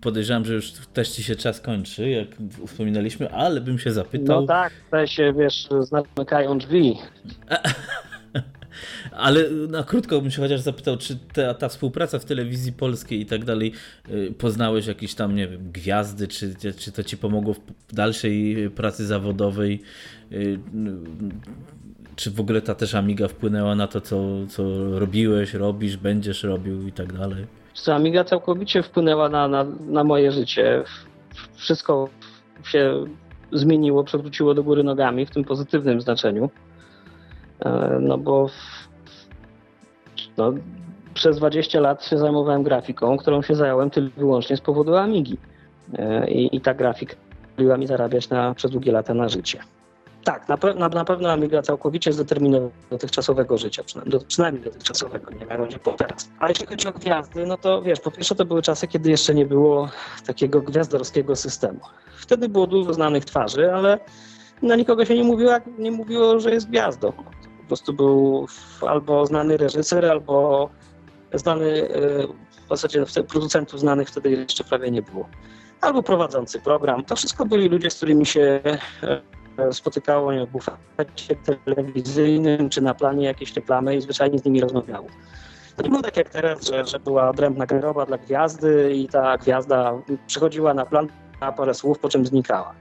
podejrzewam, 0.00 0.44
że 0.44 0.54
już 0.54 0.72
też 0.72 1.08
ci 1.08 1.22
się 1.22 1.36
czas 1.36 1.60
kończy, 1.60 2.10
jak 2.10 2.28
wspominaliśmy, 2.66 3.32
ale 3.32 3.60
bym 3.60 3.78
się 3.78 3.92
zapytał. 3.92 4.40
No 4.40 4.46
tak, 4.46 4.72
te 4.90 5.08
się 5.08 5.32
wiesz, 5.32 5.68
zamykają 5.80 6.58
drzwi. 6.58 6.98
Ale 9.12 9.50
na 9.50 9.82
krótko 9.82 10.20
bym 10.20 10.30
się 10.30 10.42
chociaż 10.42 10.60
zapytał, 10.60 10.96
czy 10.96 11.18
ta, 11.32 11.54
ta 11.54 11.68
współpraca 11.68 12.18
w 12.18 12.24
telewizji 12.24 12.72
polskiej 12.72 13.20
i 13.20 13.26
tak 13.26 13.44
dalej, 13.44 13.72
y, 14.10 14.34
poznałeś 14.38 14.86
jakieś 14.86 15.14
tam, 15.14 15.36
nie 15.36 15.48
wiem, 15.48 15.72
gwiazdy, 15.72 16.28
czy, 16.28 16.54
czy 16.78 16.92
to 16.92 17.02
ci 17.02 17.16
pomogło 17.16 17.54
w 17.88 17.94
dalszej 17.94 18.56
pracy 18.70 19.06
zawodowej? 19.06 19.82
Y, 20.32 20.58
czy 22.16 22.30
w 22.30 22.40
ogóle 22.40 22.62
ta 22.62 22.74
też 22.74 22.94
Amiga 22.94 23.28
wpłynęła 23.28 23.74
na 23.74 23.86
to, 23.86 24.00
co, 24.00 24.46
co 24.48 24.62
robiłeś, 24.98 25.54
robisz, 25.54 25.96
będziesz 25.96 26.42
robił 26.42 26.86
i 26.86 26.92
tak 26.92 27.12
dalej? 27.12 27.46
Co, 27.74 27.94
Amiga 27.94 28.24
całkowicie 28.24 28.82
wpłynęła 28.82 29.28
na, 29.28 29.48
na, 29.48 29.66
na 29.88 30.04
moje 30.04 30.32
życie. 30.32 30.84
Wszystko 31.56 32.08
się 32.64 33.06
zmieniło, 33.52 34.04
przewróciło 34.04 34.54
do 34.54 34.62
góry 34.62 34.84
nogami 34.84 35.26
w 35.26 35.30
tym 35.30 35.44
pozytywnym 35.44 36.00
znaczeniu. 36.00 36.50
E, 37.64 37.98
no 38.00 38.18
bo 38.18 38.46
no, 40.36 40.52
przez 41.14 41.36
20 41.36 41.80
lat 41.80 42.04
się 42.04 42.18
zajmowałem 42.18 42.62
grafiką, 42.62 43.16
którą 43.16 43.42
się 43.42 43.54
zająłem 43.54 43.90
tylko 43.90 44.20
wyłącznie 44.20 44.56
z 44.56 44.60
powodu 44.60 44.96
Amigi. 44.96 45.38
E, 45.98 46.30
I, 46.30 46.56
i 46.56 46.60
ta 46.60 46.74
grafika 46.74 47.16
pozwoliła 47.60 47.76
mi 47.76 47.86
zarabiać 47.86 48.30
na, 48.30 48.54
przez 48.54 48.70
długie 48.70 48.92
lata 48.92 49.14
na 49.14 49.28
życie. 49.28 49.58
Tak, 50.24 50.48
na, 50.48 50.56
pe 50.56 50.74
na, 50.74 50.88
na 50.88 51.04
pewno 51.04 51.32
Amiga 51.32 51.62
całkowicie 51.62 52.12
zdeterminowała 52.12 52.70
dotychczasowego 52.90 53.58
życia, 53.58 53.84
przynajmniej, 53.84 54.18
do, 54.18 54.26
przynajmniej 54.26 54.64
dotychczasowego, 54.64 55.30
nie 55.30 55.38
wiem 55.38 55.48
jak 55.48 55.60
będzie 55.60 55.78
po 55.78 55.92
teraz. 55.92 56.30
A 56.38 56.48
jeśli 56.48 56.66
chodzi 56.66 56.88
o 56.88 56.92
gwiazdy, 56.92 57.46
no 57.46 57.56
to 57.56 57.82
wiesz, 57.82 58.00
po 58.00 58.10
pierwsze 58.10 58.34
to 58.34 58.44
były 58.44 58.62
czasy, 58.62 58.88
kiedy 58.88 59.10
jeszcze 59.10 59.34
nie 59.34 59.46
było 59.46 59.88
takiego 60.26 60.60
gwiazdorskiego 60.60 61.36
systemu. 61.36 61.80
Wtedy 62.16 62.48
było 62.48 62.66
dużo 62.66 62.92
znanych 62.92 63.24
twarzy, 63.24 63.72
ale 63.74 63.98
na 64.62 64.76
nikogo 64.76 65.04
się 65.04 65.14
nie 65.14 65.24
mówiło, 65.24 65.52
nie 65.78 65.90
mówiło, 65.90 66.40
że 66.40 66.50
jest 66.50 66.68
gwiazdą 66.68 67.12
prostu 67.70 67.92
był 67.92 68.46
albo 68.86 69.26
znany 69.26 69.56
reżyser, 69.56 70.06
albo 70.06 70.68
znany, 71.34 71.88
e, 71.88 72.26
w 72.66 72.68
zasadzie 72.68 73.04
producentów 73.28 73.80
znanych 73.80 74.08
wtedy 74.08 74.30
jeszcze 74.30 74.64
prawie 74.64 74.90
nie 74.90 75.02
było. 75.02 75.28
Albo 75.80 76.02
prowadzący 76.02 76.60
program. 76.60 77.04
To 77.04 77.16
wszystko 77.16 77.46
byli 77.46 77.68
ludzie, 77.68 77.90
z 77.90 77.96
którymi 77.96 78.26
się 78.26 78.60
e, 79.58 79.72
spotykało 79.72 80.32
nie, 80.32 80.46
w 80.46 80.50
bufecie 80.50 81.36
telewizyjnym, 81.64 82.70
czy 82.70 82.80
na 82.80 82.94
planie 82.94 83.26
jakieś 83.26 83.56
reklamy 83.56 83.96
i 83.96 84.00
zwyczajnie 84.00 84.38
z 84.38 84.44
nimi 84.44 84.60
rozmawiało. 84.60 85.06
To 85.76 85.82
nie 85.82 85.90
było 85.90 86.02
tak 86.02 86.16
jak 86.16 86.28
teraz, 86.28 86.66
że, 86.66 86.84
że 86.84 86.98
była 86.98 87.30
odrębna 87.30 87.66
garoba 87.66 88.06
dla 88.06 88.18
gwiazdy 88.18 88.92
i 88.94 89.08
ta 89.08 89.38
gwiazda 89.38 89.92
przychodziła 90.26 90.74
na 90.74 90.86
plan 90.86 91.08
na 91.40 91.52
parę 91.52 91.74
słów, 91.74 91.98
po 91.98 92.08
czym 92.08 92.26
znikała. 92.26 92.74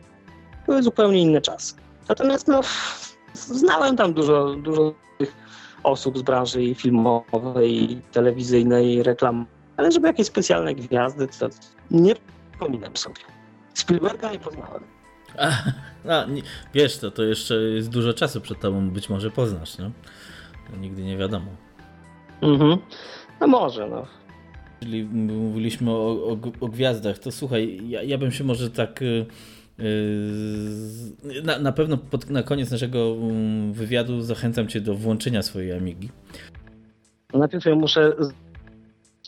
Były 0.66 0.84
zupełnie 0.84 1.22
inne 1.22 1.42
czasy. 1.42 1.74
Natomiast 2.10 2.48
no, 2.48 2.62
znałem 3.34 3.98
tam 3.98 4.14
dużo, 4.14 4.56
dużo 4.56 4.94
osób 5.84 6.18
z 6.18 6.22
branży 6.22 6.64
i 6.64 6.76
filmowej, 6.76 7.92
i 7.92 8.02
telewizyjnej, 8.12 8.94
i 8.94 9.04
reklam, 9.04 9.46
ale 9.78 9.92
żeby 9.92 10.08
jakieś 10.08 10.28
specjalne 10.28 10.76
gwiazdy, 10.76 11.28
to 11.40 11.50
nie 11.92 12.16
przypominam 12.50 12.98
sobie. 12.98 13.22
Spielberga 13.74 14.32
nie 14.32 14.40
poznałem. 14.40 14.84
A, 15.38 15.52
a, 16.10 16.26
nie, 16.26 16.42
wiesz, 16.74 16.98
to, 16.98 17.12
to 17.12 17.24
jeszcze 17.24 17.56
jest 17.56 17.90
dużo 17.90 18.14
czasu 18.14 18.42
przed 18.42 18.60
tobą, 18.60 18.90
być 18.90 19.10
może 19.10 19.32
poznasz, 19.32 19.78
no? 19.78 19.92
Nigdy 20.80 21.04
nie 21.04 21.18
wiadomo. 21.18 21.52
Mhm. 22.42 22.78
No 23.40 23.48
może, 23.48 23.90
no. 23.90 24.06
Czyli 24.80 25.04
mówiliśmy 25.04 25.92
o, 25.92 26.10
o, 26.10 26.38
o 26.62 26.68
gwiazdach, 26.68 27.20
to 27.20 27.32
słuchaj, 27.32 27.80
ja, 27.90 28.04
ja 28.04 28.18
bym 28.18 28.32
się 28.32 28.44
może 28.44 28.70
tak 28.70 29.02
y, 29.02 29.26
na, 31.44 31.60
na 31.60 31.72
pewno 31.72 31.98
pod, 31.98 32.30
na 32.30 32.44
koniec 32.44 32.72
naszego 32.72 33.16
mm, 33.22 33.74
wywiadu 33.74 34.22
zachęcam 34.22 34.68
Cię 34.68 34.82
do 34.82 34.96
włączenia 34.96 35.42
swojej 35.42 35.74
Amigi. 35.74 36.10
Najpierw 37.34 37.66
ja 37.66 37.76
muszę, 37.76 38.14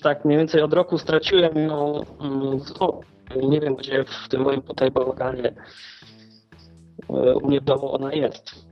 tak 0.01 0.25
mniej 0.25 0.37
więcej 0.37 0.61
od 0.61 0.73
roku 0.73 0.97
straciłem 0.97 1.57
ją, 1.57 2.05
mm, 2.19 2.59
nie 3.49 3.59
wiem 3.59 3.75
gdzie 3.75 4.03
w 4.03 4.29
tym 4.29 4.41
moim 4.41 4.61
tutaj 4.61 4.91
bałaganie 4.91 5.53
e, 7.09 7.35
u 7.35 7.47
mnie 7.47 7.61
w 7.61 7.63
domu 7.63 7.95
ona 7.95 8.13
jest. 8.13 8.71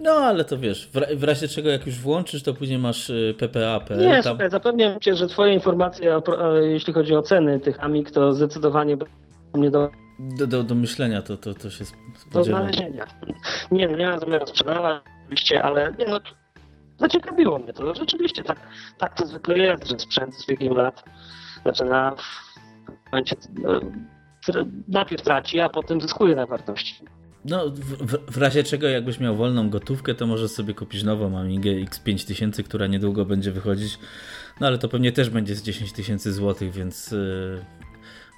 No, 0.00 0.10
ale 0.10 0.44
to 0.44 0.58
wiesz, 0.58 0.90
w, 1.16 1.24
razie 1.24 1.48
czego 1.48 1.70
jak 1.70 1.86
już 1.86 1.98
włączysz, 1.98 2.42
to 2.42 2.54
później 2.54 2.78
masz 2.78 3.10
e, 3.10 3.34
PPA.pl. 3.38 4.00
Nie, 4.00 4.22
tam... 4.22 4.38
zapewniam 4.50 5.00
Cię, 5.00 5.14
że 5.14 5.26
Twoje 5.26 5.54
informacje, 5.54 6.20
jeśli 6.62 6.92
chodzi 6.92 7.14
o 7.14 7.22
ceny 7.22 7.60
tych 7.60 7.84
Amig, 7.84 8.10
to 8.10 8.32
zdecydowanie 8.32 8.96
mnie 9.54 9.70
do 9.70 9.90
do, 10.18 10.46
do, 10.46 10.62
do 10.62 10.74
myślenia 10.74 11.22
to, 11.22 11.36
to, 11.36 11.54
to 11.54 11.70
się 11.70 11.84
spodziewam. 11.84 12.32
Do 12.32 12.44
znalezienia. 12.44 13.06
Nie, 13.70 13.88
no 13.88 13.96
nie 13.96 14.06
mam 14.06 14.20
zamiaru 14.20 14.46
sprzedawać 14.46 15.02
oczywiście, 15.24 15.62
ale 15.62 15.94
nie 15.98 16.06
no, 16.06 16.20
zaciekawiło 16.98 17.58
mnie 17.58 17.72
to. 17.72 17.94
Rzeczywiście 17.94 18.44
tak, 18.44 18.60
tak 18.98 19.16
to 19.16 19.26
zwykle 19.26 19.58
jest, 19.58 19.88
że 19.88 19.98
sprzęt 19.98 20.34
z 20.34 20.46
biegiem 20.46 20.74
lat 20.74 21.04
zaczyna 21.64 22.16
w 22.86 23.12
momencie 23.12 23.36
no, 23.54 23.80
najpierw 24.88 25.22
traci, 25.22 25.60
a 25.60 25.68
potem 25.68 26.00
zyskuje 26.00 26.36
na 26.36 26.46
wartości. 26.46 27.04
No, 27.44 27.70
w, 27.70 28.32
w, 28.32 28.36
razie 28.36 28.64
czego, 28.64 28.88
jakbyś 28.88 29.20
miał 29.20 29.36
wolną 29.36 29.70
gotówkę, 29.70 30.14
to 30.14 30.26
możesz 30.26 30.50
sobie 30.50 30.74
kupić 30.74 31.02
nową 31.02 31.38
Amigę 31.38 31.70
X5000, 31.70 32.62
która 32.62 32.86
niedługo 32.86 33.24
będzie 33.24 33.52
wychodzić. 33.52 33.98
No 34.60 34.66
ale 34.66 34.78
to 34.78 34.88
pewnie 34.88 35.12
też 35.12 35.30
będzie 35.30 35.54
z 35.54 35.62
10 35.62 35.92
tysięcy 35.92 36.32
złotych, 36.32 36.72
więc 36.72 37.10
yy, 37.10 37.64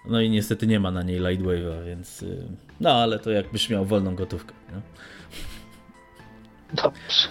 no 0.07 0.21
i 0.21 0.31
niestety 0.31 0.67
nie 0.67 0.81
ma 0.81 0.91
na 0.91 1.03
niej 1.03 1.21
Lightwave'a, 1.21 1.85
więc. 1.85 2.23
Y, 2.23 2.43
no 2.81 2.91
ale 2.91 3.19
to 3.19 3.31
jakbyś 3.31 3.71
miał 3.71 3.85
wolną 3.85 4.15
gotówkę. 4.15 4.55
Nie? 4.73 4.81
Dobrze. 6.83 7.29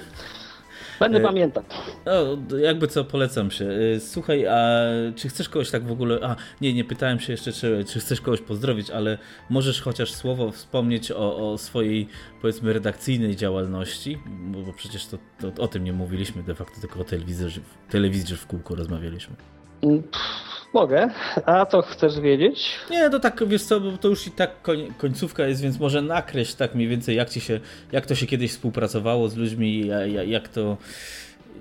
Będę 1.00 1.20
e, 1.20 1.22
pamiętał. 1.22 1.64
No, 2.06 2.58
jakby 2.58 2.88
co, 2.88 3.04
polecam 3.04 3.52
się. 3.52 3.66
E, 3.96 4.00
słuchaj, 4.00 4.48
a 4.48 4.80
czy 5.16 5.30
chcesz 5.30 5.50
kogoś 5.50 5.72
tak 5.72 5.84
w 5.88 5.92
ogóle. 5.92 6.20
A, 6.24 6.36
nie, 6.62 6.74
nie 6.74 6.84
pytałem 6.84 7.20
się 7.20 7.34
jeszcze, 7.34 7.52
czy, 7.52 7.86
czy 7.88 8.00
chcesz 8.00 8.22
kogoś 8.22 8.42
pozdrowić, 8.42 8.90
ale 8.90 9.18
możesz 9.50 9.82
chociaż 9.82 10.14
słowo 10.14 10.52
wspomnieć 10.52 11.12
o, 11.12 11.52
o 11.52 11.58
swojej, 11.58 12.08
powiedzmy, 12.42 12.74
redakcyjnej 12.74 13.36
działalności, 13.36 14.18
bo, 14.26 14.62
bo 14.62 14.74
przecież 14.74 15.06
to, 15.06 15.18
to, 15.40 15.64
o 15.64 15.68
tym 15.68 15.84
nie 15.84 15.94
mówiliśmy 15.94 16.44
de 16.44 16.56
facto, 16.56 16.82
tylko 16.82 17.00
o 17.00 17.04
telewizji, 17.04 17.62
telewizji 17.90 18.38
w 18.38 18.48
kółku 18.48 18.76
rozmawialiśmy. 18.76 19.36
Mogę. 20.76 21.10
A 21.46 21.66
co 21.66 21.82
chcesz 21.82 22.20
wiedzieć? 22.20 22.72
Nie, 22.92 23.10
to 23.10 23.20
tak, 23.20 23.48
wiesz 23.48 23.64
co, 23.64 23.80
bo 23.80 23.98
to 23.98 24.08
już 24.08 24.28
i 24.28 24.32
tak 24.32 24.62
koń, 24.62 24.94
końcówka 24.98 25.48
jest, 25.48 25.62
więc 25.62 25.80
może 25.80 26.02
nakreśl 26.02 26.58
tak 26.58 26.76
mniej 26.76 26.88
więcej, 26.88 27.16
jak 27.16 27.30
ci 27.30 27.42
się, 27.42 27.60
jak 27.92 28.06
to 28.06 28.16
się 28.16 28.26
kiedyś 28.26 28.52
współpracowało 28.52 29.30
z 29.30 29.36
ludźmi, 29.36 29.90
jak 30.28 30.48
to, 30.48 30.78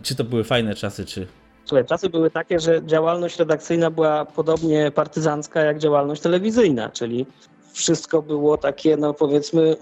czy 0.02 0.14
to 0.14 0.24
były 0.24 0.44
fajne 0.44 0.74
czasy, 0.74 1.04
czy... 1.04 1.26
Słuchaj, 1.64 1.84
czasy 1.86 2.10
były 2.10 2.30
takie, 2.30 2.60
że 2.60 2.86
działalność 2.86 3.38
redakcyjna 3.38 3.90
była 3.90 4.24
podobnie 4.24 4.90
partyzancka 4.90 5.60
jak 5.60 5.78
działalność 5.78 6.22
telewizyjna, 6.22 6.88
czyli 6.88 7.26
wszystko 7.72 8.22
było 8.22 8.56
takie, 8.56 8.96
no 8.96 9.14
powiedzmy, 9.14 9.76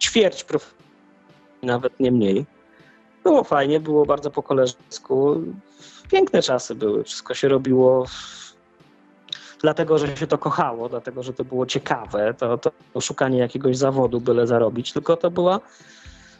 ćwierć 0.00 0.44
prof... 0.44 0.74
nawet 1.62 2.00
nie 2.00 2.12
mniej. 2.12 2.46
Było 3.24 3.44
fajnie, 3.44 3.80
było 3.80 4.06
bardzo 4.06 4.30
po 4.30 4.42
koleżeńsku. 4.42 5.42
Piękne 6.10 6.42
czasy 6.42 6.74
były, 6.74 7.04
wszystko 7.04 7.34
się 7.34 7.48
robiło 7.48 8.06
dlatego, 9.62 9.98
że 9.98 10.16
się 10.16 10.26
to 10.26 10.38
kochało, 10.38 10.88
dlatego, 10.88 11.22
że 11.22 11.32
to 11.32 11.44
było 11.44 11.66
ciekawe, 11.66 12.34
to, 12.34 12.58
to 12.58 13.00
szukanie 13.00 13.38
jakiegoś 13.38 13.76
zawodu, 13.76 14.20
byle 14.20 14.46
zarobić, 14.46 14.92
tylko 14.92 15.16
to 15.16 15.30
była, 15.30 15.60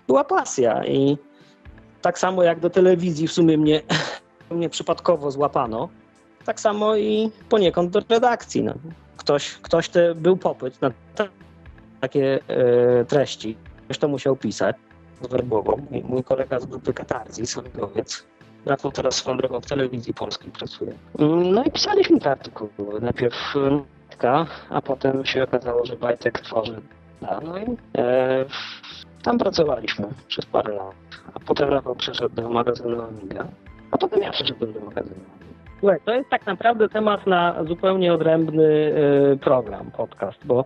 była 0.07 0.25
pasja 0.25 0.87
i 0.87 1.19
tak 2.03 2.19
samo 2.19 2.43
jak 2.43 2.61
do 2.61 2.71
telewizji 2.71 3.29
w 3.29 3.33
sumie 3.33 3.59
mnie, 3.59 3.83
mnie 4.51 4.69
przypadkowo 4.69 5.31
złapano, 5.31 5.89
tak 6.45 6.61
samo 6.61 6.97
i 6.97 7.31
poniekąd 7.49 7.91
do 7.91 8.01
redakcji. 8.09 8.63
No. 8.63 8.75
Ktoś, 9.17 9.51
ktoś 9.51 9.89
te, 9.89 10.15
był 10.15 10.37
popyt 10.37 10.83
na 10.83 10.91
takie 12.01 12.41
e, 12.49 13.05
treści, 13.05 13.57
ktoś 13.85 13.99
to 13.99 14.09
musiał 14.09 14.37
pisać 14.37 14.77
zwerbował. 15.23 15.81
Mój, 16.09 16.25
kolega 16.25 16.61
z 16.61 16.67
grupy 16.67 16.93
Katarzis, 16.93 17.57
Rafał 18.67 18.93
teraz 18.93 19.15
swoją 19.15 19.37
drogą 19.37 19.61
w 19.61 19.67
telewizji 19.67 20.15
polskiej 20.15 20.51
pracuje. 20.51 20.93
No 21.53 21.65
i 21.65 21.71
pisaliśmy 21.71 22.21
te 22.21 22.31
artykuły. 22.31 23.01
Najpierw 23.01 23.55
Bajtka, 24.15 24.47
a 24.71 24.81
potem 24.81 25.25
się 25.25 25.43
okazało, 25.43 25.87
że 25.87 25.97
Bajtek 25.97 26.41
tworzy. 26.41 26.81
No 27.23 27.59
i 27.59 27.77
e, 27.99 28.45
tam 29.23 29.39
pracowaliśmy 29.39 30.07
przez 30.29 30.47
parę 30.47 30.75
lat. 30.75 30.95
A 31.35 31.41
potem 31.41 31.69
Rafał 31.69 31.95
przeszedł 31.95 32.35
do 32.35 32.51
magazynu 32.51 33.03
Amiga, 33.03 33.47
a 33.91 33.99
potem 33.99 34.23
ja 34.23 34.31
przeszedłem 34.31 34.73
do 34.73 34.81
magazynu 34.81 35.21
Słuchaj, 35.81 35.99
to 36.05 36.15
jest 36.15 36.31
tak 36.31 36.47
naprawdę 36.47 36.89
temat 36.89 37.27
na 37.27 37.65
zupełnie 37.65 38.15
odrębny 38.15 38.65
y, 39.33 39.39
program, 39.41 39.91
podcast, 39.91 40.47
bo 40.47 40.65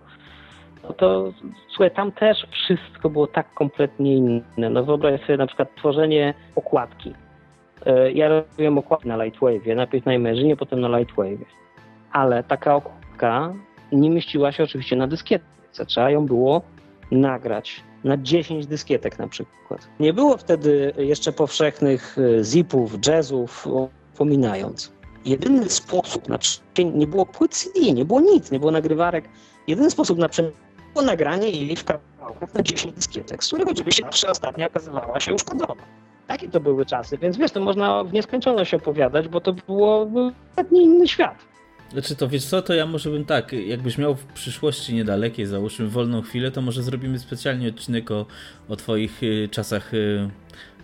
no 0.83 0.93
to 0.93 1.33
słuchaj, 1.69 1.91
tam 1.91 2.11
też 2.11 2.47
wszystko 2.51 3.09
było 3.09 3.27
tak 3.27 3.53
kompletnie 3.53 4.15
inne. 4.15 4.69
No 4.69 4.83
wyobraź 4.83 5.21
sobie 5.21 5.37
na 5.37 5.47
przykład 5.47 5.75
tworzenie 5.75 6.33
okładki. 6.55 7.13
E, 7.85 8.11
ja 8.11 8.29
robiłem 8.29 8.77
okładki 8.77 9.07
na 9.07 9.23
Lightwave, 9.23 9.75
najpierw 9.75 10.05
na 10.05 10.13
Imagine, 10.13 10.55
potem 10.55 10.81
na 10.81 10.97
Lightwave. 10.97 11.45
Ale 12.11 12.43
taka 12.43 12.75
okładka 12.75 13.53
nie 13.91 14.09
mieściła 14.09 14.51
się 14.51 14.63
oczywiście 14.63 14.95
na 14.95 15.07
dyskietce. 15.07 15.85
Trzeba 15.85 16.09
ją 16.09 16.25
było 16.25 16.61
nagrać 17.11 17.83
na 18.03 18.17
10 18.17 18.67
dyskietek 18.67 19.19
na 19.19 19.27
przykład. 19.27 19.89
Nie 19.99 20.13
było 20.13 20.37
wtedy 20.37 20.93
jeszcze 20.97 21.31
powszechnych 21.31 22.17
e, 22.17 22.43
zipów, 22.43 23.07
jazzów, 23.07 23.67
pominając. 24.17 24.93
Jedyny 25.25 25.69
sposób, 25.69 26.23
nie 26.93 27.07
było 27.07 27.25
płyt 27.25 27.51
CD, 27.51 27.91
nie 27.93 28.05
było 28.05 28.21
nic, 28.21 28.51
nie 28.51 28.59
było 28.59 28.71
nagrywarek. 28.71 29.29
Jedyny 29.67 29.91
sposób 29.91 30.17
na 30.17 30.29
było 30.93 31.05
nagranie 31.05 31.49
jej 31.49 31.75
w 31.75 31.83
kawałkach 31.83 32.53
na 32.53 32.63
10 32.63 32.95
dyskietek, 32.95 33.43
z 33.43 33.47
których 33.47 33.67
oczywiście 33.67 34.03
zawsze 34.03 34.29
ostatnia 34.29 34.67
okazywała 34.67 35.19
się 35.19 35.33
uszkodzona. 35.33 35.83
Takie 36.29 36.49
to 36.49 36.59
były 36.59 36.85
czasy, 36.85 37.17
więc 37.17 37.37
wiesz, 37.37 37.51
to 37.51 37.59
można 37.59 38.03
w 38.03 38.13
nieskończoność 38.13 38.73
opowiadać, 38.73 39.27
bo 39.27 39.41
to 39.41 39.53
było 39.53 40.05
kompletnie 40.05 40.81
inny 40.81 41.07
świat. 41.07 41.35
Znaczy 41.91 42.15
to 42.15 42.27
wiesz 42.27 42.45
co, 42.45 42.61
to 42.61 42.73
ja 42.73 42.85
może 42.85 43.09
bym 43.09 43.25
tak, 43.25 43.53
jakbyś 43.53 43.97
miał 43.97 44.15
w 44.15 44.25
przyszłości 44.25 44.95
niedalekiej, 44.95 45.45
załóżmy 45.45 45.87
wolną 45.87 46.21
chwilę, 46.21 46.51
to 46.51 46.61
może 46.61 46.83
zrobimy 46.83 47.19
specjalnie 47.19 47.69
odcinek 47.69 48.11
o, 48.11 48.25
o 48.69 48.75
twoich 48.75 49.23
y, 49.23 49.49
czasach 49.51 49.93
y, 49.93 50.29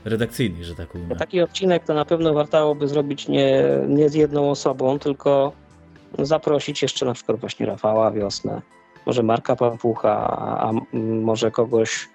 redakcyjnych, 0.05 0.63
że 0.63 0.75
tak 0.75 0.95
ujmę. 0.95 1.15
Taki 1.15 1.41
odcinek 1.41 1.83
to 1.83 1.93
na 1.93 2.05
pewno 2.05 2.33
wartałoby 2.33 2.87
zrobić 2.87 3.27
nie, 3.27 3.63
nie 3.87 4.09
z 4.09 4.13
jedną 4.13 4.51
osobą, 4.51 4.99
tylko 4.99 5.51
zaprosić 6.19 6.81
jeszcze 6.81 7.05
na 7.05 7.13
przykład 7.13 7.39
właśnie 7.39 7.65
Rafała 7.65 8.11
Wiosnę, 8.11 8.61
może 9.05 9.23
Marka 9.23 9.55
Pampucha, 9.55 10.37
a 10.59 10.71
może 10.93 11.51
kogoś 11.51 12.09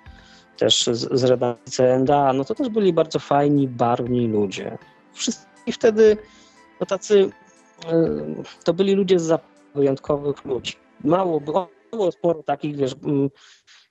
też 0.61 0.87
z, 0.87 1.19
z 1.21 1.25
redakcji 1.25 1.73
CNDA, 1.73 2.33
no 2.33 2.45
to 2.45 2.55
też 2.55 2.69
byli 2.69 2.93
bardzo 2.93 3.19
fajni, 3.19 3.69
barwni 3.69 4.29
ludzie. 4.29 4.79
Wszyscy 5.13 5.47
wtedy 5.73 6.17
no 6.81 6.87
tacy, 6.87 7.31
e, 7.87 8.43
to 8.65 8.75
byli 8.75 8.95
ludzie 8.95 9.19
z 9.19 9.41
wyjątkowych 9.75 10.45
ludzi. 10.45 10.75
Mało 11.05 11.41
było, 11.41 11.69
było 11.91 12.13
sporo 12.13 12.43
takich, 12.43 12.77
wiesz, 12.77 12.95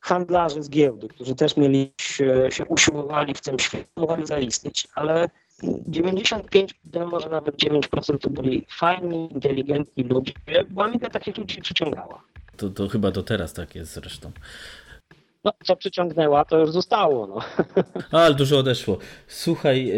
handlarzy 0.02 0.64
z 0.64 0.70
giełdy, 0.70 1.08
którzy 1.08 1.36
też 1.36 1.58
mieli 1.58 1.94
się, 2.02 2.48
się 2.52 2.66
usiłowali 2.66 3.34
w 3.34 3.42
tym 3.42 3.60
świecie, 3.60 3.86
mogli 3.96 4.26
zaistnieć, 4.26 4.88
ale 4.96 5.30
95, 5.64 6.80
może 7.12 7.30
nawet 7.30 7.56
9% 7.56 8.18
to 8.18 8.30
byli 8.30 8.66
fajni, 8.70 9.34
inteligentni 9.34 10.04
ludzie, 10.04 10.34
bo 10.70 10.84
Amiga 10.84 11.10
takich 11.10 11.38
ludzi 11.38 11.62
przyciągała. 11.62 12.22
To, 12.58 12.70
to 12.70 12.88
chyba 12.88 13.12
do 13.12 13.24
teraz 13.24 13.54
tak 13.54 13.76
jest 13.76 13.94
zresztą. 13.94 14.32
No, 15.44 15.52
co 15.66 15.76
przyciągnęła, 15.76 16.46
to 16.46 16.60
już 16.60 16.72
zostało. 16.72 17.28
No. 17.28 17.64
Ale 18.20 18.36
dużo 18.36 18.60
odeszło. 18.60 18.98
Słuchaj, 19.28 19.94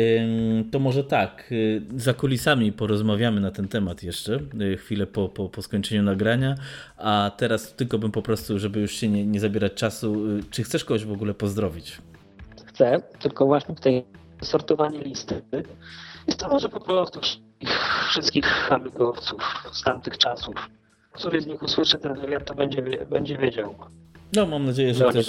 to 0.71 0.79
może 0.79 1.03
tak, 1.03 1.51
y, 1.51 1.81
za 1.95 2.13
kulisami 2.13 2.71
porozmawiamy 2.71 3.41
na 3.41 3.51
ten 3.51 3.67
temat 3.67 4.03
jeszcze, 4.03 4.39
y, 4.61 4.77
chwilę 4.77 5.07
po, 5.07 5.29
po, 5.29 5.49
po 5.49 5.61
skończeniu 5.61 6.03
nagrania, 6.03 6.55
a 6.97 7.31
teraz 7.37 7.73
tylko 7.75 7.99
bym 7.99 8.11
po 8.11 8.21
prostu, 8.21 8.59
żeby 8.59 8.79
już 8.79 8.91
się 8.91 9.07
nie, 9.07 9.25
nie 9.25 9.39
zabierać 9.39 9.73
czasu, 9.73 10.25
y, 10.29 10.43
czy 10.51 10.63
chcesz 10.63 10.85
kogoś 10.85 11.05
w 11.05 11.11
ogóle 11.11 11.33
pozdrowić? 11.33 11.97
Chcę, 12.65 13.01
tylko 13.19 13.45
właśnie 13.45 13.75
w 13.75 13.79
tej 13.79 14.05
sortowanie 14.41 14.99
listy 14.99 15.41
jest 16.27 16.39
to 16.39 16.49
może 16.49 16.69
po 16.69 16.79
prostu 16.79 17.19
wszystkich 18.09 18.71
amigowców 18.71 19.69
z 19.71 19.83
tamtych 19.83 20.17
czasów. 20.17 20.55
Który 21.11 21.41
z 21.41 21.47
nich 21.47 21.63
usłyszy 21.63 21.97
ten 21.97 22.13
wywiad, 22.13 22.45
to 22.45 22.55
będzie, 22.55 22.81
będzie 23.05 23.37
wiedział. 23.37 23.75
No, 24.35 24.45
mam 24.45 24.65
nadzieję, 24.65 24.93
że, 24.93 25.05
ktoś, 25.09 25.25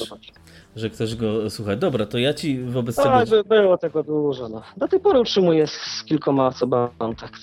że 0.77 0.91
ktoś 0.91 1.15
go 1.15 1.51
słucha. 1.51 1.77
Dobra, 1.77 2.07
to 2.07 2.19
ja 2.19 2.35
ci 2.35 2.61
wobec 2.65 2.97
tego... 2.97 3.09
Tak, 3.09 3.29
było 3.49 3.79
tego 3.79 4.03
dużo. 4.03 4.49
No. 4.49 4.63
Do 4.77 4.89
tej 4.89 5.01
pory 5.01 5.21
utrzymuję 5.21 5.67
z 5.67 6.05
kilkoma 6.05 6.47
osobami 6.47 6.91
kontakt. 6.99 7.43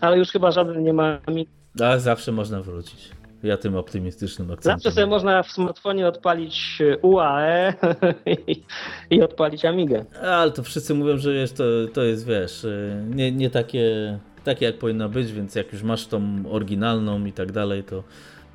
Ale 0.00 0.18
już 0.18 0.28
chyba 0.28 0.50
żaden 0.50 0.82
nie 0.82 0.92
ma 0.92 1.18
mi. 1.28 1.48
Ale 1.80 2.00
zawsze 2.00 2.32
można 2.32 2.62
wrócić. 2.62 3.10
Ja 3.42 3.56
tym 3.56 3.76
optymistycznym 3.76 4.50
akcentem. 4.50 4.78
Zawsze 4.78 4.92
sobie 4.92 5.06
można 5.06 5.42
w 5.42 5.52
smartfonie 5.52 6.08
odpalić 6.08 6.78
UAE 7.02 7.72
i, 8.48 8.62
i 9.10 9.22
odpalić 9.22 9.64
Amigę. 9.64 10.04
Ale 10.22 10.50
to 10.50 10.62
wszyscy 10.62 10.94
mówią, 10.94 11.18
że 11.18 11.32
wiesz, 11.32 11.52
to, 11.52 11.64
to 11.92 12.02
jest, 12.02 12.26
wiesz, 12.26 12.66
nie, 13.08 13.32
nie 13.32 13.50
takie, 13.50 14.18
takie 14.44 14.66
jak 14.66 14.78
powinno 14.78 15.08
być, 15.08 15.32
więc 15.32 15.54
jak 15.54 15.72
już 15.72 15.82
masz 15.82 16.06
tą 16.06 16.42
oryginalną 16.50 17.24
i 17.24 17.32
tak 17.32 17.52
dalej, 17.52 17.84
to 17.84 18.02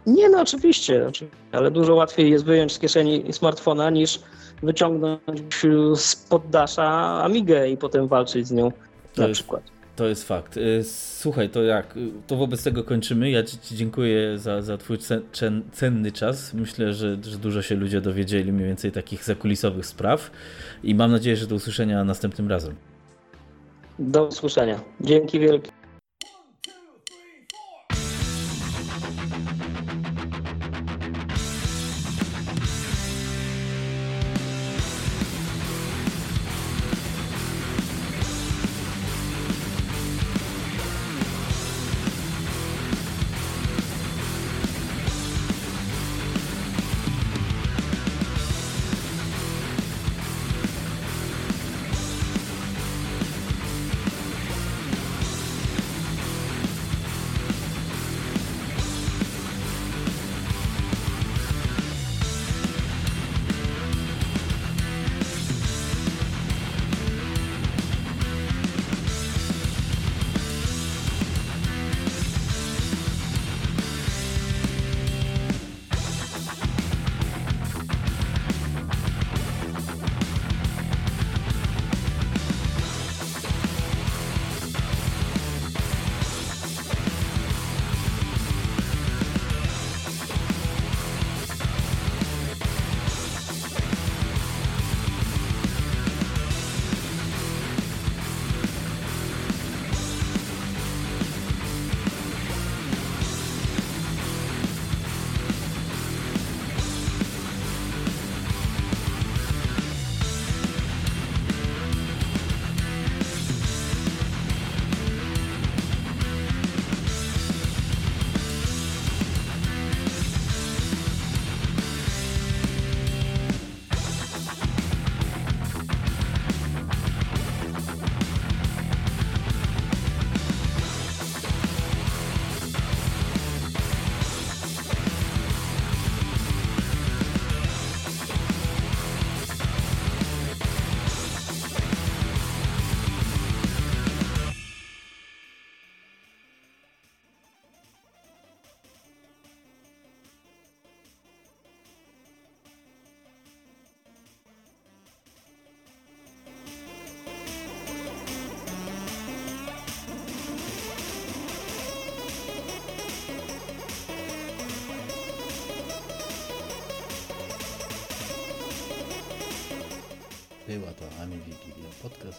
nie, 0.07 0.29
no 0.29 0.41
oczywiście, 0.41 1.11
ale 1.51 1.71
dużo 1.71 1.95
łatwiej 1.95 2.31
jest 2.31 2.45
wyjąć 2.45 2.73
z 2.73 2.79
kieszeni 2.79 3.33
smartfona 3.33 3.89
niż 3.89 4.19
wyciągnąć 4.63 5.21
z 5.95 6.15
poddasza 6.15 7.21
Amigę 7.23 7.69
i 7.69 7.77
potem 7.77 8.07
walczyć 8.07 8.47
z 8.47 8.51
nią 8.51 8.71
to 9.13 9.21
na 9.21 9.27
jest, 9.27 9.39
przykład. 9.39 9.63
To 9.95 10.07
jest 10.07 10.27
fakt. 10.27 10.57
Y, 10.57 10.83
słuchaj, 10.83 11.49
to 11.49 11.63
jak? 11.63 11.95
To 12.27 12.35
wobec 12.35 12.63
tego 12.63 12.83
kończymy. 12.83 13.31
Ja 13.31 13.43
Ci 13.43 13.57
dziękuję 13.75 14.37
za, 14.37 14.61
za 14.61 14.77
Twój 14.77 14.97
cenny 15.71 16.11
czas. 16.11 16.53
Myślę, 16.53 16.93
że, 16.93 17.17
że 17.23 17.37
dużo 17.37 17.61
się 17.61 17.75
ludzie 17.75 18.01
dowiedzieli 18.01 18.51
mniej 18.51 18.67
więcej 18.67 18.91
takich 18.91 19.23
zakulisowych 19.23 19.85
spraw 19.85 20.31
i 20.83 20.95
mam 20.95 21.11
nadzieję, 21.11 21.35
że 21.35 21.47
do 21.47 21.55
usłyszenia 21.55 22.03
następnym 22.03 22.49
razem. 22.49 22.75
Do 23.99 24.25
usłyszenia. 24.25 24.79
Dzięki 25.01 25.39
wielkie. 25.39 25.76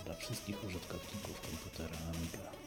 Dla 0.05 0.15
wszystkich 0.15 0.65
użytkowników 0.65 1.41
komputera 1.41 1.97
Amiga. 2.09 2.58